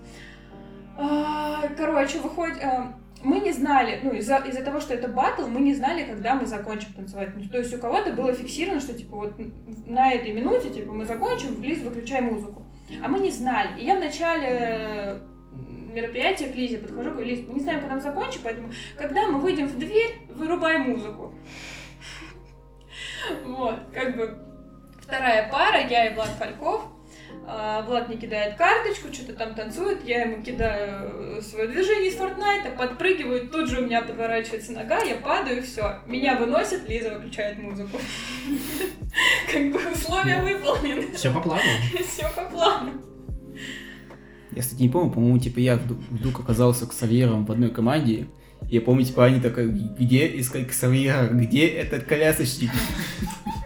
А, 0.97 1.67
короче, 1.77 2.19
выходит... 2.19 2.57
э, 2.61 2.83
мы 3.23 3.39
не 3.39 3.51
знали, 3.51 3.99
ну, 4.03 4.13
из-за 4.13 4.37
из 4.37 4.55
того, 4.63 4.79
что 4.79 4.93
это 4.93 5.07
батл, 5.07 5.47
мы 5.47 5.61
не 5.61 5.73
знали, 5.73 6.03
когда 6.03 6.35
мы 6.35 6.45
закончим 6.45 6.93
танцевать. 6.93 7.29
Ну, 7.35 7.47
то 7.49 7.57
есть 7.57 7.73
у 7.73 7.77
кого-то 7.77 8.13
было 8.13 8.33
фиксировано, 8.33 8.79
что, 8.79 8.93
типа, 8.93 9.15
вот 9.15 9.33
на 9.87 10.11
этой 10.11 10.31
минуте, 10.31 10.69
типа, 10.69 10.93
мы 10.93 11.05
закончим, 11.05 11.61
Лиз, 11.61 11.81
выключай 11.81 12.21
музыку. 12.21 12.65
А 13.03 13.07
мы 13.07 13.19
не 13.19 13.31
знали. 13.31 13.79
И 13.79 13.85
я 13.85 13.97
вначале 13.97 15.21
мероприятие 15.93 16.49
к 16.49 16.55
Лизе, 16.55 16.77
подхожу, 16.77 17.11
говорю, 17.11 17.27
Лиз, 17.27 17.47
не 17.47 17.59
знаем, 17.59 17.79
когда 17.81 17.95
мы 17.95 18.01
закончим, 18.01 18.41
поэтому, 18.43 18.69
когда 18.97 19.27
мы 19.27 19.39
выйдем 19.39 19.67
в 19.67 19.77
дверь, 19.77 20.19
вырубай 20.29 20.77
музыку. 20.77 21.33
Вот, 23.45 23.75
как 23.93 24.15
бы 24.15 24.39
вторая 25.01 25.51
пара, 25.51 25.85
я 25.87 26.07
и 26.07 26.15
Влад 26.15 26.29
Фальков. 26.29 26.83
А, 27.51 27.81
Влад 27.81 28.07
мне 28.07 28.17
кидает 28.17 28.55
карточку, 28.57 29.11
что-то 29.11 29.33
там 29.33 29.55
танцует, 29.55 30.05
я 30.05 30.21
ему 30.21 30.43
кидаю 30.43 31.37
э, 31.37 31.41
свое 31.41 31.67
движение 31.67 32.11
из 32.11 32.15
Фортнайта, 32.15 32.69
подпрыгиваю, 32.77 33.49
тут 33.49 33.67
же 33.67 33.81
у 33.81 33.85
меня 33.85 34.03
подворачивается 34.03 34.71
нога, 34.71 35.01
я 35.01 35.15
падаю, 35.15 35.63
все. 35.63 35.97
Меня 36.05 36.37
выносит, 36.37 36.87
Лиза 36.87 37.09
выключает 37.09 37.57
музыку. 37.57 37.97
Как 39.51 39.71
бы 39.71 39.79
условия 39.91 40.43
выполнены. 40.43 41.11
Все 41.15 41.33
по 41.33 41.41
плану. 41.41 41.63
Все 42.07 42.29
по 42.35 42.43
плану. 42.43 42.91
Я, 44.51 44.61
кстати, 44.61 44.83
не 44.83 44.89
помню, 44.89 45.11
по-моему, 45.11 45.39
типа 45.39 45.57
я 45.57 45.77
вдруг, 45.77 46.41
оказался 46.41 46.85
к 46.85 46.93
Савьером 46.93 47.47
в 47.47 47.51
одной 47.51 47.71
команде. 47.71 48.27
Я 48.67 48.81
помню, 48.81 49.05
типа 49.05 49.25
они 49.25 49.39
такая, 49.39 49.65
где 49.65 50.39
искать 50.39 50.67
Ксавьера, 50.67 51.29
где 51.29 51.65
этот 51.67 52.03
колясочник? 52.03 52.69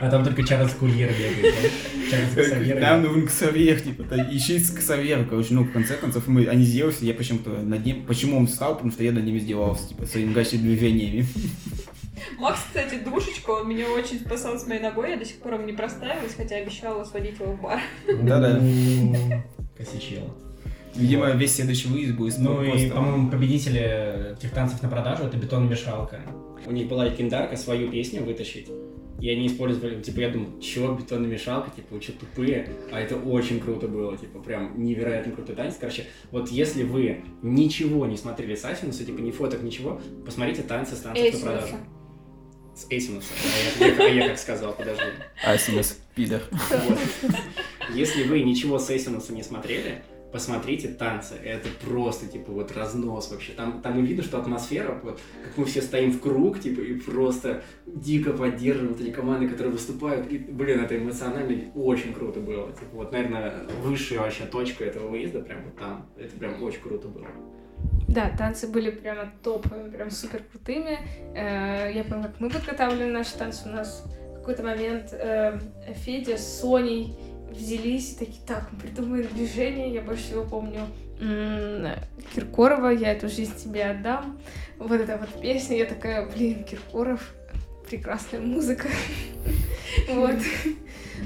А 0.00 0.10
там 0.10 0.24
только 0.24 0.42
Чарльз 0.42 0.74
Курьер 0.74 1.08
бегает, 1.10 1.54
да? 1.62 2.10
Чарльз 2.10 2.48
Ксавьер. 2.48 2.80
Нам 2.80 3.02
нужен 3.02 3.26
Ксавьер, 3.26 3.80
типа, 3.80 4.04
ищи 4.30 4.58
Ксавьера, 4.60 5.24
короче, 5.24 5.54
ну, 5.54 5.64
в 5.64 5.72
конце 5.72 5.96
концов, 5.96 6.26
мы, 6.26 6.46
они 6.46 6.64
сделали, 6.64 6.94
я 7.00 7.14
почему-то 7.14 7.50
над 7.50 7.84
ним, 7.84 8.04
почему 8.04 8.38
он 8.38 8.46
встал, 8.46 8.74
потому 8.74 8.92
что 8.92 9.02
я 9.02 9.12
над 9.12 9.24
ним 9.24 9.38
издевался, 9.38 9.88
типа, 9.88 10.06
своими 10.06 10.32
гачи 10.32 10.58
движениями. 10.58 11.26
Макс, 12.38 12.60
кстати, 12.66 12.98
душечка, 13.02 13.50
он 13.50 13.68
меня 13.68 13.88
очень 13.90 14.20
спасал 14.20 14.58
с 14.58 14.66
моей 14.66 14.80
ногой, 14.80 15.12
я 15.12 15.16
до 15.16 15.24
сих 15.24 15.36
пор 15.36 15.54
ему 15.54 15.64
не 15.64 15.72
проставилась, 15.72 16.34
хотя 16.36 16.56
обещала 16.56 17.04
сводить 17.04 17.38
его 17.38 17.52
в 17.52 17.60
бар. 17.60 17.80
Да-да. 18.06 18.60
Косячил. 19.76 20.34
Видимо, 20.94 21.30
весь 21.32 21.54
следующий 21.54 21.88
выезд 21.88 22.14
будет 22.14 22.38
Ну 22.38 22.62
и, 22.62 22.90
по-моему, 22.90 23.30
победители 23.30 24.32
этих 24.32 24.50
танцев 24.52 24.82
на 24.82 24.88
продажу 24.88 25.24
это 25.24 25.36
бетономешалка. 25.36 26.20
У 26.64 26.72
них 26.72 26.88
была 26.88 27.04
легендарка 27.04 27.56
свою 27.56 27.90
песню 27.90 28.24
вытащить. 28.24 28.68
И 29.20 29.30
они 29.30 29.46
использовали, 29.46 30.02
типа, 30.02 30.20
я 30.20 30.28
думал, 30.30 30.60
чё, 30.60 30.94
бетономешалка, 30.94 31.70
типа, 31.70 31.94
вы 31.94 32.00
чё, 32.00 32.12
тупые? 32.12 32.68
А 32.92 33.00
это 33.00 33.16
очень 33.16 33.60
круто 33.60 33.88
было, 33.88 34.16
типа, 34.16 34.40
прям 34.40 34.82
невероятно 34.84 35.32
крутой 35.32 35.56
танец. 35.56 35.76
Короче, 35.80 36.04
вот 36.30 36.50
если 36.50 36.82
вы 36.82 37.22
ничего 37.42 38.04
не 38.06 38.16
смотрели 38.18 38.54
с 38.54 38.64
Асинуса, 38.64 39.04
типа, 39.04 39.20
ни 39.20 39.30
фоток, 39.30 39.62
ничего, 39.62 40.00
посмотрите 40.24 40.62
танцы 40.62 40.94
с 40.96 40.98
танцев 41.00 41.32
на 41.34 41.40
продажу. 41.40 41.76
С 42.74 42.86
Эйсинуса, 42.90 43.28
да, 43.78 43.86
я, 43.86 43.94
я- 44.08 44.08
я 44.24 44.28
как 44.28 44.38
сказал, 44.38 44.74
подожди. 44.74 45.02
Асинус, 45.42 45.98
пидор. 46.14 46.42
Если 47.94 48.24
вы 48.24 48.42
ничего 48.42 48.78
с 48.78 48.90
Эйсинуса 48.90 49.32
не 49.32 49.42
смотрели, 49.42 50.02
посмотрите 50.36 50.88
танцы. 50.88 51.34
Это 51.42 51.68
просто, 51.82 52.26
типа, 52.26 52.52
вот 52.52 52.70
разнос 52.76 53.30
вообще. 53.30 53.52
Там, 53.52 53.80
там 53.80 53.98
и 53.98 54.02
видно, 54.02 54.22
что 54.22 54.38
атмосфера, 54.38 55.00
вот, 55.02 55.18
как 55.42 55.56
мы 55.56 55.64
все 55.64 55.80
стоим 55.80 56.12
в 56.12 56.20
круг, 56.20 56.60
типа, 56.60 56.80
и 56.80 56.92
просто 57.00 57.62
дико 57.86 58.34
поддерживаем 58.34 58.92
вот 58.92 59.00
эти 59.00 59.10
команды, 59.10 59.48
которые 59.48 59.72
выступают. 59.72 60.30
И, 60.30 60.36
блин, 60.36 60.80
это 60.80 60.98
эмоционально 60.98 61.72
очень 61.74 62.12
круто 62.12 62.40
было. 62.40 62.70
Типа, 62.72 62.90
вот, 62.92 63.12
наверное, 63.12 63.62
высшая 63.82 64.18
вообще 64.18 64.44
точка 64.44 64.84
этого 64.84 65.08
выезда 65.08 65.40
прям 65.40 65.64
вот 65.64 65.76
там. 65.76 66.06
Это 66.18 66.36
прям 66.36 66.62
очень 66.62 66.82
круто 66.82 67.08
было. 67.08 67.26
Да, 68.06 68.30
танцы 68.36 68.68
были 68.68 68.90
прямо 68.90 69.32
топовыми, 69.42 69.90
прям 69.90 70.10
супер 70.10 70.42
крутыми. 70.52 70.98
Э, 71.34 71.90
Я 71.94 72.04
помню, 72.04 72.24
как 72.24 72.40
мы 72.40 72.50
подготавливали 72.50 73.10
наши 73.10 73.36
танцы. 73.38 73.68
У 73.68 73.72
нас 73.72 74.04
в 74.04 74.34
какой-то 74.40 74.62
момент 74.62 75.12
э, 75.12 75.58
Федя 76.04 76.36
с 76.36 76.60
Соней 76.60 77.16
взялись 77.56 78.12
и 78.12 78.18
такие, 78.18 78.40
так, 78.46 78.68
мы 78.72 78.78
придумали 78.80 79.22
движение. 79.22 79.92
Я 79.92 80.02
больше 80.02 80.24
всего 80.24 80.44
помню 80.44 80.80
Киркорова, 82.34 82.88
я 82.90 83.12
эту 83.12 83.28
жизнь 83.28 83.56
тебе 83.56 83.84
отдам. 83.84 84.38
Вот 84.78 84.92
эта 84.92 85.16
вот 85.16 85.40
песня, 85.40 85.78
я 85.78 85.86
такая, 85.86 86.26
блин, 86.28 86.64
Киркоров, 86.64 87.32
прекрасная 87.88 88.40
музыка. 88.40 88.88
Вот. 90.10 90.34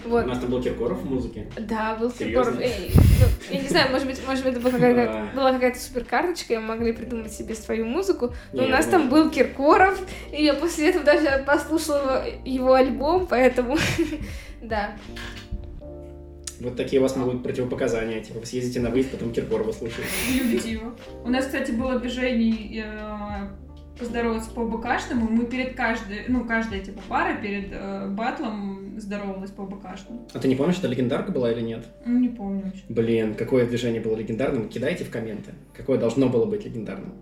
У 0.05 0.09
Вот. 0.11 0.27
нас 0.27 0.39
там 0.39 0.51
был 0.51 0.63
Киркоров 0.63 1.01
в 1.01 1.11
музыке. 1.11 1.51
Да, 1.59 1.97
был 1.97 2.11
Серьезно? 2.13 2.53
Киркоров. 2.53 2.61
Эй, 2.61 2.93
ну, 2.95 3.55
я 3.55 3.63
не 3.63 3.69
знаю, 3.69 3.91
может 3.91 4.07
быть, 4.07 4.25
может 4.25 4.45
быть, 4.45 4.53
это 4.55 4.61
была 4.61 4.73
какая-то, 4.79 5.35
была 5.35 5.53
какая-то 5.53 5.81
супер 5.81 6.05
карточка, 6.05 6.55
и 6.55 6.59
мы 6.59 6.63
могли 6.77 6.93
придумать 6.93 7.33
себе 7.33 7.55
свою 7.57 7.87
музыку. 7.87 8.33
Но 8.53 8.63
Не, 8.63 8.69
у 8.69 8.71
нас 8.71 8.85
я 8.85 8.93
там 8.93 9.09
был 9.09 9.31
Киркоров, 9.31 10.01
и 10.33 10.45
я 10.45 10.55
после 10.55 10.91
этого 10.91 11.05
даже 11.05 11.43
послушала 11.45 12.25
его 12.45 12.75
альбом, 12.75 13.27
поэтому 13.27 13.77
да. 14.63 14.93
Вот 16.61 16.77
такие 16.77 17.01
у 17.01 17.03
вас 17.03 17.17
могут 17.17 17.35
быть 17.35 17.43
противопоказания. 17.43 18.23
Типа, 18.23 18.41
вы 18.41 18.47
съездите 18.47 18.81
на 18.81 18.91
выезд, 18.91 19.11
потом 19.11 19.33
Киркорова 19.33 19.73
слушаете. 19.73 20.09
Любите 20.39 20.73
его. 20.73 20.93
У 21.25 21.29
нас, 21.29 21.47
кстати, 21.47 21.71
было 21.71 21.99
движение 21.99 22.85
э, 22.85 23.49
поздороваться 23.99 24.51
по 24.51 24.65
БКшному. 24.67 25.29
Мы 25.31 25.47
перед 25.47 25.75
каждой, 25.75 26.25
ну, 26.29 26.45
каждая 26.45 26.81
типа 26.81 27.01
пара 27.09 27.41
перед 27.41 27.69
э, 27.73 28.09
батлом 28.09 29.01
здоровалась 29.01 29.51
по 29.51 29.65
БКшному. 29.65 30.29
А 30.33 30.39
ты 30.39 30.49
не 30.49 30.57
помнишь, 30.57 30.79
это 30.79 30.89
легендарка 30.89 31.33
была 31.33 31.51
или 31.51 31.63
нет? 31.63 31.87
Ну, 32.05 32.19
не 32.19 32.29
помню 32.29 32.65
вообще. 32.65 32.83
Блин, 32.89 33.35
какое 33.35 33.67
движение 33.67 34.01
было 34.01 34.17
легендарным, 34.17 34.69
кидайте 34.69 35.05
в 35.05 35.11
комменты. 35.11 35.53
Какое 35.75 35.99
должно 35.99 36.29
было 36.29 36.45
быть 36.45 36.65
легендарным. 36.65 37.15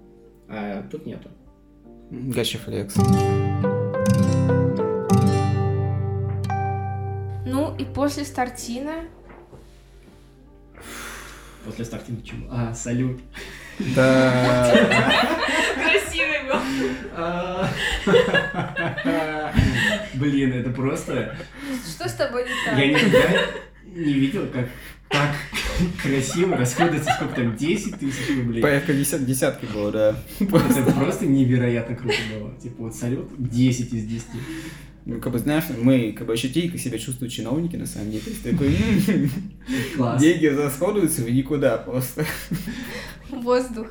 А 0.48 0.82
тут 0.90 1.06
нету. 1.06 1.28
Гачи 2.10 2.58
Флекс. 2.58 2.96
Ну 7.46 7.76
и 7.76 7.84
после 7.84 8.24
стартина 8.24 8.92
После 11.68 11.84
стартинга 11.84 12.22
чего? 12.22 12.46
А, 12.50 12.72
салют. 12.72 13.20
Да. 13.94 14.74
Красивый 15.74 16.48
был. 16.48 16.58
А. 17.14 17.68
Блин, 20.14 20.54
это 20.54 20.70
просто... 20.70 21.36
что 21.86 22.08
с 22.08 22.14
тобой 22.14 22.44
не 22.44 22.50
так? 22.64 22.78
Я 22.78 22.86
никогда 22.88 23.40
не 23.84 24.12
видел, 24.14 24.46
как 24.46 24.66
так 25.10 25.34
красиво 26.02 26.56
расходуется, 26.56 27.12
сколько 27.12 27.34
там, 27.34 27.54
10 27.54 27.98
тысяч 27.98 28.36
рублей. 28.36 28.62
Порядка 28.62 28.94
десят- 28.94 29.26
десятки 29.26 29.66
было, 29.66 29.92
да. 29.92 30.16
Это 30.40 30.92
просто 30.92 31.26
невероятно 31.26 31.96
круто 31.96 32.16
было. 32.32 32.58
Типа 32.58 32.84
вот 32.84 32.94
салют 32.96 33.28
10 33.36 33.92
из 33.92 34.04
10. 34.04 34.26
Ну, 35.08 35.22
как 35.22 35.32
бы, 35.32 35.38
знаешь, 35.38 35.64
мы 35.80 36.12
как 36.12 36.26
бы 36.26 36.34
ощутили, 36.34 36.68
как 36.68 36.78
себя 36.78 36.98
чувствуют 36.98 37.32
чиновники, 37.32 37.76
на 37.76 37.86
самом 37.86 38.10
деле. 38.10 38.24
То 38.24 38.28
есть 38.28 38.42
такой, 38.42 38.76
Класс. 39.96 40.20
деньги 40.20 40.44
расходуются 40.44 41.22
в 41.22 41.30
никуда 41.30 41.78
просто. 41.78 42.26
Воздух. 43.30 43.88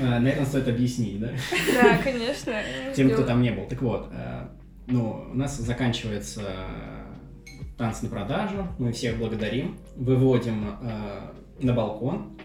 А, 0.00 0.20
Наверное, 0.20 0.46
стоит 0.46 0.68
объяснить, 0.68 1.18
да? 1.18 1.32
Да, 1.74 1.98
конечно. 1.98 2.52
Тем, 2.94 3.10
кто 3.10 3.24
там 3.24 3.42
не 3.42 3.50
был. 3.50 3.66
Так 3.66 3.82
вот, 3.82 4.08
э, 4.12 4.46
ну, 4.86 5.26
у 5.32 5.34
нас 5.34 5.58
заканчивается 5.58 6.42
танц 7.76 8.02
на 8.02 8.08
продажу, 8.08 8.68
мы 8.78 8.92
всех 8.92 9.18
благодарим, 9.18 9.80
выводим 9.96 10.76
э, 10.80 11.32
на 11.60 11.72
балкон, 11.72 12.38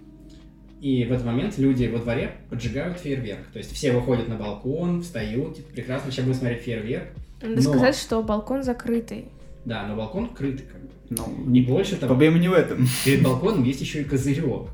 и 0.82 1.06
в 1.06 1.12
этот 1.12 1.26
момент 1.28 1.60
люди 1.60 1.86
во 1.86 2.00
дворе 2.00 2.38
поджигают 2.50 2.98
фейерверк. 2.98 3.46
То 3.54 3.60
есть 3.60 3.72
все 3.74 3.92
выходят 3.92 4.28
на 4.28 4.38
балкон, 4.38 5.04
встают, 5.04 5.58
типа, 5.58 5.72
прекрасно, 5.72 6.12
сейчас 6.12 6.26
будем 6.26 6.40
смотреть 6.40 6.62
фейерверк. 6.62 7.10
Надо 7.42 7.56
Но- 7.56 7.62
сказать, 7.62 7.96
что 7.96 8.22
балкон 8.22 8.64
закрытый. 8.64 9.26
Да, 9.66 9.86
но 9.88 9.96
балкон 9.96 10.30
крытый 10.30 10.66
как 10.72 10.82
бы. 10.82 10.90
Ну, 11.10 11.26
Не 11.48 11.62
больше 11.62 11.96
того, 11.96 12.08
проблема 12.10 12.38
не 12.38 12.48
в 12.50 12.54
этом. 12.54 12.88
перед 13.06 13.24
балконом 13.24 13.64
есть 13.64 13.82
еще 13.82 14.02
и 14.02 14.04
козырек. 14.04 14.70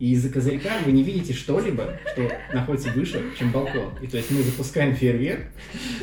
И 0.00 0.12
из-за 0.12 0.28
козырька 0.28 0.70
вы 0.84 0.92
не 0.92 1.02
видите 1.02 1.32
что-либо, 1.32 1.98
что 2.12 2.28
находится 2.52 2.90
выше, 2.90 3.22
чем 3.38 3.52
балкон. 3.52 3.90
И 4.02 4.06
то 4.06 4.16
есть 4.16 4.30
мы 4.30 4.42
запускаем 4.42 4.94
фейерверк, 4.96 5.44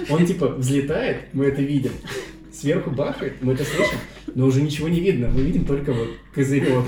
он 0.10 0.26
типа 0.26 0.47
взлетает, 0.47 1.34
мы 1.34 1.45
это 1.45 1.62
видим. 1.62 1.91
Сверху 2.54 2.89
бахает, 2.91 3.41
мы 3.41 3.54
это 3.54 3.63
слышим, 3.65 3.97
но 4.34 4.45
уже 4.45 4.62
ничего 4.62 4.88
не 4.88 5.00
видно. 5.02 5.30
Мы 5.30 5.41
видим 5.41 5.65
только 5.65 5.93
вот 5.93 6.10
козырек. 6.34 6.86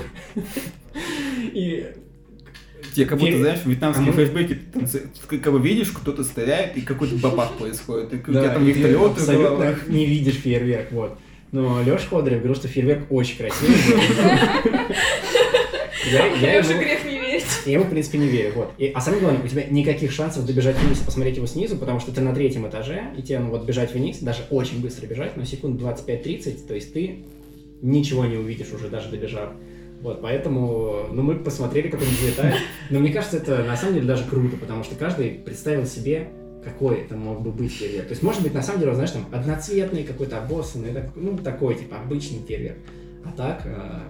И 1.52 1.86
Тебе 2.94 3.06
как 3.06 3.18
будто, 3.18 3.38
знаешь, 3.38 3.60
в 3.60 3.66
вьетнамские 3.66 4.06
мы- 4.06 4.12
флешбеки, 4.12 4.58
ты 5.28 5.38
как 5.38 5.52
бы 5.52 5.60
видишь, 5.60 5.90
кто-то 5.90 6.22
стреляет, 6.22 6.76
и 6.76 6.80
какой-то 6.80 7.16
бабах 7.16 7.52
происходит. 7.54 8.12
И 8.12 8.16
у 8.16 8.32
тебя 8.32 8.50
там 8.50 8.64
вертолеты 8.64 9.04
абсолютно 9.04 9.76
не 9.88 10.06
видишь 10.06 10.36
фейерверк, 10.36 10.92
вот. 10.92 11.18
Но 11.50 11.82
Леша 11.82 12.06
Ходорев 12.08 12.38
говорил, 12.38 12.56
что 12.56 12.68
фейерверк 12.68 13.10
очень 13.10 13.36
красивый. 13.36 13.74
Я, 16.10 16.26
я 16.26 16.58
ему- 16.58 16.78
грех 16.80 17.04
не 17.04 17.18
верить. 17.18 17.44
Я 17.66 17.72
ему, 17.74 17.84
в 17.84 17.90
принципе, 17.90 18.18
не 18.18 18.26
верю. 18.28 18.52
Вот. 18.56 18.72
И, 18.78 18.92
а 18.94 19.00
самое 19.00 19.22
главное, 19.22 19.42
у 19.42 19.48
тебя 19.48 19.64
никаких 19.70 20.12
шансов 20.12 20.44
добежать 20.44 20.76
вниз 20.78 21.00
и 21.00 21.04
посмотреть 21.04 21.36
его 21.36 21.46
снизу, 21.46 21.76
потому 21.76 22.00
что 22.00 22.12
ты 22.12 22.20
на 22.20 22.34
третьем 22.34 22.68
этаже, 22.68 23.04
и 23.16 23.22
тебе 23.22 23.38
ну, 23.38 23.50
вот 23.50 23.64
бежать 23.64 23.94
вниз, 23.94 24.18
даже 24.18 24.42
очень 24.50 24.80
быстро 24.82 25.06
бежать, 25.06 25.36
но 25.36 25.44
секунд 25.44 25.80
25-30, 25.80 26.66
то 26.66 26.74
есть 26.74 26.92
ты 26.92 27.20
ничего 27.80 28.24
не 28.26 28.36
увидишь 28.36 28.72
уже, 28.72 28.88
даже 28.88 29.08
добежав. 29.08 29.50
Вот, 30.04 30.20
поэтому, 30.20 31.06
ну, 31.12 31.22
мы 31.22 31.36
посмотрели, 31.36 31.88
как 31.88 32.02
он 32.02 32.06
взлетает. 32.06 32.56
Но 32.90 33.00
мне 33.00 33.10
кажется, 33.10 33.38
это 33.38 33.64
на 33.64 33.74
самом 33.74 33.94
деле 33.94 34.06
даже 34.06 34.24
круто, 34.24 34.54
потому 34.58 34.84
что 34.84 34.96
каждый 34.96 35.30
представил 35.30 35.86
себе, 35.86 36.28
какой 36.62 37.00
это 37.00 37.16
мог 37.16 37.40
бы 37.40 37.50
быть 37.50 37.72
фейерверк. 37.72 38.08
То 38.08 38.12
есть, 38.12 38.22
может 38.22 38.42
быть, 38.42 38.52
на 38.52 38.60
самом 38.60 38.80
деле, 38.80 38.92
знаешь, 38.92 39.12
там, 39.12 39.26
одноцветный 39.32 40.04
какой-то 40.04 40.36
обоссанный, 40.36 40.92
ну, 41.16 41.38
такой, 41.38 41.76
типа, 41.76 41.96
обычный 42.04 42.40
фейерверк. 42.46 42.76
А 43.24 43.32
так, 43.32 43.62
э, 43.64 44.00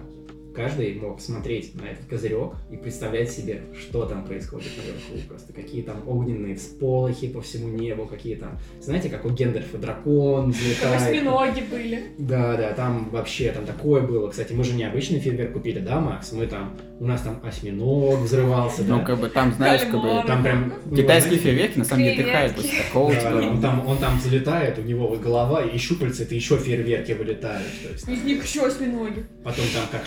каждый 0.55 0.95
мог 0.95 1.19
смотреть 1.21 1.75
на 1.75 1.85
этот 1.85 2.05
козырек 2.05 2.53
и 2.71 2.77
представлять 2.77 3.29
себе, 3.31 3.61
что 3.77 4.05
там 4.05 4.25
происходит 4.25 4.69
наверху. 4.77 5.27
Просто 5.27 5.53
какие 5.53 5.81
там 5.81 6.07
огненные 6.07 6.55
всполохи 6.55 7.27
по 7.27 7.41
всему 7.41 7.67
небу, 7.69 8.05
какие 8.05 8.35
там... 8.35 8.57
Знаете, 8.79 9.09
как 9.09 9.25
у 9.25 9.29
Гендальфа 9.29 9.77
дракон 9.77 10.51
взлетает. 10.51 11.01
осьминоги 11.01 11.63
были. 11.69 12.03
Да, 12.17 12.55
да, 12.55 12.73
там 12.73 13.09
вообще 13.09 13.51
там 13.51 13.65
такое 13.65 14.01
было. 14.01 14.29
Кстати, 14.29 14.53
мы 14.53 14.63
же 14.63 14.73
не 14.73 14.83
обычный 14.83 15.19
фейерверк 15.19 15.53
купили, 15.53 15.79
да, 15.79 15.99
Макс? 15.99 16.31
Мы 16.31 16.47
там, 16.47 16.77
у 16.99 17.05
нас 17.05 17.21
там 17.21 17.39
осьминог 17.43 18.19
взрывался, 18.19 18.83
Ну, 18.83 18.99
да. 18.99 19.03
как 19.03 19.19
бы 19.19 19.29
там, 19.29 19.53
знаешь, 19.53 19.81
как 19.81 20.01
бы... 20.01 20.23
Там 20.25 20.43
прям... 20.43 20.73
у 20.85 20.87
него, 20.87 20.95
Китайские 20.95 21.39
фейерверки, 21.39 21.77
на 21.79 21.85
самом 21.85 22.03
деле, 22.03 22.23
отдыхают 22.23 22.55
после 22.55 22.83
такого, 22.83 23.13
да, 23.13 23.19
типа... 23.19 23.35
он 23.51 23.61
там, 23.61 23.87
он 23.87 23.97
там 23.97 24.17
взлетает, 24.17 24.79
у 24.79 24.81
него 24.81 25.07
вот 25.07 25.19
голова 25.19 25.61
и 25.63 25.77
щупальца, 25.77 26.23
это 26.23 26.35
еще 26.35 26.57
фейерверки 26.57 27.11
вылетают. 27.11 27.67
То 27.83 27.89
есть, 27.91 28.07
Из 28.07 28.23
них 28.23 28.45
еще 28.45 28.65
осьминоги. 28.65 29.25
потом 29.43 29.65
там 29.73 29.83
как 29.91 30.05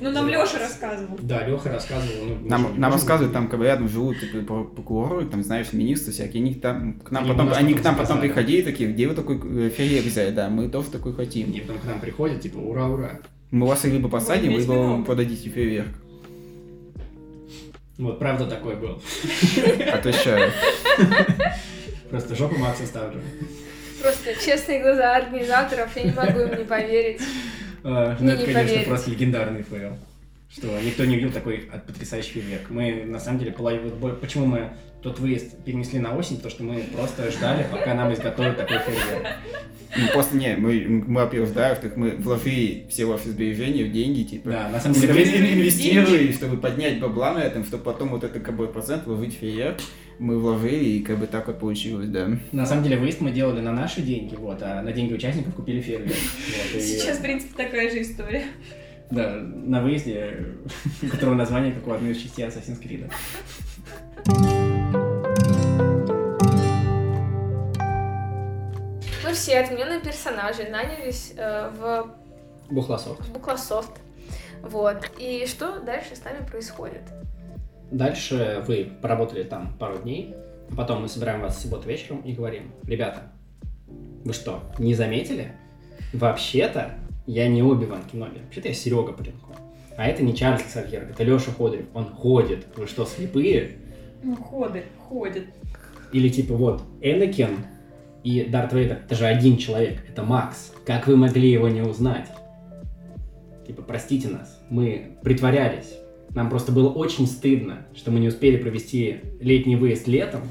Ну, 0.00 0.10
нам. 0.10 0.28
Леша 0.28 0.58
рассказывал. 0.58 1.18
Да, 1.22 1.46
Леха 1.46 1.70
рассказывал. 1.72 2.26
Ну, 2.26 2.48
Нам, 2.48 2.62
нам 2.62 2.74
можем 2.74 2.92
рассказывают, 2.92 3.32
там, 3.32 3.48
как 3.48 3.60
рядом 3.60 3.88
живут, 3.88 4.20
типа, 4.20 4.38
про- 4.44 4.64
прокуроры, 4.64 5.26
там, 5.26 5.42
знаешь, 5.42 5.72
министры 5.72 6.12
всякие, 6.12 6.42
они 6.42 6.54
там, 6.54 7.00
к 7.00 7.10
нам 7.10 7.24
Они 7.24 7.32
потом, 7.32 7.52
они 7.52 7.74
к 7.74 7.82
нам 7.84 7.96
потом 7.96 8.20
приходили 8.20 8.62
такие, 8.62 8.90
где 8.92 9.06
вы 9.08 9.14
такой 9.14 9.36
э, 9.36 9.70
фейерверк 9.70 10.06
взяли, 10.06 10.30
да, 10.30 10.48
мы 10.48 10.68
тоже 10.68 10.90
такой 10.90 11.12
хотим. 11.14 11.50
И 11.52 11.60
потом 11.60 11.78
к 11.78 11.84
нам 11.84 12.00
приходят, 12.00 12.40
типа, 12.40 12.58
ура, 12.58 12.86
ура. 12.86 13.20
Мы 13.50 13.66
вас 13.66 13.84
либо 13.84 14.08
посадим, 14.08 14.50
весь 14.52 14.62
либо 14.62 14.74
мирок. 14.74 15.06
продадите 15.06 15.48
фейерверк. 15.48 15.88
Вот, 17.98 18.18
правда 18.18 18.46
такой 18.46 18.74
был. 18.74 19.00
Отвечаю. 19.92 20.50
Просто 22.10 22.34
жопу 22.34 22.58
Макса 22.58 22.86
ставлю. 22.86 23.20
Просто 24.02 24.34
честные 24.44 24.82
глаза 24.82 25.16
организаторов, 25.16 25.96
я 25.96 26.02
не 26.02 26.12
могу 26.12 26.40
им 26.40 26.58
не 26.58 26.64
поверить. 26.64 27.20
А, 27.84 28.16
Ну, 28.18 28.30
это, 28.30 28.40
не 28.46 28.52
конечно, 28.52 28.68
поверить. 28.68 28.88
просто 28.88 29.10
легендарный 29.10 29.62
фейл. 29.62 29.96
Что 30.50 30.68
никто 30.80 31.04
не 31.04 31.16
видел 31.16 31.32
такой 31.32 31.68
от- 31.72 31.84
потрясающий 31.86 32.30
фейерверк. 32.32 32.70
Мы, 32.70 33.04
на 33.06 33.18
самом 33.18 33.38
деле, 33.40 33.52
половину... 33.52 33.90
Почему 34.20 34.46
мы 34.46 34.70
тот 35.02 35.18
выезд 35.18 35.62
перенесли 35.64 35.98
на 35.98 36.16
осень? 36.16 36.36
Потому 36.36 36.50
что 36.52 36.62
мы 36.64 36.80
просто 36.94 37.30
ждали, 37.30 37.66
пока 37.70 37.94
нам 37.94 38.12
изготовят 38.14 38.56
такой 38.56 38.78
фейерверк. 38.78 39.26
Ну, 39.96 40.08
просто 40.12 40.36
не, 40.36 40.56
мы, 40.56 40.84
мы 41.06 41.22
во-первых, 41.22 41.52
да, 41.54 41.68
во-вторых, 41.70 41.96
мы 41.96 42.10
вложили 42.16 42.86
все 42.90 43.04
ваши 43.04 43.28
сбережения 43.28 43.84
в 43.84 43.92
деньги, 43.92 44.22
типа, 44.22 44.50
Да, 44.50 44.68
на 44.68 44.80
самом 44.80 44.98
деле... 45.00 45.22
ин- 45.22 45.54
инвестировали, 45.60 46.32
чтобы 46.32 46.56
поднять 46.56 46.98
бабла 47.00 47.32
на 47.34 47.38
этом, 47.40 47.64
чтобы 47.64 47.84
потом 47.84 48.08
вот 48.08 48.24
это 48.24 48.40
как 48.40 48.56
бы 48.56 48.66
процент 48.66 49.06
вложить 49.06 49.36
в 49.36 49.38
фейерверк, 49.40 49.78
мы 50.18 50.38
вложили, 50.38 50.84
и 50.84 51.02
как 51.02 51.18
бы 51.18 51.26
так 51.26 51.46
вот 51.46 51.58
получилось, 51.58 52.08
да. 52.08 52.28
На 52.52 52.66
самом 52.66 52.84
деле, 52.84 52.96
выезд 52.98 53.20
мы 53.20 53.30
делали 53.32 53.60
на 53.60 53.72
наши 53.72 54.00
деньги, 54.02 54.34
вот, 54.36 54.58
а 54.62 54.82
на 54.82 54.92
деньги 54.92 55.12
участников 55.14 55.54
купили 55.54 55.80
фейерверк. 55.80 56.14
Вот, 56.14 56.76
и- 56.76 56.80
Сейчас, 56.80 57.18
в 57.18 57.22
принципе, 57.22 57.54
такая 57.56 57.90
же 57.90 58.02
история. 58.02 58.44
Да, 59.10 59.36
на 59.40 59.82
выезде, 59.82 60.46
у 61.02 61.06
которого 61.08 61.34
название, 61.34 61.72
как 61.72 61.86
у 61.86 61.92
одной 61.92 62.12
из 62.12 62.18
частей 62.22 62.46
Assassin's 62.46 62.80
Creed. 62.82 63.10
Мы 69.24 69.32
все 69.32 69.58
отменные 69.60 70.00
персонажи 70.00 70.64
нанялись 70.64 71.32
э, 71.36 71.70
в. 71.76 72.10
Букласофт. 72.70 73.90
Вот. 74.62 75.10
И 75.18 75.46
что 75.46 75.80
дальше 75.80 76.14
с 76.16 76.24
нами 76.24 76.44
происходит? 76.46 77.02
Дальше 77.94 78.64
вы 78.66 78.90
поработали 79.00 79.44
там 79.44 79.72
пару 79.78 79.98
дней, 79.98 80.34
потом 80.76 81.02
мы 81.02 81.08
собираем 81.08 81.40
вас 81.40 81.56
в 81.56 81.60
субботу 81.60 81.88
вечером 81.88 82.22
и 82.22 82.32
говорим, 82.32 82.72
ребята, 82.82 83.30
вы 84.24 84.32
что, 84.32 84.64
не 84.80 84.94
заметили? 84.94 85.52
Вообще-то 86.12 86.90
я 87.28 87.46
не 87.46 87.62
Оби-Ван 87.62 88.02
Кеноби, 88.10 88.40
вообще-то 88.42 88.66
я 88.66 88.74
Серега 88.74 89.12
Полинко. 89.12 89.54
А 89.96 90.08
это 90.08 90.24
не 90.24 90.34
Чарльз 90.34 90.64
Ксавьер, 90.64 91.04
это 91.04 91.22
Леша 91.22 91.52
Ходорев, 91.52 91.86
он 91.94 92.06
ходит. 92.06 92.66
Вы 92.74 92.88
что, 92.88 93.04
слепые? 93.04 93.76
Ну, 94.24 94.34
ходы, 94.34 94.86
ходит. 94.98 95.44
Или 96.12 96.28
типа 96.30 96.54
вот, 96.54 96.82
Энакин 97.00 97.58
и 98.24 98.42
Дарт 98.42 98.72
Вейдер, 98.72 99.02
это 99.06 99.14
же 99.14 99.26
один 99.26 99.56
человек, 99.56 100.00
это 100.08 100.24
Макс. 100.24 100.72
Как 100.84 101.06
вы 101.06 101.16
могли 101.16 101.48
его 101.48 101.68
не 101.68 101.82
узнать? 101.82 102.26
Типа, 103.64 103.82
простите 103.82 104.26
нас, 104.26 104.60
мы 104.68 105.16
притворялись. 105.22 105.94
Нам 106.34 106.50
просто 106.50 106.72
было 106.72 106.88
очень 106.90 107.26
стыдно, 107.26 107.86
что 107.94 108.10
мы 108.10 108.20
не 108.20 108.28
успели 108.28 108.56
провести 108.56 109.20
летний 109.40 109.76
выезд 109.76 110.08
летом, 110.08 110.42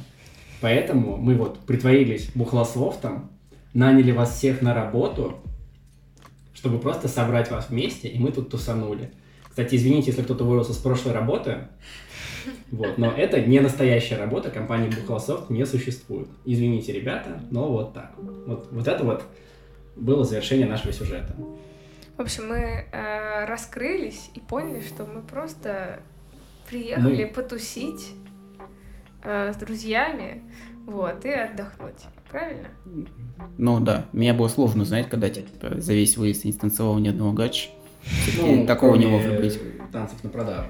поэтому 0.62 1.18
мы 1.18 1.36
вот 1.36 1.60
притворились 1.60 2.30
бухлософтом, 2.34 3.32
наняли 3.74 4.12
вас 4.12 4.38
всех 4.38 4.62
на 4.62 4.74
работу, 4.74 5.36
чтобы 6.54 6.80
просто 6.80 7.08
собрать 7.10 7.52
вас 7.52 7.70
вместе, 7.70 8.08
и 8.08 8.18
мы 8.18 8.32
тут 8.32 8.50
тусанули. 8.50 9.12
Кстати, 9.50 9.76
извините, 9.76 10.12
если 10.12 10.24
кто-то 10.24 10.46
вырвался 10.46 10.74
с 10.74 10.78
прошлой 10.78 11.12
работы, 11.12 11.68
вот, 12.72 12.98
но 12.98 13.12
это 13.12 13.42
не 13.42 13.60
настоящая 13.60 14.18
работа, 14.18 14.50
компании 14.50 14.90
Бухлософт 14.90 15.50
не 15.50 15.66
существует. 15.66 16.28
Извините, 16.46 16.92
ребята, 16.92 17.42
но 17.52 17.72
вот 17.72 17.94
так. 17.94 18.14
Вот, 18.18 18.68
вот 18.72 18.88
это 18.88 19.04
вот 19.04 19.24
было 19.96 20.24
завершение 20.24 20.66
нашего 20.66 20.92
сюжета. 20.92 21.36
В 22.18 22.22
общем, 22.22 22.48
мы 22.50 22.86
э, 22.92 23.46
раскрылись 23.46 24.30
и 24.36 24.40
поняли, 24.40 24.82
что 24.82 25.06
мы 25.06 25.22
просто 25.22 26.00
приехали 26.70 27.26
Мы. 27.26 27.28
потусить 27.28 28.12
э, 29.24 29.52
с 29.52 29.56
друзьями, 29.58 30.44
вот, 30.86 31.26
и 31.26 31.30
отдохнуть. 31.30 32.04
Правильно? 32.30 32.68
Ну 33.58 33.80
да, 33.80 34.06
мне 34.12 34.34
было 34.34 34.48
сложно, 34.48 34.86
знаете, 34.86 35.10
когда 35.10 35.30
типа, 35.30 35.80
за 35.82 35.94
весь 35.94 36.18
выезд 36.18 36.46
не 36.46 36.52
станцевал 36.52 37.00
ни 37.00 37.08
одного 37.08 37.32
гача. 37.32 37.70
Ну, 38.40 38.66
такого 38.68 38.96
не 38.96 39.08
может 39.08 39.40
быть. 39.40 39.60
Танцев 39.92 40.24
на 40.24 40.30
продажу. 40.30 40.70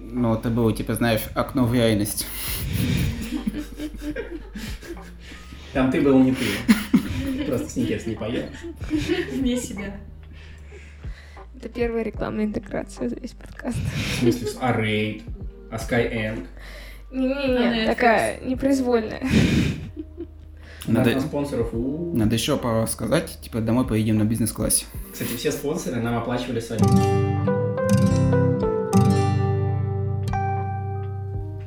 Ну, 0.00 0.34
это 0.34 0.50
было, 0.50 0.72
типа, 0.72 0.94
знаешь, 0.94 1.22
окно 1.34 1.64
в 1.64 1.74
реальность. 1.74 2.26
Там 5.72 5.90
ты 5.90 6.00
был 6.00 6.18
не 6.18 6.34
ты. 6.34 7.46
Просто 7.46 7.68
сникерс 7.68 8.06
не 8.06 8.16
поел. 8.16 8.46
Вне 9.32 9.56
себя. 9.56 9.96
Это 11.60 11.68
первая 11.68 12.02
рекламная 12.02 12.46
интеграция 12.46 13.10
за 13.10 13.16
весь 13.16 13.32
подкаст. 13.32 13.76
В 13.76 14.20
смысле, 14.20 14.46
с 14.46 14.56
Array, 14.56 15.22
а 15.70 15.76
Skyeng. 15.76 16.46
Не-не-не, 17.12 17.82
Netflix. 17.82 17.86
такая 17.86 18.40
непроизвольная. 18.40 19.20
Надо- 20.86 21.10
Надо... 21.10 21.20
спонсоров. 21.20 21.70
Надо 21.74 22.34
еще 22.34 22.58
сказать, 22.88 23.38
типа, 23.42 23.60
домой 23.60 23.86
поедем 23.86 24.16
на 24.16 24.24
бизнес-классе. 24.24 24.86
Кстати, 25.12 25.36
все 25.36 25.52
спонсоры 25.52 26.00
нам 26.00 26.16
оплачивали 26.16 26.60
сами. 26.60 26.80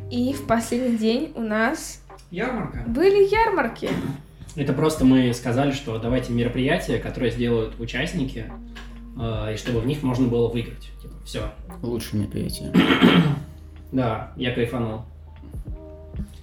И 0.10 0.34
в 0.34 0.48
последний 0.48 0.98
день 0.98 1.34
у 1.36 1.41
нас 1.41 2.02
Ярмарка. 2.32 2.84
были 2.88 3.30
ярмарки. 3.32 3.89
Это 4.56 4.74
просто 4.74 5.06
мы 5.06 5.32
сказали, 5.36 5.72
что 5.72 6.00
давайте 6.00 6.34
мероприятия, 6.34 6.98
которые 6.98 7.32
сделают 7.32 7.80
участники, 7.80 8.46
и 9.16 9.55
чтобы 9.57 9.80
в 9.80 9.86
них 9.86 10.01
можно 10.03 10.28
было 10.28 10.47
выиграть. 10.47 10.89
Типа, 11.01 11.14
все. 11.26 11.51
Лучшее 11.82 12.22
мероприятие. 12.22 12.74
Да, 13.91 14.32
я 14.38 14.51
кайфанул. 14.55 15.03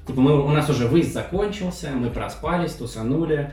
Типа, 0.07 0.21
мы, 0.21 0.41
у 0.41 0.49
нас 0.51 0.71
уже 0.71 0.87
выезд 0.87 1.13
закончился, 1.13 1.91
мы 1.91 2.09
проспались, 2.11 2.75
тусанули. 2.75 3.53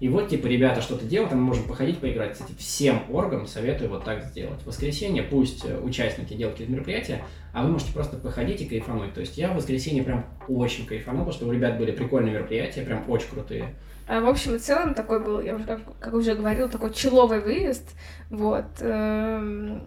И 0.00 0.08
вот, 0.08 0.28
типа, 0.28 0.46
ребята 0.48 0.82
что-то 0.82 1.04
делают, 1.04 1.32
а 1.32 1.36
мы 1.36 1.42
можем 1.42 1.64
походить, 1.64 1.98
поиграть. 1.98 2.32
Кстати, 2.32 2.52
всем 2.58 3.02
оргам 3.10 3.46
советую 3.46 3.90
вот 3.90 4.04
так 4.04 4.24
сделать. 4.24 4.60
В 4.60 4.66
воскресенье 4.66 5.22
пусть 5.22 5.64
э, 5.64 5.78
участники 5.78 6.34
делают 6.34 6.54
какие-то 6.54 6.72
мероприятия, 6.72 7.22
а 7.52 7.62
вы 7.62 7.72
можете 7.72 7.92
просто 7.92 8.16
походить 8.16 8.60
и 8.60 8.66
кайфануть. 8.66 9.14
То 9.14 9.20
есть 9.20 9.38
я 9.38 9.52
в 9.52 9.56
воскресенье 9.56 10.02
прям 10.02 10.26
очень 10.48 10.84
кайфанул, 10.84 11.20
потому 11.20 11.32
что 11.32 11.46
у 11.46 11.52
ребят 11.52 11.78
были 11.78 11.92
прикольные 11.92 12.34
мероприятия, 12.34 12.82
прям 12.82 13.08
очень 13.08 13.28
крутые. 13.28 13.74
А, 14.06 14.20
В 14.20 14.28
общем 14.28 14.54
и 14.54 14.58
целом 14.58 14.94
такой 14.94 15.22
был, 15.22 15.40
я 15.40 15.54
уже, 15.56 15.64
как, 15.64 16.12
уже 16.14 16.34
говорил, 16.34 16.68
такой 16.68 16.92
человый 16.92 17.40
выезд. 17.40 17.88
Вот. 18.30 18.64
эм, 18.80 19.82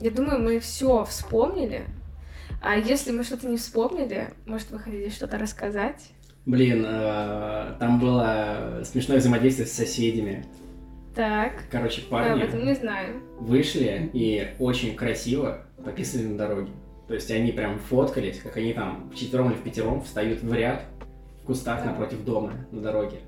Я 0.00 0.10
думаю, 0.10 0.40
мы 0.42 0.58
все 0.60 1.04
вспомнили. 1.04 1.84
А 2.62 2.76
если 2.76 3.12
мы 3.12 3.22
что-то 3.24 3.48
не 3.48 3.56
вспомнили, 3.56 4.28
может, 4.46 4.70
вы 4.70 4.78
хотите 4.78 5.10
что-то 5.10 5.38
рассказать? 5.38 6.10
Блин, 6.46 6.84
э, 6.86 7.74
там 7.80 7.98
было 7.98 8.82
смешное 8.84 9.18
взаимодействие 9.18 9.66
с 9.66 9.72
соседями. 9.72 10.44
Так. 11.14 11.52
Короче, 11.70 12.02
Мы 12.10 12.18
об 12.20 12.24
парни 12.26 12.42
этом 12.44 12.64
не 12.64 12.74
знаем. 12.74 13.22
вышли 13.40 14.10
и 14.12 14.48
очень 14.58 14.94
красиво 14.94 15.62
пописали 15.84 16.24
на 16.24 16.36
дороге. 16.38 16.70
То 17.08 17.14
есть 17.14 17.30
они 17.30 17.52
прям 17.52 17.78
фоткались, 17.78 18.38
как 18.40 18.56
они 18.58 18.72
там 18.74 19.10
вчетвером 19.14 19.50
или 19.50 19.56
в 19.58 19.62
пятером 19.62 20.02
встают 20.02 20.42
в 20.42 20.52
ряд 20.52 20.82
в 21.42 21.46
кустах 21.46 21.80
Да. 21.80 21.86
напротив 21.90 22.24
дома 22.24 22.52
на 22.70 22.80
дороге. 22.80 23.18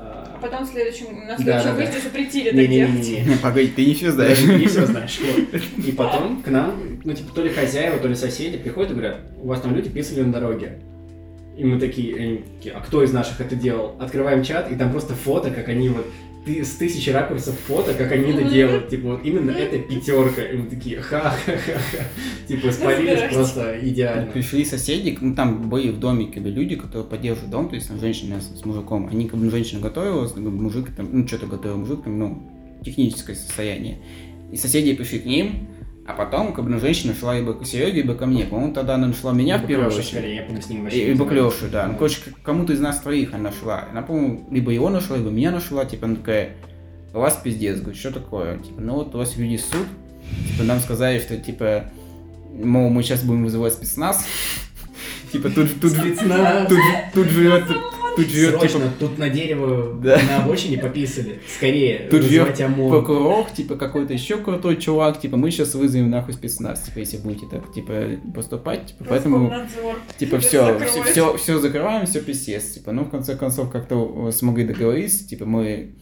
А 0.00 0.32
А, 0.36 0.38
потом 0.40 0.64
в 0.64 0.68
следующем, 0.68 1.06
на 1.26 1.26
Да, 1.26 1.36
следующем 1.36 1.64
да, 1.64 1.70
да. 1.72 1.74
выезде 1.74 2.00
запретили 2.00 2.50
так 2.50 2.68
делать. 2.68 2.94
Не-не-не. 2.94 3.36
Погоди, 3.42 3.68
ты 3.68 3.84
не 3.86 3.94
все 3.94 4.06
Да, 4.06 4.12
знаешь. 4.12 4.40
не 4.44 4.66
все 4.66 4.86
знаешь. 4.86 5.18
И 5.86 5.92
потом 5.92 6.42
к 6.42 6.48
нам, 6.48 7.00
ну, 7.04 7.12
типа, 7.12 7.34
то 7.34 7.42
ли 7.42 7.50
хозяева, 7.50 7.98
то 7.98 8.06
ли 8.08 8.14
соседи 8.14 8.56
приходят 8.58 8.92
и 8.92 8.94
говорят, 8.94 9.18
у 9.42 9.48
вас 9.48 9.60
там 9.60 9.74
люди 9.74 9.88
писали 9.88 10.22
на 10.22 10.32
дороге. 10.32 10.78
И 11.56 11.64
мы 11.64 11.80
такие, 11.80 12.14
они 12.16 12.44
такие, 12.58 12.74
а 12.76 12.80
кто 12.80 13.02
из 13.02 13.12
наших 13.12 13.40
это 13.40 13.56
делал? 13.56 13.96
Открываем 13.98 14.44
чат, 14.44 14.70
и 14.70 14.76
там 14.76 14.92
просто 14.92 15.14
фото, 15.14 15.50
как 15.50 15.68
они 15.68 15.88
вот 15.88 16.06
ты, 16.48 16.64
с 16.64 16.76
тысячи 16.76 17.10
ракурсов 17.10 17.58
фото, 17.66 17.92
как 17.92 18.10
они 18.10 18.32
это 18.32 18.44
делают. 18.44 18.88
Типа, 18.88 19.08
вот 19.08 19.20
именно 19.24 19.50
это 19.50 19.78
пятерка. 19.78 20.42
И 20.42 20.56
мы 20.56 20.70
такие, 20.70 20.98
ха-ха-ха-ха. 21.00 22.04
Типа, 22.48 22.72
спалились 22.72 23.20
Разбирайтесь. 23.20 23.36
просто 23.36 23.78
идеально. 23.82 24.32
Пришли 24.32 24.64
соседи, 24.64 25.16
ну 25.20 25.34
там 25.34 25.68
были 25.68 25.90
в 25.90 26.00
доме 26.00 26.28
как 26.32 26.42
бы, 26.42 26.48
люди, 26.48 26.76
которые 26.76 27.06
поддерживают 27.06 27.50
дом, 27.50 27.68
то 27.68 27.74
есть 27.74 27.88
там, 27.88 28.00
женщина 28.00 28.40
с, 28.40 28.60
с 28.60 28.64
мужиком. 28.64 29.08
Они 29.10 29.28
как 29.28 29.38
бы 29.38 29.50
женщина 29.50 29.80
готовила, 29.80 30.26
как 30.26 30.42
бы, 30.42 30.50
мужик 30.50 30.88
там, 30.96 31.08
ну 31.12 31.26
что-то 31.26 31.46
готовил 31.46 31.76
мужик, 31.76 32.02
там, 32.04 32.18
ну, 32.18 32.42
техническое 32.82 33.34
состояние. 33.34 33.98
И 34.50 34.56
соседи 34.56 34.94
пришли 34.94 35.18
к 35.18 35.26
ним, 35.26 35.68
а 36.08 36.14
потом 36.14 36.54
как 36.54 36.64
бы 36.64 36.70
ну, 36.70 36.80
женщина 36.80 37.14
шла 37.14 37.36
либо 37.36 37.52
к 37.52 37.66
Сереге, 37.66 38.00
либо 38.00 38.14
ко 38.14 38.24
мне. 38.24 38.44
По-моему, 38.44 38.72
тогда 38.72 38.94
она 38.94 39.08
нашла 39.08 39.34
меня 39.34 39.58
в 39.58 39.66
первую 39.66 39.88
очередь. 39.88 40.06
скорее, 40.06 40.36
я 40.36 40.42
помню, 40.42 40.62
с 40.62 40.70
ним 40.70 40.84
вообще 40.84 41.00
И, 41.00 41.10
и 41.10 41.14
знаю. 41.14 41.18
Баклёшу, 41.18 41.66
да. 41.70 41.86
Ну, 41.86 41.96
короче, 41.96 42.22
кому-то 42.42 42.72
из 42.72 42.80
нас 42.80 42.98
троих 43.00 43.34
она 43.34 43.52
шла. 43.52 43.84
Она, 43.90 44.00
по-моему, 44.00 44.48
либо 44.50 44.72
его 44.72 44.88
нашла, 44.88 45.18
либо 45.18 45.28
меня 45.28 45.50
нашла. 45.50 45.84
Типа, 45.84 46.06
она 46.06 46.16
такая, 46.16 46.52
у 47.12 47.18
вас 47.18 47.38
пиздец. 47.44 47.80
Говорит, 47.80 48.00
что 48.00 48.10
такое? 48.10 48.56
Типа, 48.56 48.80
ну 48.80 48.94
вот 48.94 49.14
у 49.14 49.18
вас 49.18 49.36
люди 49.36 49.58
суд. 49.58 49.86
Типа, 50.50 50.64
нам 50.64 50.80
сказали, 50.80 51.18
что, 51.18 51.36
типа, 51.36 51.90
мол, 52.54 52.88
мы 52.88 53.02
сейчас 53.02 53.22
будем 53.22 53.44
вызывать 53.44 53.74
спецназ. 53.74 54.24
Типа, 55.32 55.50
тут, 55.50 55.78
тут, 55.78 55.92
тут, 55.94 56.18
тут 57.12 57.28
живет, 57.28 57.64
тут 58.24 58.30
живет, 58.32 58.58
Срочно, 58.58 58.80
типа, 58.80 58.90
тут 59.00 59.18
на 59.18 59.28
дерево 59.30 59.94
Да. 60.02 60.18
на 60.28 60.44
обочине 60.44 60.78
пописали. 60.78 61.40
Скорее, 61.56 62.08
Тут 62.10 62.22
вызывать 62.22 62.56
живет 62.56 62.70
ОМОН. 62.72 62.90
прокурор, 62.90 63.46
типа, 63.50 63.76
какой-то 63.76 64.12
еще 64.12 64.36
крутой 64.38 64.76
чувак, 64.76 65.20
типа, 65.20 65.36
мы 65.36 65.50
сейчас 65.50 65.74
вызовем 65.74 66.10
нахуй 66.10 66.34
спецназ, 66.34 66.82
типа, 66.82 66.98
если 66.98 67.16
будете 67.18 67.46
так, 67.46 67.72
типа, 67.72 67.92
поступать, 68.34 68.86
типа, 68.86 69.04
поэтому... 69.08 69.52
Типа 70.18 70.38
все, 70.40 70.78
закроют. 70.78 71.08
все, 71.08 71.36
все, 71.36 71.58
закрываем, 71.58 72.06
все 72.06 72.20
писец. 72.20 72.64
Типа, 72.72 72.92
ну, 72.92 73.04
в 73.04 73.10
конце 73.10 73.36
концов, 73.36 73.70
как-то 73.70 74.28
э, 74.28 74.32
смогли 74.32 74.64
договориться. 74.64 75.26
Типа, 75.28 75.44
мы 75.46 75.94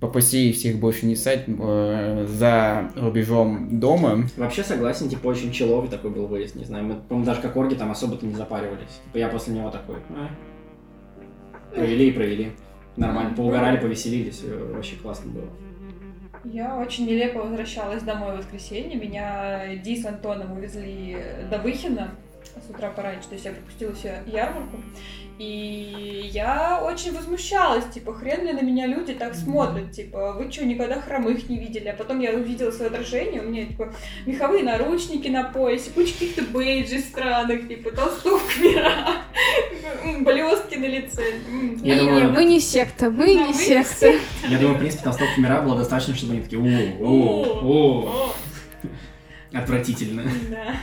попросили 0.00 0.52
всех 0.52 0.78
больше 0.78 1.06
не 1.06 1.16
ссать 1.16 1.44
э, 1.46 2.26
за 2.28 2.90
рубежом 2.96 3.80
дома. 3.80 4.28
Вообще 4.36 4.62
согласен, 4.62 5.08
типа 5.08 5.28
очень 5.28 5.50
человый 5.50 5.88
такой 5.88 6.10
был 6.10 6.26
выезд, 6.26 6.56
не 6.56 6.64
знаю, 6.64 6.84
мы, 6.84 6.94
по-моему, 6.96 7.24
даже 7.24 7.40
как 7.40 7.56
орги 7.56 7.74
там 7.74 7.90
особо-то 7.90 8.26
не 8.26 8.34
запаривались. 8.34 9.00
Типа 9.06 9.16
я 9.18 9.28
после 9.28 9.54
него 9.54 9.70
такой, 9.70 9.96
«А, 10.10 10.28
провели 11.74 12.08
и 12.08 12.12
провели. 12.12 12.52
Нормально, 12.96 13.34
поугорали, 13.34 13.78
повеселились, 13.78 14.42
э, 14.44 14.72
вообще 14.72 14.96
классно 14.96 15.32
было. 15.32 15.48
Я 16.44 16.76
очень 16.78 17.06
нелепо 17.06 17.40
возвращалась 17.40 18.02
домой 18.02 18.34
в 18.34 18.38
воскресенье. 18.38 18.96
Меня 18.96 19.76
Ди 19.76 19.96
с 20.00 20.04
Антоном 20.04 20.52
увезли 20.52 21.16
до 21.50 21.58
Выхина 21.58 22.10
с 22.66 22.70
утра 22.70 22.90
пораньше. 22.90 23.28
То 23.28 23.34
есть 23.34 23.46
я 23.46 23.52
пропустила 23.52 23.94
всю 23.94 24.08
ярмарку. 24.26 24.76
И 25.38 26.30
я 26.32 26.80
очень 26.84 27.12
возмущалась, 27.12 27.84
типа, 27.92 28.14
хрен 28.14 28.46
ли 28.46 28.52
на 28.52 28.60
меня 28.62 28.86
люди 28.86 29.14
так 29.14 29.34
смотрят, 29.34 29.90
типа, 29.90 30.32
вы 30.38 30.50
что, 30.52 30.64
никогда 30.64 31.00
хромых 31.00 31.48
не 31.48 31.58
видели? 31.58 31.88
А 31.88 31.96
потом 31.96 32.20
я 32.20 32.32
увидела 32.32 32.70
свое 32.70 32.88
отражение, 32.88 33.40
у 33.42 33.48
меня, 33.48 33.66
типа, 33.66 33.92
меховые 34.26 34.62
наручники 34.62 35.26
на 35.26 35.42
поясе, 35.42 35.90
куча 35.90 36.12
каких-то 36.12 36.42
бейджей 36.42 37.00
странных, 37.00 37.66
типа, 37.66 37.90
толстовка 37.90 38.52
блестки 40.20 40.76
на 40.76 40.86
лице. 40.86 41.22
Я 41.82 41.94
Не, 41.96 42.00
думаю- 42.00 42.24
не, 42.26 42.30
мы 42.30 42.44
не 42.44 42.60
секта, 42.60 43.10
мы 43.10 43.34
Да, 43.34 43.46
не 43.48 43.54
секта. 43.54 44.12
Я 44.48 44.58
думаю, 44.58 44.76
в 44.76 44.78
принципе, 44.78 45.02
толстовки 45.04 45.40
мира 45.40 45.62
было 45.62 45.76
достаточно, 45.78 46.14
чтобы 46.14 46.34
они 46.34 46.42
такие, 46.42 46.60
о, 47.00 47.04
о, 47.04 47.60
о, 47.62 48.32
О, 48.32 48.34
отвратительно. 49.52 50.22
да. 50.50 50.76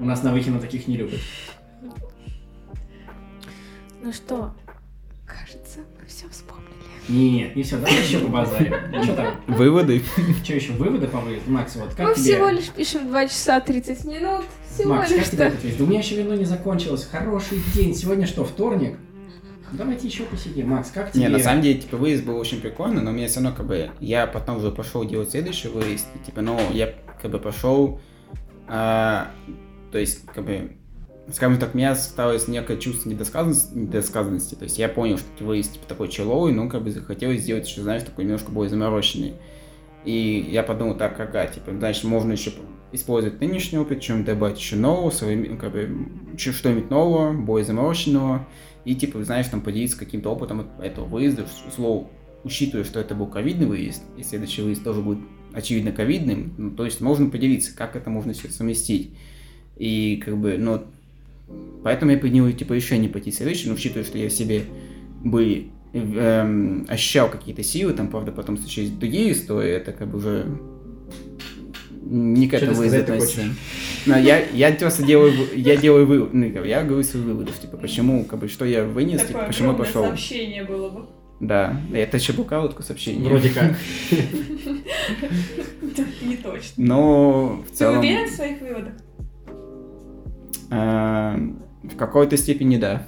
У 0.00 0.04
нас 0.04 0.22
на 0.22 0.32
Выхино 0.32 0.60
таких 0.60 0.86
не 0.86 0.96
любят. 0.96 1.20
Ну 4.02 4.12
что, 4.12 4.52
кажется, 5.26 5.80
мы 6.00 6.06
все 6.06 6.28
вспомнили. 6.28 6.68
Нет, 7.08 7.56
не 7.56 7.62
все, 7.62 7.76
давай 7.76 8.02
еще 8.02 8.18
побазарим. 8.26 8.74
Что 9.02 9.14
там? 9.14 9.40
Выводы. 9.46 10.02
Что 10.44 10.54
еще, 10.54 10.72
выводы 10.72 11.08
по 11.08 11.18
выезду? 11.18 11.50
Макс, 11.50 11.74
вот 11.76 11.94
как 11.94 12.08
мы 12.08 12.14
тебе... 12.14 12.34
всего 12.34 12.48
лишь 12.48 12.68
пишем 12.68 13.08
2 13.08 13.28
часа 13.28 13.60
30 13.60 14.04
минут. 14.04 14.44
Всего 14.72 14.94
Макс, 14.94 15.10
лишь 15.10 15.24
как 15.24 15.30
тебе 15.30 15.48
выезд? 15.48 15.78
Да 15.78 15.84
у 15.84 15.86
меня 15.86 15.98
еще 16.00 16.16
вино 16.16 16.34
не 16.34 16.44
закончилось. 16.44 17.08
Хороший 17.10 17.60
день. 17.74 17.94
Сегодня 17.94 18.26
что, 18.26 18.44
вторник? 18.44 18.98
Давайте 19.72 20.06
еще 20.06 20.24
посидим. 20.24 20.68
Макс, 20.68 20.90
как 20.90 21.12
тебе? 21.12 21.24
Не, 21.24 21.28
на 21.28 21.38
самом 21.38 21.62
деле, 21.62 21.80
типа, 21.80 21.96
выезд 21.96 22.24
был 22.24 22.36
очень 22.36 22.60
прикольный, 22.60 23.02
но 23.02 23.10
мне 23.10 23.26
все 23.26 23.40
равно, 23.40 23.56
как 23.56 23.66
бы, 23.66 23.90
я 24.00 24.26
потом 24.26 24.58
уже 24.58 24.70
пошел 24.70 25.04
делать 25.04 25.30
следующий 25.30 25.68
выезд, 25.68 26.06
и, 26.14 26.24
типа, 26.24 26.40
ну, 26.40 26.58
я, 26.72 26.94
как 27.20 27.30
бы, 27.30 27.38
пошел, 27.38 28.00
а, 28.66 29.30
то 29.92 29.98
есть, 29.98 30.24
как 30.26 30.44
бы, 30.44 30.77
скажем 31.32 31.58
так, 31.58 31.74
у 31.74 31.78
меня 31.78 31.92
осталось 31.92 32.48
некое 32.48 32.78
чувство 32.78 33.10
недосказанности, 33.10 33.76
недосказанности, 33.76 34.54
то 34.54 34.64
есть 34.64 34.78
я 34.78 34.88
понял, 34.88 35.18
что 35.18 35.44
выезд, 35.44 35.74
типа, 35.74 35.86
такой 35.86 36.08
человый, 36.08 36.52
но, 36.54 36.68
как 36.68 36.82
бы, 36.82 36.90
захотелось 36.90 37.42
сделать, 37.42 37.68
что, 37.68 37.82
знаешь, 37.82 38.02
такой 38.02 38.24
немножко 38.24 38.50
более 38.50 38.70
замороченный. 38.70 39.34
И 40.04 40.46
я 40.50 40.62
подумал, 40.62 40.96
так, 40.96 41.18
ага, 41.20 41.46
типа, 41.46 41.72
значит, 41.72 42.04
можно 42.04 42.32
еще 42.32 42.52
использовать 42.92 43.40
нынешний 43.40 43.78
опыт, 43.78 44.00
чем 44.00 44.24
добавить 44.24 44.58
еще 44.58 44.76
нового, 44.76 45.12
ну, 45.22 45.56
как 45.58 45.72
бы, 45.72 46.08
что-нибудь 46.36 46.88
нового, 46.88 47.32
более 47.34 47.66
замороченного, 47.66 48.48
и, 48.84 48.94
типа, 48.94 49.22
знаешь, 49.22 49.48
там, 49.48 49.60
поделиться 49.60 49.98
каким-то 49.98 50.30
опытом 50.30 50.70
этого 50.80 51.04
выезда, 51.04 51.46
условно, 51.66 52.08
учитывая, 52.44 52.84
что 52.84 53.00
это 53.00 53.14
был 53.14 53.26
ковидный 53.26 53.66
выезд, 53.66 54.02
и 54.16 54.22
следующий 54.22 54.62
выезд 54.62 54.82
тоже 54.82 55.02
будет, 55.02 55.18
очевидно, 55.52 55.92
ковидным, 55.92 56.54
ну, 56.56 56.70
то 56.70 56.86
есть 56.86 57.02
можно 57.02 57.28
поделиться, 57.28 57.76
как 57.76 57.96
это 57.96 58.08
можно 58.08 58.32
все 58.32 58.48
совместить. 58.48 59.14
И, 59.76 60.20
как 60.24 60.38
бы, 60.38 60.56
ну, 60.58 60.84
поэтому 61.84 62.12
я 62.12 62.18
принял, 62.18 62.50
типа, 62.52 62.72
решение 62.74 63.10
пойти 63.10 63.30
следующий, 63.30 63.68
но 63.68 63.74
учитывая, 63.74 64.04
что 64.04 64.18
я 64.18 64.28
в 64.28 64.32
себе 64.32 64.64
бы 65.24 65.68
эм, 65.92 66.86
ощущал 66.88 67.30
какие-то 67.30 67.62
силы, 67.62 67.92
там, 67.92 68.08
правда, 68.08 68.32
потом 68.32 68.56
случились 68.58 68.90
другие 68.90 69.32
истории, 69.32 69.72
это, 69.72 69.92
как 69.92 70.08
бы, 70.08 70.18
уже 70.18 70.46
не 72.02 72.46
к 72.48 72.50
ты 72.52 72.56
этому 72.58 72.82
относится. 72.82 73.42
Но 74.06 74.16
я, 74.18 74.42
я 74.52 74.72
просто 74.72 75.04
делаю, 75.04 75.32
я 75.54 75.76
делаю 75.76 76.06
вывод, 76.06 76.32
ну, 76.32 76.46
я 76.46 76.82
говорю 76.82 77.02
свои 77.02 77.22
выводы, 77.22 77.52
типа, 77.60 77.76
почему, 77.76 78.24
как 78.24 78.38
бы, 78.40 78.48
что 78.48 78.64
я 78.64 78.84
вынес, 78.84 79.20
типа, 79.20 79.32
Такое 79.32 79.46
почему 79.48 79.72
я 79.72 79.74
пошел. 79.74 80.04
сообщение 80.04 80.64
было 80.64 80.88
бы. 80.88 81.06
Да, 81.40 81.80
это 81.92 82.16
еще 82.16 82.32
букалотку 82.32 82.82
сообщение. 82.82 83.28
Вроде 83.28 83.50
как. 83.50 83.76
Не 86.22 86.36
точно. 86.36 86.74
Но 86.76 87.62
в 87.64 87.70
Ты 87.70 87.76
целом... 87.76 87.98
уверен 88.00 88.28
в 88.28 88.30
своих 88.30 88.60
выводах? 88.60 88.94
Э, 90.70 91.36
в 91.82 91.96
какой-то 91.96 92.36
степени 92.36 92.76
да. 92.76 93.06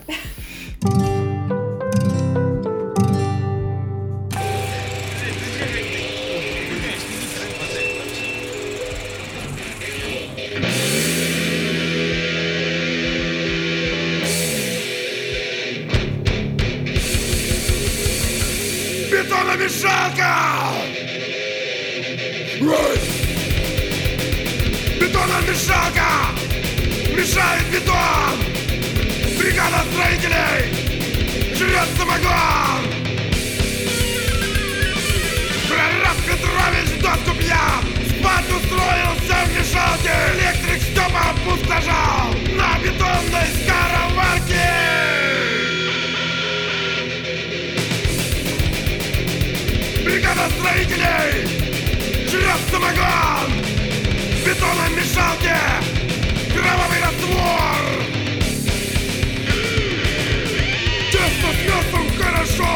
Бетономешалка! 19.10 20.30
Бетономешалка! 25.00 26.09
Мешает 27.16 27.66
бетон! 27.72 28.38
Бригада 29.38 29.84
строителей! 29.92 30.72
Жрет 31.56 31.88
самогон! 31.96 32.82
Прораб 35.68 36.16
Петрович 36.24 37.02
доску 37.02 37.36
пьян! 37.36 37.82
Спать 38.08 38.50
устроился 38.50 39.36
в 39.44 39.50
мешалке! 39.58 40.14
Электрик 40.34 40.82
Степа 40.82 41.20
опустошал! 41.30 42.32
На 42.56 42.78
бетонной 42.78 43.48
скороварке! 43.60 44.70
Бригада 50.04 50.48
строителей! 50.58 51.30
Жрет 52.28 52.60
самогон! 52.70 53.50
В 54.32 54.46
бетонной 54.46 54.90
мешалке! 54.96 55.99
Кровавый 56.70 57.00
раствор! 57.00 57.82
Тесто 61.10 61.48
с 61.52 61.60
мясом 61.66 62.06
хорошо! 62.16 62.72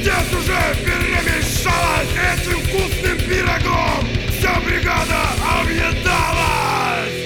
Здесь 0.00 0.32
уже 0.32 0.60
перемешалось 0.84 2.12
этим 2.32 2.58
вкусным 2.62 3.18
пирогом! 3.28 4.02
Вся 4.38 4.54
бригада 4.60 5.20
объедалась! 5.60 7.20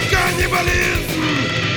Come. 0.09 1.76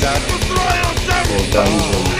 that 0.00 0.22
for 1.28 1.52
dungeon. 1.52 2.19